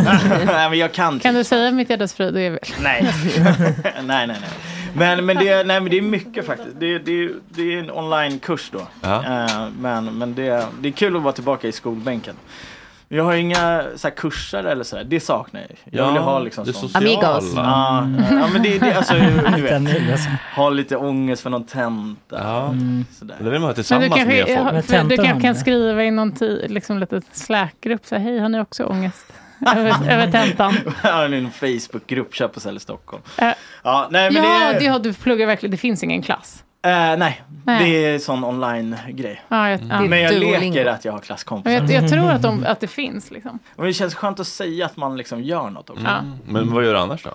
nej, 0.44 0.70
men 0.70 0.78
jag 0.78 0.92
kan 0.92 1.14
typ. 1.14 1.22
Kan 1.22 1.34
du 1.34 1.44
säga 1.44 1.70
mitt 1.70 1.90
hjärtas 1.90 2.14
frid? 2.14 2.34
Nej. 2.34 2.58
nej, 2.80 3.12
nej, 4.04 4.26
nej. 4.26 4.38
Men, 4.94 5.26
men, 5.26 5.36
det, 5.36 5.66
nej, 5.66 5.80
men 5.80 5.90
det 5.90 5.98
är 5.98 6.02
mycket 6.02 6.46
faktiskt. 6.46 6.80
Det, 6.80 6.98
det, 6.98 7.30
det 7.48 7.74
är 7.74 7.78
en 7.78 7.90
onlinekurs 7.90 8.70
då. 8.72 8.80
Ja. 9.00 9.24
Eh, 9.24 9.68
men 9.80 10.18
men 10.18 10.34
det, 10.34 10.66
det 10.80 10.88
är 10.88 10.92
kul 10.92 11.16
att 11.16 11.22
vara 11.22 11.32
tillbaka 11.32 11.68
i 11.68 11.72
skolbänken. 11.72 12.34
Jag 13.14 13.24
har 13.24 13.34
inga 13.34 13.84
så 13.96 14.08
här, 14.08 14.14
kurser 14.14 14.64
eller 14.64 14.84
sådär, 14.84 15.04
det 15.04 15.20
saknar 15.20 15.60
jag. 15.60 15.70
Jag 16.00 16.06
vill 16.06 16.16
Ja, 16.16 16.22
ha 16.22 16.38
liksom 16.38 16.64
det 16.64 16.72
sånt. 16.72 16.92
sociala. 16.92 17.28
Amigos. 17.28 17.52
Ja, 17.56 18.08
ja, 18.30 18.48
men 18.52 18.62
det 18.62 18.76
är 18.76 18.80
det, 18.80 18.94
alltså, 18.94 19.14
du 19.56 19.62
vet. 19.62 20.18
Ha 20.56 20.70
lite 20.70 20.96
ångest 20.96 21.42
för 21.42 21.50
någon 21.50 21.64
tenta. 21.64 22.36
Ja. 22.38 22.74
Sådär. 23.12 23.36
Det 23.38 23.50
vill 23.50 23.52
man 23.52 23.60
ha 23.62 23.66
Men 23.68 23.74
tillsammans 23.74 24.04
du 24.14 24.18
kanske, 24.18 24.72
med 24.72 24.84
folk. 24.84 25.08
Du 25.08 25.16
kanske 25.16 25.40
kan 25.40 25.54
skriva 25.54 26.04
i 26.04 26.10
någon 26.10 26.34
liksom 26.68 26.98
lite 26.98 27.20
slackgrupp, 27.32 28.06
så 28.06 28.14
här, 28.14 28.22
hej 28.22 28.38
har 28.38 28.48
ni 28.48 28.60
också 28.60 28.84
ångest? 28.84 29.32
Över, 29.66 30.08
över 30.10 30.30
tentan. 30.32 30.74
Ja, 31.04 31.24
en 31.24 31.50
Facebookgrupp, 31.50 32.34
Köpesälj 32.34 32.80
Stockholm. 32.80 33.22
Eh, 33.38 33.48
Ja, 33.84 34.08
nej 34.10 34.30
men 34.30 34.42
ja, 34.44 34.72
det, 34.72 34.78
det 34.78 34.86
har 34.86 34.98
du 34.98 35.12
pluggar 35.14 35.46
verkligen, 35.46 35.70
det 35.70 35.76
finns 35.76 36.02
ingen 36.02 36.22
klass. 36.22 36.64
eh, 36.84 36.90
nej, 36.92 37.42
Nej. 37.64 37.90
det 37.90 38.04
är 38.06 38.18
sån 38.18 38.44
online-grej. 38.44 39.42
Ja, 39.48 39.70
jag, 39.70 39.80
ja. 39.90 40.00
Men 40.00 40.20
jag 40.20 40.34
leker 40.34 40.86
att 40.86 41.04
jag 41.04 41.12
har 41.12 41.18
Men 41.18 41.24
klasskompisar. 41.26 41.72
jag, 41.72 41.90
jag 42.02 42.10
tror 42.10 42.30
att, 42.30 42.42
de, 42.42 42.64
att 42.66 42.80
det 42.80 42.88
finns. 42.88 43.30
Liksom. 43.30 43.58
Och 43.76 43.84
det 43.84 43.92
känns 43.92 44.14
skönt 44.14 44.40
att 44.40 44.46
säga 44.46 44.86
att 44.86 44.96
man 44.96 45.16
liksom 45.16 45.42
gör 45.42 45.70
något 45.70 45.90
också. 45.90 46.04
Ja. 46.04 46.22
Men 46.46 46.72
vad 46.74 46.84
gör 46.84 46.92
du 46.94 46.98
annars 47.00 47.22
då? 47.22 47.30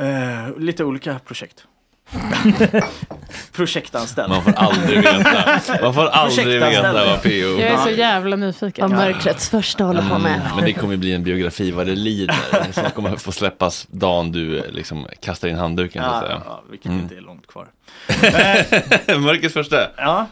Eh, 0.00 0.58
lite 0.58 0.84
olika 0.84 1.18
projekt. 1.18 1.64
Projektanställd. 3.52 4.28
Man 4.28 4.42
får 4.44 4.52
aldrig 4.52 4.98
veta. 4.98 5.78
Man 5.82 5.94
får 5.94 6.06
aldrig 6.06 6.60
veta 6.60 6.92
vad 6.92 7.22
PO... 7.22 7.28
Jag 7.30 7.60
är 7.60 7.76
så 7.76 7.90
jävla 7.90 8.36
nyfiken. 8.36 8.82
Vad 8.90 8.98
mörkrets 8.98 9.48
första 9.50 9.84
håller 9.84 10.08
på 10.10 10.18
med. 10.18 10.50
Men 10.56 10.64
det 10.64 10.72
kommer 10.72 10.96
bli 10.96 11.12
en 11.14 11.22
biografi 11.24 11.70
vad 11.70 11.86
det 11.86 11.94
lider. 11.94 12.72
Som 12.72 12.90
kommer 12.90 13.16
få 13.16 13.32
släppas 13.32 13.86
dagen 13.90 14.32
du 14.32 14.62
liksom 14.70 15.06
kastar 15.20 15.48
in 15.48 15.56
handduken 15.56 16.02
så 16.04 16.08
att 16.10 16.22
Ja, 16.22 16.28
säga. 16.28 16.42
ja, 16.46 16.62
vilket 16.70 16.86
Mm. 16.90 17.00
inte 17.02 17.16
är 17.16 17.20
långt 17.20 17.46
kvar. 17.46 17.66
Mörkrets 19.18 19.54
första. 19.54 19.88
Ja. 19.96 20.26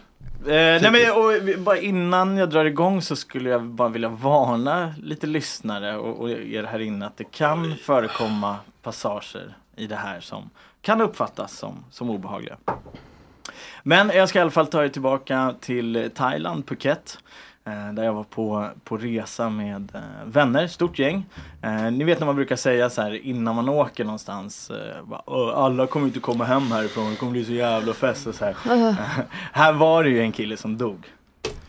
Eh, 0.47 0.51
nej 0.53 0.91
men 0.91 1.11
och, 1.13 1.59
bara 1.59 1.79
innan 1.79 2.37
jag 2.37 2.51
drar 2.51 2.65
igång 2.65 3.03
så 3.03 3.17
skulle 3.17 3.51
jag 3.51 3.65
bara 3.65 3.89
vilja 3.89 4.09
varna 4.09 4.95
lite 5.03 5.27
lyssnare 5.27 5.97
och, 5.97 6.21
och 6.21 6.31
er 6.31 6.65
här 6.65 6.79
inne 6.81 7.07
att 7.07 7.17
det 7.17 7.25
kan 7.25 7.75
förekomma 7.83 8.57
passager 8.83 9.57
i 9.77 9.87
det 9.87 9.97
här 9.97 10.21
som 10.21 10.51
kan 10.85 11.01
uppfattas 11.01 11.59
som, 11.59 11.85
som 11.91 12.11
obehagliga. 12.11 12.57
Men 13.83 14.09
jag 14.15 14.29
ska 14.29 14.39
i 14.39 14.43
alla 14.43 14.51
fall 14.51 14.67
ta 14.67 14.85
er 14.85 14.89
tillbaka 14.89 15.55
till 15.61 16.11
Thailand, 16.15 16.67
Phuket. 16.67 17.19
eh, 17.65 17.93
Där 17.93 18.05
jag 18.05 18.13
var 18.15 18.25
på, 18.25 18.69
på 18.85 18.97
resa 18.97 19.49
med 19.51 19.93
eh, 19.95 20.01
vänner, 20.27 20.67
stort 20.67 20.99
gäng. 20.99 21.27
Eh, 21.63 21.91
ni 21.91 22.05
vet 22.05 22.19
när 22.21 22.27
man 22.27 22.37
brukar 22.37 22.57
säga 22.57 22.91
så 22.91 23.03
här 23.03 23.27
innan 23.27 23.55
man 23.57 23.69
åker 23.69 24.05
någonstans. 24.05 24.71
Eh, 24.71 25.05
bara, 25.05 25.23
"Åh, 25.27 25.53
alla 25.59 25.87
kommer 25.87 26.07
inte 26.07 26.21
komma 26.21 26.45
hem 26.45 26.63
härifrån, 26.73 27.11
det 27.11 27.17
kommer 27.17 27.33
bli 27.33 27.45
så 27.45 27.53
jävla 27.53 27.93
fest 27.95 28.27
och 28.27 28.35
så 28.35 28.45
här. 28.45 28.55
Här 29.53 29.73
var 29.73 30.05
det 30.05 30.11
ju 30.11 30.21
en 30.21 30.33
kille 30.33 30.57
som 30.57 30.79
dog. 30.79 31.07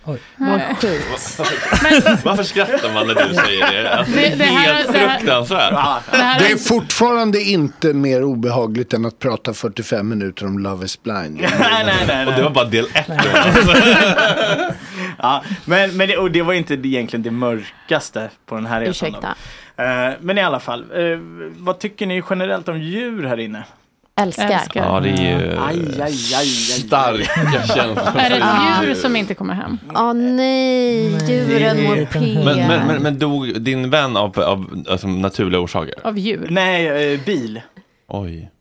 Oj. 0.07 0.19
Vad 0.37 0.61
sjukt. 0.61 1.39
Varför 2.25 2.43
skrattar 2.43 2.93
man 2.93 3.07
när 3.07 3.27
du 3.27 3.33
säger 3.35 3.71
det? 3.83 3.93
Alltså, 3.93 4.13
det 4.15 4.25
är 4.25 4.29
Det- 4.29 4.35
det 4.35 4.43
här- 4.43 4.73
helt 4.73 4.93
det 4.93 4.97
här- 4.99 5.17
fruktansvärt. 5.19 5.71
Det 6.11 6.17
här 6.17 6.39
Det 6.39 6.51
är, 6.51 6.55
fortfarande 6.57 7.41
inte 7.41 7.93
mer 7.93 8.23
obehagligt 8.23 8.93
än 8.93 9.05
att 9.05 9.19
prata 9.19 9.53
45 9.53 10.09
minuter 10.09 10.45
om 10.45 10.59
Love 10.59 10.85
is 10.85 11.03
blind. 11.03 11.35
nej, 11.59 11.85
nej, 11.85 11.95
nej. 12.07 12.27
Och 12.27 12.33
det 12.33 12.43
var 12.43 12.49
bara 12.49 12.65
del 12.65 12.85
ett. 12.93 13.07
ja, 15.17 15.43
men, 15.65 15.97
men 15.97 16.07
det, 16.07 16.17
och 16.17 16.31
det 16.31 16.41
var 16.41 16.53
inte 16.53 16.73
egentligen 16.73 17.23
det 17.23 17.31
mörkaste 17.31 18.29
på 18.45 18.55
den 18.55 18.65
här 18.65 18.81
resan. 18.81 19.09
Ursäkta. 19.09 19.35
Eh, 19.83 20.13
men 20.21 20.37
i 20.37 20.41
alla 20.43 20.59
fall, 20.59 20.81
eh, 20.81 21.17
vad 21.57 21.79
tycker 21.79 22.05
ni 22.05 22.23
generellt 22.29 22.67
om 22.67 22.81
djur 22.81 23.23
här 23.23 23.39
inne? 23.39 23.63
Älskar. 24.21 24.49
Älskar. 24.49 24.85
Ja, 24.85 24.99
det 24.99 25.09
är 25.09 25.39
ju 25.39 25.51
Aj, 25.59 25.77
aj, 25.77 26.01
aj, 26.01 26.35
aj. 26.35 26.45
starka 26.45 27.67
känslor. 27.67 28.17
är 28.21 28.29
det 28.29 28.35
ett 28.35 28.83
djur 28.87 28.95
som 28.95 29.15
inte 29.15 29.33
kommer 29.35 29.53
hem? 29.53 29.77
Åh 29.95 30.13
nej, 30.13 31.17
djuren 31.29 31.83
mår. 31.83 32.05
P. 32.05 32.19
Men, 32.45 32.67
men, 32.67 32.87
men, 32.87 33.03
men 33.03 33.19
dog 33.19 33.61
din 33.61 33.89
vän 33.89 34.17
av, 34.17 34.39
av 34.39 34.83
alltså, 34.89 35.07
naturliga 35.07 35.59
orsaker? 35.61 36.07
Av 36.07 36.17
djur? 36.17 36.47
Nej, 36.49 37.13
eh, 37.13 37.19
bil. 37.25 37.61
Oj. 38.07 38.51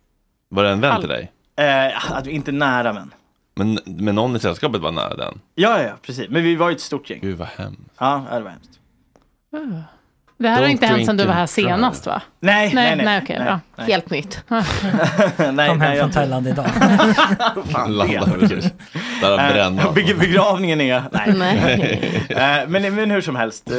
Var 0.48 0.64
det 0.64 0.70
en 0.70 0.80
vän 0.80 0.92
All- 0.92 1.00
till 1.00 1.09
dig? 1.11 1.32
Eh, 1.57 2.34
inte 2.34 2.52
nära 2.52 2.92
men. 2.92 3.14
Men, 3.57 3.78
men 3.84 4.14
någon 4.14 4.36
i 4.36 4.38
sällskapet 4.40 4.80
var 4.80 4.92
nära 4.92 5.16
den? 5.16 5.40
Ja, 5.55 5.82
ja, 5.82 5.92
precis. 6.02 6.28
Men 6.30 6.42
vi 6.42 6.57
var 6.57 6.68
ju 6.70 6.74
ett 6.74 6.80
stort 6.80 7.11
gäng. 7.11 7.20
Gud 7.22 7.38
vad 7.38 7.48
hemskt. 7.48 7.80
Ja, 7.98 8.24
det 8.32 8.40
var 8.40 8.50
hemskt. 8.50 8.80
Det 10.37 10.49
här 10.49 10.61
har 10.62 10.68
inte 10.68 10.87
hänt 10.87 11.07
sedan 11.07 11.16
du 11.16 11.24
var 11.24 11.32
här 11.35 11.47
drive. 11.57 11.68
senast 11.68 12.07
va? 12.07 12.22
Nej, 12.41 12.74
nej, 12.74 12.85
Nej, 12.85 12.97
nej. 12.97 13.05
nej, 13.07 13.20
okej, 13.24 13.41
bra. 13.45 13.61
nej. 13.76 13.87
Helt 13.87 14.11
nytt. 14.11 14.43
nej, 14.49 14.64
Kom 15.37 15.57
nej, 15.57 15.68
hem 15.68 15.78
från 15.80 15.97
jag- 15.97 16.12
Thailand 16.12 16.49
idag. 16.49 16.66
Fan, 17.70 17.97
Landade 17.97 18.30
det. 18.41 18.49
precis. 18.49 18.72
Där 19.20 19.57
Eh, 19.61 19.93
beg- 19.93 20.18
begravningen 20.18 20.80
är... 20.80 21.03
Nej. 21.12 21.32
Nej. 21.39 22.26
Eh, 22.28 22.68
men, 22.68 22.95
men 22.95 23.11
hur 23.11 23.20
som 23.20 23.37
helst, 23.37 23.70
eh, 23.70 23.76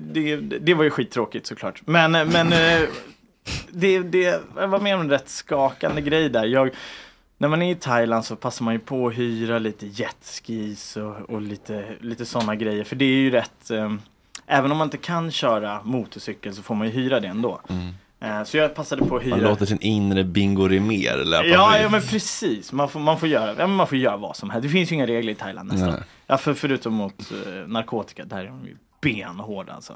det, 0.00 0.36
det 0.36 0.74
var 0.74 0.84
ju 0.84 0.90
skittråkigt 0.90 1.46
såklart. 1.46 1.82
Men, 1.84 2.12
men 2.12 2.50
det, 3.70 3.98
det 3.98 4.40
var 4.54 4.78
mer 4.80 4.94
en 4.96 5.10
rätt 5.10 5.28
skakande 5.28 6.00
grej 6.00 6.28
där. 6.28 6.44
Jag, 6.44 6.70
när 7.38 7.48
man 7.48 7.62
är 7.62 7.72
i 7.72 7.74
Thailand 7.74 8.24
så 8.24 8.36
passar 8.36 8.64
man 8.64 8.74
ju 8.74 8.80
på 8.80 9.06
att 9.06 9.14
hyra 9.14 9.58
lite 9.58 9.86
jetskis 9.86 10.96
och, 10.96 11.30
och 11.30 11.40
lite, 11.42 11.84
lite 12.00 12.24
sådana 12.26 12.54
grejer. 12.54 12.84
För 12.84 12.96
det 12.96 13.04
är 13.04 13.08
ju 13.16 13.30
rätt, 13.30 13.70
även 14.50 14.72
om 14.72 14.78
man 14.78 14.86
inte 14.86 14.96
kan 14.98 15.30
köra 15.30 15.80
motorcykel 15.84 16.54
så 16.54 16.62
får 16.62 16.74
man 16.74 16.86
ju 16.86 16.92
hyra 16.92 17.20
det 17.20 17.28
ändå. 17.28 17.60
Eh, 18.22 18.44
så 18.44 18.56
jag 18.56 18.74
passade 18.74 19.04
på 19.06 19.16
att 19.16 19.22
hyra. 19.22 19.36
Man 19.36 19.44
låter 19.44 19.66
sin 19.66 19.80
inre 19.80 20.24
Bingo 20.24 20.68
Rimér 20.68 21.24
löpa 21.24 21.46
Ja, 21.46 21.78
ja 21.78 21.88
men 21.88 22.02
precis. 22.02 22.72
Man 22.72 22.88
får, 22.88 23.00
man, 23.00 23.20
får 23.20 23.28
göra, 23.28 23.48
ja, 23.48 23.66
men 23.66 23.76
man 23.76 23.86
får 23.86 23.98
göra 23.98 24.16
vad 24.16 24.36
som 24.36 24.50
helst. 24.50 24.62
Det 24.62 24.68
finns 24.68 24.90
ju 24.92 24.94
inga 24.94 25.06
regler 25.06 25.32
i 25.32 25.34
Thailand 25.34 25.72
nästan. 25.72 25.90
Nej. 25.90 26.00
Ja, 26.26 26.36
för, 26.38 26.54
förutom 26.54 26.94
mot 26.94 27.14
eh, 27.46 27.68
narkotika. 27.68 28.24
Där 28.24 28.38
är 28.38 28.46
de 28.46 28.64
ju 28.66 28.76
benhårda 29.02 29.72
alltså. 29.72 29.92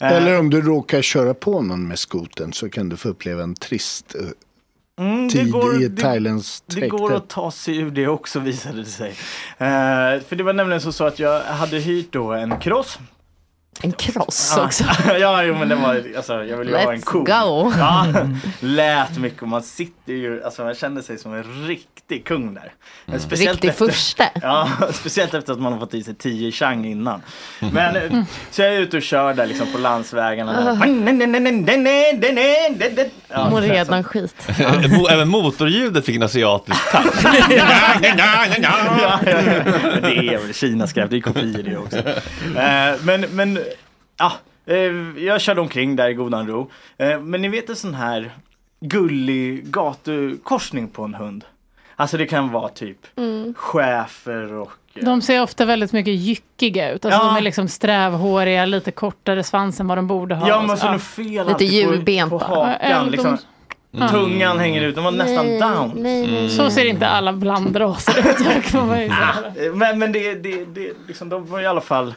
Eh, 0.00 0.12
Eller 0.12 0.38
om 0.38 0.50
du 0.50 0.60
råkar 0.62 1.02
köra 1.02 1.34
på 1.34 1.62
någon 1.62 1.88
med 1.88 1.98
skoten 1.98 2.52
så 2.52 2.68
kan 2.70 2.88
du 2.88 2.96
få 2.96 3.08
uppleva 3.08 3.42
en 3.42 3.54
trist 3.54 4.14
mm, 4.98 5.28
det 5.28 5.32
tid 5.34 5.52
går- 5.52 5.82
i 5.82 5.88
det- 5.88 6.02
Thailands 6.02 6.60
Det 6.66 6.88
går 6.88 7.14
att 7.14 7.28
ta 7.28 7.50
sig 7.50 7.76
ur 7.76 7.90
det 7.90 8.08
också 8.08 8.40
visade 8.40 8.76
det 8.78 8.84
sig. 8.84 9.08
Eh, 9.58 10.20
för 10.28 10.36
det 10.36 10.42
var 10.42 10.52
nämligen 10.52 10.80
så, 10.80 10.92
så 10.92 11.04
att 11.04 11.18
jag 11.18 11.40
hade 11.44 11.78
hyrt 11.78 12.12
då 12.12 12.32
en 12.32 12.60
cross. 12.60 12.98
En 13.82 13.92
kross 13.92 14.52
Ja. 14.56 14.64
också. 14.64 14.84
ja, 15.20 15.42
jo, 15.42 15.54
men 15.54 15.68
det 15.68 15.74
var, 15.74 16.02
alltså, 16.16 16.44
jag 16.44 16.56
ville 16.56 16.70
ju 16.70 16.76
ha 16.76 16.92
en 16.92 16.98
Let's 17.00 17.04
ko. 17.04 17.18
go. 17.18 17.72
Ja, 17.78 18.06
lät 18.60 19.18
mycket 19.18 19.42
och 19.42 19.48
man 19.48 19.62
sitter 19.62 20.12
ju, 20.12 20.44
alltså 20.44 20.64
man 20.64 20.74
kände 20.74 21.02
sig 21.02 21.18
som 21.18 21.34
en 21.34 21.66
riktig 21.66 22.24
kung 22.24 22.54
där. 22.54 22.72
Men 23.06 23.18
Riktig 23.18 23.48
efter, 23.48 23.72
furste. 23.86 24.30
Ja, 24.42 24.68
speciellt 24.92 25.34
efter 25.34 25.52
att 25.52 25.60
man 25.60 25.72
har 25.72 25.80
fått 25.80 25.94
i 25.94 26.02
sig 26.02 26.14
10 26.14 26.52
chang 26.52 26.84
innan. 26.86 27.22
Men, 27.72 27.96
eh, 27.96 28.22
så 28.50 28.62
jag 28.62 28.74
är 28.74 28.80
ute 28.80 28.96
och 28.96 29.02
kör 29.02 29.34
där 29.34 29.46
liksom 29.46 29.66
på 29.72 29.78
landsvägarna. 29.78 30.76
Ja, 33.28 33.48
Mår 33.50 33.60
redan 33.60 34.04
skit. 34.04 34.34
Även 35.10 35.28
motorljudet 35.28 36.06
fick 36.06 36.16
en 36.16 36.22
asiatisk 36.22 36.90
touch. 36.92 37.24
ja, 37.50 38.46
ja, 38.62 39.18
Det 40.02 40.16
är 40.28 40.38
väl 40.38 40.54
Kina-skräp, 40.54 41.10
det 41.10 41.16
är 41.16 41.20
kopior 41.20 41.62
det 41.62 41.76
också. 41.76 41.96
Eh, 41.98 42.94
men, 43.02 43.20
men, 43.20 43.58
ja. 44.22 44.32
eh, 44.74 45.24
jag 45.24 45.40
körde 45.40 45.60
omkring 45.60 45.96
där 45.96 46.08
i 46.08 46.14
godan 46.14 46.46
ro. 46.46 46.70
Eh, 46.98 47.20
men 47.20 47.42
ni 47.42 47.48
vet 47.48 47.68
en 47.68 47.76
sån 47.76 47.94
här 47.94 48.30
gullig 48.80 49.66
gatukorsning 49.66 50.88
på 50.88 51.02
en 51.04 51.14
hund. 51.14 51.44
Alltså 51.96 52.16
det 52.16 52.26
kan 52.26 52.52
vara 52.52 52.68
typ 52.68 52.98
Mm. 53.16 53.54
schäfer 53.56 54.52
och 54.52 54.70
De 54.94 55.22
ser 55.22 55.42
ofta 55.42 55.64
väldigt 55.64 55.92
mycket 55.92 56.14
jyckiga 56.14 56.90
ut. 56.92 57.04
Alltså 57.04 57.20
Ja. 57.20 57.26
De 57.26 57.36
är 57.36 57.40
liksom 57.40 57.68
strävhåriga, 57.68 58.64
lite 58.66 58.90
kortare 58.90 59.44
svans 59.44 59.80
än 59.80 59.88
vad 59.88 59.98
de 59.98 60.06
borde 60.06 60.34
ha. 60.34 60.48
Ja 60.48 60.60
men 60.62 60.76
så- 60.76 60.86
så 60.86 60.86
ja. 60.92 60.98
fel 60.98 61.26
Lite 61.28 61.42
alltid 61.50 62.30
på, 62.30 62.38
på 62.38 62.44
Ja, 62.48 62.64
hakan. 62.64 63.04
de- 63.04 63.10
Liksom. 63.10 63.38
Ja. 63.94 64.08
Tungan 64.08 64.58
hänger 64.58 64.82
ut, 64.82 64.94
de 64.94 65.04
var 65.04 65.10
nästan 65.12 65.46
down. 65.46 65.92
Nej, 66.02 66.26
nej, 66.32 66.50
Så 66.50 66.70
ser 66.70 66.84
inte 66.84 67.06
alla 67.08 67.32
blandraser 67.32 68.18
ut. 68.18 68.36
Eh, 69.56 69.74
Men, 69.74 69.98
men 69.98 70.12
det, 70.12 70.34
det, 70.34 70.64
det, 70.64 70.92
liksom, 71.06 71.28
de 71.28 71.46
var 71.46 71.60
i 71.60 71.66
alla 71.66 71.80
fall 71.80 72.14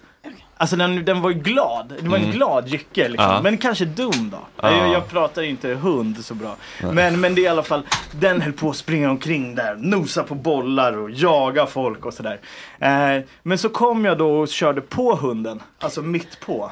Alltså 0.57 0.75
den, 0.75 1.05
den 1.05 1.21
var 1.21 1.29
ju 1.29 1.39
glad. 1.39 1.93
Det 2.01 2.07
var 2.09 2.17
en 2.17 2.23
Mm. 2.23 2.35
glad 2.35 2.67
jycke 2.67 3.09
liksom. 3.09 3.29
Ja. 3.31 3.41
Men 3.41 3.57
kanske 3.57 3.85
dum 3.85 4.29
då. 4.31 4.37
Ja. 4.61 4.77
Jag, 4.77 4.93
jag 4.93 5.07
pratar 5.07 5.41
inte 5.43 5.67
hund 5.69 6.25
så 6.25 6.33
bra. 6.33 6.55
Nej. 6.83 6.93
Men, 6.93 7.19
men 7.21 7.35
det 7.35 7.41
är 7.41 7.43
i 7.43 7.47
alla 7.47 7.63
fall, 7.63 7.83
den 8.11 8.41
höll 8.41 8.53
på 8.53 8.69
att 8.69 8.75
springa 8.75 9.09
omkring 9.09 9.55
där, 9.55 9.75
nosa 9.75 10.23
på 10.23 10.35
bollar 10.35 10.97
och 10.97 11.11
jaga 11.11 11.65
folk 11.65 12.05
och 12.05 12.13
sådär. 12.13 12.39
Eh, 12.79 13.23
men 13.43 13.57
så 13.57 13.69
kom 13.69 14.05
jag 14.05 14.17
då 14.17 14.39
och 14.39 14.47
körde 14.49 14.81
på 14.81 15.15
hunden, 15.15 15.61
alltså 15.79 16.01
mitt 16.01 16.39
på. 16.39 16.71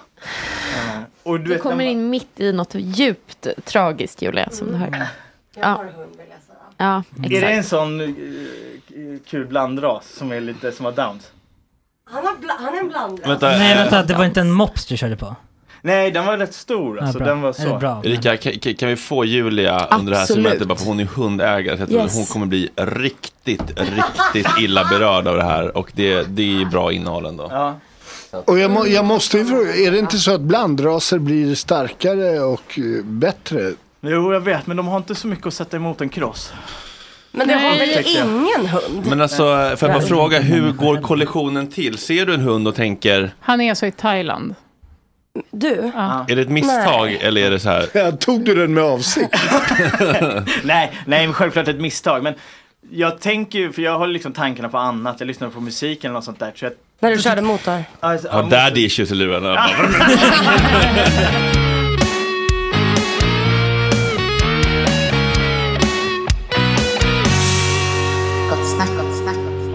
Eh, 0.76 1.02
och 1.24 1.40
du 1.40 1.46
Du 1.46 1.50
vet, 1.54 1.62
kommer 1.62 1.86
in 1.86 2.10
mitt 2.10 2.40
i 2.40 2.52
något 2.54 2.76
djupt 2.76 3.48
tragiskt 3.66 4.22
Julia, 4.22 4.50
som 4.50 4.68
du 4.68 4.74
hör. 4.78 5.08
Ja. 5.56 5.84
Ja, 6.78 7.04
Är 7.24 7.30
det 7.30 7.38
en 7.38 7.44
exakt. 7.44 7.68
sån 7.68 8.00
eh, 8.02 8.08
kul 9.30 9.46
blandras 9.46 10.10
som 10.10 10.32
är 10.32 10.42
lite 10.42 10.72
som 10.72 10.86
har 10.86 10.92
downs? 10.92 11.32
Han, 12.06 12.26
har 12.26 12.34
bla- 12.34 12.58
han 12.60 12.74
är 12.76 12.80
en 12.80 12.88
blandare. 12.90 13.28
Vänta, 13.30 13.48
Nej 13.48 13.72
eh, 13.72 13.78
vänta, 13.78 14.04
det 14.04 14.14
var 14.14 14.26
inte 14.26 14.42
en 14.42 14.52
mops 14.52 14.86
du 14.86 14.98
körde 14.98 15.16
på? 15.16 15.36
Nej, 15.82 16.12
den 16.12 16.26
var 16.26 16.38
rätt 16.38 16.54
stor 16.54 17.00
alltså. 17.00 17.18
bra. 17.18 17.28
den 17.28 17.42
var 17.42 17.50
Är 17.50 17.54
så. 17.54 17.74
det 17.74 17.78
bra? 17.80 18.02
Erika, 18.06 18.38
kan, 18.38 18.60
kan- 18.60 18.74
kan 18.76 18.90
vi 18.90 18.96
få 18.96 19.26
Julia 19.26 19.88
under 19.92 20.12
det 20.12 20.18
här 20.18 20.24
Absolut. 20.24 20.44
segmentet 20.46 20.68
bara 20.68 20.78
för 20.78 20.86
hon 20.86 21.00
är 21.00 21.06
hundägare 21.06 21.76
så 21.78 21.82
jag 21.82 21.90
tror 21.90 22.02
Yes. 22.02 22.12
att 22.12 22.18
hon 22.18 22.26
kommer 22.26 22.46
bli 22.46 22.70
riktigt, 22.76 23.62
riktigt 23.80 24.48
illa 24.60 24.84
berörd 24.86 25.28
av 25.28 25.36
det 25.38 25.44
här 25.44 25.78
och 25.78 25.92
det, 25.96 26.24
det 26.24 26.62
är 26.62 26.66
bra 26.66 26.92
innehåll 26.92 27.26
ändå. 27.26 27.48
Ja. 27.52 27.80
Och 28.46 28.60
jag, 28.60 28.72
må, 28.72 28.88
jag 28.88 29.06
måste 29.06 29.38
ju 29.38 29.46
fråga, 29.46 29.76
är 29.76 29.92
det 29.92 30.00
inte 30.00 30.18
så 30.18 30.34
att 30.34 30.42
blandraser 30.42 31.20
blir 31.20 31.56
starkare 31.56 32.40
och 32.40 32.80
eh, 32.80 33.04
bättre? 33.04 33.72
Jo, 34.02 34.34
jag 34.34 34.40
vet, 34.42 34.68
men 34.68 34.78
de 34.78 34.88
har 34.88 34.98
inte 34.98 35.16
så 35.16 35.28
mycket 35.28 35.48
att 35.48 35.54
sätta 35.54 35.78
emot 35.78 36.02
en 36.02 36.10
cross. 36.10 36.54
Men 37.36 37.48
det 37.48 37.54
har 37.54 37.62
Nej, 37.62 37.96
väl 37.96 38.06
ingen 38.08 38.66
hund? 38.66 39.06
Men 39.06 39.22
alltså, 39.22 39.44
får 39.78 39.90
jag 39.90 40.00
bara 40.00 40.08
fråga, 40.08 40.40
hur 40.40 40.72
går 40.72 40.98
kollisionen 41.02 41.68
till? 41.68 41.98
Ser 41.98 42.26
du 42.26 42.34
en 42.34 42.42
hund 42.42 42.68
och 42.68 42.76
tänker, 42.76 43.32
Han 43.40 43.62
är 43.62 43.70
alltså 43.70 43.86
i 43.86 43.92
Thailand. 43.92 44.56
Du? 45.52 45.92
Ja. 45.96 46.26
är 46.30 46.36
det 46.36 46.42
ett 46.42 46.50
misstag 46.50 47.14
eller 47.22 47.42
är 47.42 47.52
det 47.52 47.60
så 47.60 47.70
här? 47.70 47.86
Jag 47.94 48.20
tog 48.20 48.46
du 48.46 48.56
den 48.56 48.74
med 48.74 48.84
avsikt? 48.84 49.30
nej, 50.64 50.92
nej, 51.06 51.26
men 51.28 51.34
självklart 51.34 51.68
ett 51.68 51.82
misstag. 51.82 52.24
Men 52.24 52.34
jag 52.92 53.20
tänker 53.22 53.60
ju, 53.60 53.72
för 53.72 53.82
jag 53.82 54.00
har 54.00 54.08
liksom 54.08 54.34
tankarna 54.34 54.70
på 54.70 54.78
annat. 54.78 55.16
Jag 55.20 55.28
lyssnar 55.28 55.50
på 55.50 55.60
musik 55.60 56.04
eller 56.04 56.14
något 56.14 56.24
sånt 56.24 56.40
där. 56.40 56.52
Så 56.56 56.66
jag, 56.66 56.74
När 57.00 57.12
du 57.12 57.22
körde 57.22 57.42
motor? 57.42 57.84
alltså, 58.00 58.30
Har 58.30 58.44
daddy 58.44 58.86
issues 58.86 59.12
i 59.12 59.16
lurarna? 59.16 59.70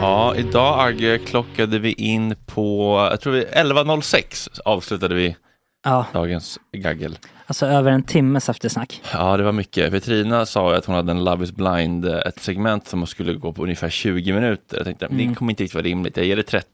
Ja, 0.09 0.35
idag 0.37 0.81
Agge 0.89 1.19
klockade 1.19 1.79
vi 1.79 1.93
in 1.93 2.35
på, 2.47 2.97
jag 3.11 3.21
tror 3.21 3.33
vi 3.33 3.45
11.06 3.45 4.49
avslutade 4.65 5.15
vi 5.15 5.37
Ja, 5.85 6.07
dagens 6.13 6.59
gaggel. 6.73 7.19
alltså 7.47 7.67
över 7.67 7.91
en 7.93 8.03
timmes 8.03 8.49
eftersnack. 8.49 9.03
Ja, 9.13 9.37
det 9.37 9.43
var 9.43 9.53
mycket. 9.53 9.91
Petrina 9.91 10.47
sa 10.47 10.71
ju 10.73 10.77
att 10.79 10.85
hon 10.85 10.95
hade 10.97 11.11
en 11.13 11.25
Love 11.25 11.45
is 11.45 11.53
blind, 11.53 12.05
eh, 12.05 12.17
ett 12.17 12.39
segment 12.41 12.89
som 12.89 13.07
skulle 13.07 13.35
gå 13.35 13.53
på 13.53 13.63
ungefär 13.63 13.91
20 13.91 14.33
minuter. 14.33 14.77
Jag 14.77 14.87
tänkte, 14.87 15.07
Mm. 15.07 15.29
det 15.29 15.35
kommer 15.35 15.53
inte 15.53 15.63
riktigt 15.63 15.75
vara 15.75 15.85
rimligt. 15.85 16.17
Jag 16.17 16.27
ger 16.27 16.37
det 16.37 16.43
30. 16.43 16.67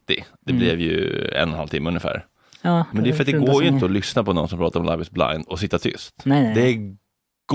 Det 0.45 0.51
Mm. 0.51 0.59
blev 0.59 0.79
ju 0.79 1.25
en 1.27 1.47
och 1.47 1.53
en 1.53 1.57
halv 1.59 1.67
timme 1.67 1.87
ungefär. 1.89 2.25
Ja, 2.61 2.85
Men 2.91 3.03
det 3.03 3.09
är 3.09 3.13
för 3.13 3.21
att 3.23 3.25
det 3.27 3.31
går 3.31 3.63
ju 3.63 3.69
inte 3.69 3.85
att 3.85 3.91
lyssna 3.91 4.23
på 4.23 4.33
någon 4.33 4.47
som 4.49 4.59
pratar 4.59 4.79
om 4.79 4.85
Love 4.85 5.01
is 5.01 5.11
blind 5.11 5.45
och 5.47 5.59
sitta 5.59 5.77
tyst. 5.79 6.13
Nej, 6.23 6.43
nej. 6.43 6.53
Det 6.55 6.95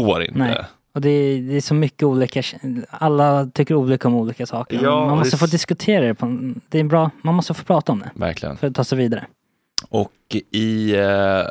går 0.01 0.23
inte. 0.23 0.39
Nej. 0.39 0.65
Och 0.93 1.01
det 1.01 1.09
är, 1.11 1.43
det 1.43 1.57
är 1.57 1.61
så 1.61 1.75
mycket 1.75 2.03
olika, 2.03 2.43
alla 2.91 3.47
tycker 3.55 3.75
olika 3.75 4.09
om 4.09 4.15
olika 4.15 4.47
saker. 4.47 4.81
Ja, 4.83 5.07
man 5.07 5.19
måste 5.19 5.37
det- 5.37 5.39
få 5.41 5.47
diskutera 5.47 6.05
det. 6.07 6.15
På, 6.15 6.53
det 6.69 6.79
är 6.81 6.85
bra, 6.85 7.11
man 7.23 7.35
måste 7.35 7.55
få 7.55 7.65
prata 7.65 7.93
om 7.93 7.99
det. 7.99 8.11
Verkligen. 8.15 8.57
För 8.57 8.67
att 8.67 8.75
ta 8.75 8.85
sig 8.85 8.99
vidare. 8.99 9.27
Och 9.89 10.13
i 10.51 10.95
eh, 10.97 11.43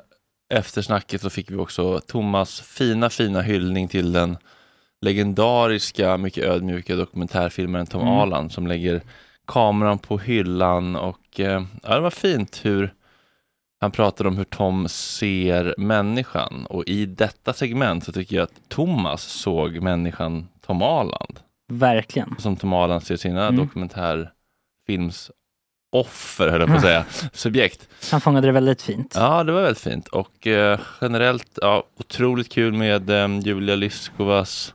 eftersnacket 0.54 1.22
så 1.22 1.30
fick 1.30 1.52
vi 1.52 1.56
också 1.56 2.00
Thomas 2.08 2.62
fina, 2.62 3.10
fina 3.10 3.42
hyllning 3.42 3.88
till 3.88 4.12
den 4.12 4.38
legendariska, 5.02 6.18
mycket 6.18 6.44
ödmjuka 6.44 6.96
dokumentärfilmaren 6.96 7.88
Tom 7.88 8.02
Mm. 8.02 8.14
Aland 8.14 8.52
som 8.52 8.68
lägger 8.68 9.02
kameran 9.48 10.00
på 10.00 10.18
hyllan 10.18 10.96
och 10.96 11.40
eh, 11.40 11.64
ja, 11.84 11.96
det 11.96 12.00
var 12.02 12.10
fint 12.10 12.60
hur 12.64 12.94
han 13.82 13.92
pratade 13.92 14.30
om 14.30 14.38
hur 14.38 14.44
Tom 14.44 14.88
ser 14.90 15.76
människan 15.78 16.66
och 16.70 16.84
i 16.88 17.06
detta 17.06 17.54
segment 17.54 18.04
så 18.06 18.12
tycker 18.12 18.36
jag 18.36 18.44
att 18.44 18.70
Thomas 18.70 19.22
såg 19.24 19.82
människan 19.82 20.48
Tom 20.66 20.82
Aland. 20.82 21.40
Verkligen. 21.72 22.36
Som 22.40 22.56
Tom 22.56 22.74
Aland 22.74 23.04
ser 23.04 23.18
sina 23.18 23.48
Mm. 23.48 23.58
dokumentärfilms 23.66 25.32
offer, 25.92 26.50
höll 26.50 26.60
jag 26.62 26.70
på 26.70 26.76
att 26.76 26.82
säga, 26.82 27.06
subjekt. 27.34 27.88
Han 28.12 28.22
fångade 28.22 28.48
det 28.48 28.52
väldigt 28.54 28.82
fint. 28.82 29.14
Ja, 29.18 29.44
det 29.44 29.52
var 29.52 29.62
väldigt 29.62 29.84
fint 29.84 30.08
och 30.08 30.48
eh, 30.48 30.80
generellt 31.02 31.60
ja, 31.62 31.84
otroligt 32.00 32.52
kul 32.52 32.74
med 32.74 33.10
eh, 33.10 33.40
Julia 33.40 33.76
Lyskovas 33.76 34.74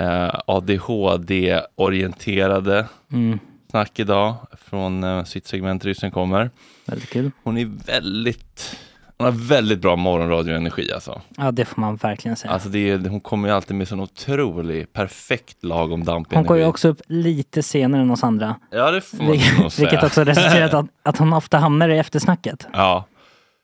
eh, 0.00 0.34
ADHD-orienterade 0.46 2.86
Mm. 3.12 3.38
Snack 3.76 3.98
idag 3.98 4.34
från 4.64 5.04
eh, 5.04 5.24
sitt 5.24 5.46
segment 5.46 5.84
Ryssen 5.84 6.10
kommer. 6.10 6.50
Väldigt 6.86 7.10
kul. 7.10 7.30
Hon 7.42 7.58
är 7.58 7.64
väldigt, 7.86 8.76
hon 9.18 9.24
har 9.24 9.32
väldigt 9.32 9.80
bra 9.80 9.96
morgonradioenergi 9.96 10.92
alltså. 10.92 11.20
Ja, 11.36 11.50
det 11.50 11.64
får 11.64 11.80
man 11.80 11.96
verkligen 11.96 12.36
säga. 12.36 12.52
Alltså 12.52 12.68
det 12.68 12.90
är, 12.90 12.98
hon 12.98 13.20
kommer 13.20 13.48
ju 13.48 13.54
alltid 13.54 13.76
med 13.76 13.88
sån 13.88 14.00
otrolig, 14.00 14.92
perfekt 14.92 15.64
lagom 15.64 16.04
dampig 16.04 16.36
Hon 16.36 16.46
går 16.46 16.56
ju 16.56 16.64
också 16.64 16.88
upp 16.88 17.02
lite 17.06 17.62
senare 17.62 18.02
än 18.02 18.10
oss 18.10 18.24
andra. 18.24 18.56
Ja, 18.70 18.90
det 18.90 19.00
får 19.00 19.16
man 19.16 19.26
Vil- 19.26 19.62
nog 19.62 19.72
säga. 19.72 19.90
Vilket 19.90 20.06
också 20.06 20.24
resulterat 20.24 20.74
att, 20.74 20.86
att 21.02 21.18
hon 21.18 21.32
ofta 21.32 21.58
hamnar 21.58 21.88
i 21.88 21.98
eftersnacket. 21.98 22.66
Ja, 22.72 23.04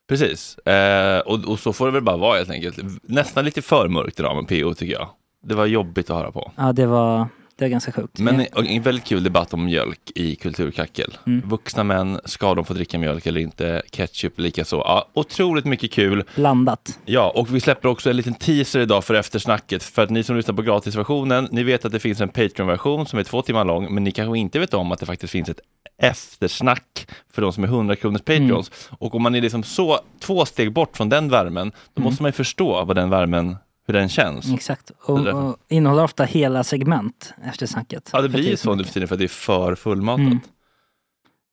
precis. 0.09 0.59
Eh, 0.59 1.21
och, 1.21 1.45
och 1.45 1.59
så 1.59 1.73
får 1.73 1.87
det 1.87 1.93
väl 1.93 2.03
bara 2.03 2.17
vara 2.17 2.37
helt 2.37 2.51
enkelt. 2.51 2.79
Nästan 3.03 3.45
lite 3.45 3.63
för 3.63 3.89
mörkt 3.89 4.21
idag 4.21 4.37
med 4.37 4.49
PO 4.49 4.75
tycker 4.75 4.93
jag. 4.93 5.09
Det 5.45 5.55
var 5.55 5.67
jobbigt 5.67 6.11
att 6.11 6.17
höra 6.17 6.33
på. 6.33 6.53
Ja, 6.57 6.73
det 6.73 6.87
var, 6.87 7.29
det 7.57 7.65
var 7.65 7.69
ganska 7.69 7.93
sjukt. 7.93 8.19
Men 8.19 8.41
en, 8.41 8.67
en 8.67 8.83
väldigt 8.83 9.05
kul 9.05 9.23
debatt 9.23 9.55
om 9.55 9.65
mjölk 9.65 10.11
i 10.15 10.37
Kulturkackel. 10.37 11.19
Mm. 11.27 11.49
Vuxna 11.49 11.85
män, 11.85 12.21
ska 12.25 12.55
de 12.55 12.65
få 12.65 12.75
dricka 12.75 12.99
mjölk 12.99 13.27
eller 13.27 13.41
inte? 13.41 13.83
Ketchup 13.93 14.39
likaså. 14.41 14.77
Ja, 14.77 15.09
otroligt 15.15 15.65
mycket 15.65 15.93
kul. 15.93 16.25
Blandat. 16.35 16.99
Ja, 17.05 17.33
och 17.37 17.55
vi 17.55 17.61
släpper 17.61 17.89
också 17.89 18.11
en 18.11 18.17
liten 18.17 18.35
teaser 18.35 18.81
idag 18.81 19.05
för 19.05 19.15
eftersnacket. 19.15 19.83
För 19.83 20.03
att 20.03 20.11
ni 20.11 20.23
som 20.23 20.37
lyssnar 20.37 20.55
på 20.55 20.63
gratisversionen, 20.63 21.49
ni 21.51 21.63
vet 21.63 21.85
att 21.85 21.93
det 21.93 21.99
finns 22.01 22.21
en 22.21 22.29
Patreon-version 22.29 23.07
som 23.07 23.19
är 23.19 23.23
två 23.25 23.43
timmar 23.43 23.65
lång, 23.65 23.95
men 23.95 24.05
ni 24.05 24.13
kanske 24.13 24.39
inte 24.39 24.59
vet 24.59 24.75
om 24.75 24.93
att 24.93 24.99
det 24.99 25.07
faktiskt 25.07 25.31
finns 25.33 25.49
ett 25.49 25.61
eftersnack 26.03 27.07
för 27.33 27.43
de 27.43 27.53
som 27.53 27.65
är 27.65 27.69
100 27.69 27.97
kronors 27.97 28.23
Patreons. 28.23 28.71
Och 28.99 29.15
om 29.15 29.23
man 29.23 29.35
är 29.35 29.41
liksom 29.41 29.63
så 29.63 30.01
två 30.21 30.45
steg 30.45 30.73
bort 30.73 30.97
från 30.97 31.09
den 31.09 31.29
värmen, 31.29 31.71
då 31.95 32.01
Mm. 32.01 32.05
måste 32.11 32.23
man 32.23 32.29
ju 32.29 32.33
förstå 32.33 32.85
vad 32.85 32.97
den 32.97 33.11
värmen, 33.11 33.57
hur 33.87 33.95
den 33.95 34.09
känns. 34.09 34.53
Exakt. 34.53 34.91
Och, 35.05 35.27
och 35.27 35.57
innehåller 35.69 36.05
ofta 36.05 36.25
hela 36.25 36.65
segment 36.65 37.35
efter 37.45 37.67
snacket. 37.67 38.11
Ja, 38.13 38.21
det 38.21 38.29
blir 38.29 38.51
ju 38.51 38.57
så 38.57 38.75
nu 38.75 38.85
för 38.85 38.93
tiden 38.93 39.09
för 39.09 39.15
att 39.15 39.19
det 39.19 39.25
är 39.25 39.29
för 39.29 39.75
fullmatat. 39.75 40.21
Mm. 40.27 40.41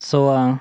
Så 0.04 0.36
eh, 0.36 0.56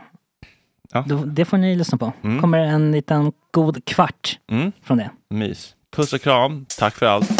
Ja. 0.92 1.04
då, 1.08 1.16
det 1.24 1.44
får 1.44 1.56
ni 1.58 1.76
lyssna 1.76 1.98
på. 1.98 2.12
Mm. 2.24 2.40
kommer 2.40 2.58
en 2.58 2.92
liten 2.92 3.32
god 3.50 3.84
kvart 3.84 4.38
Mm. 4.50 4.72
från 4.82 4.98
det. 4.98 5.10
Mys. 5.30 5.74
Puss 5.96 6.12
och 6.12 6.20
kram, 6.20 6.66
tack 6.78 6.94
för 6.94 7.06
allt. 7.06 7.30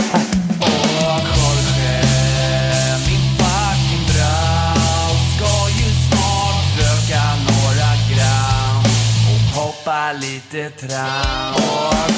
Hoppa 9.54 10.12
lite 10.12 10.70
tram. 10.70 12.17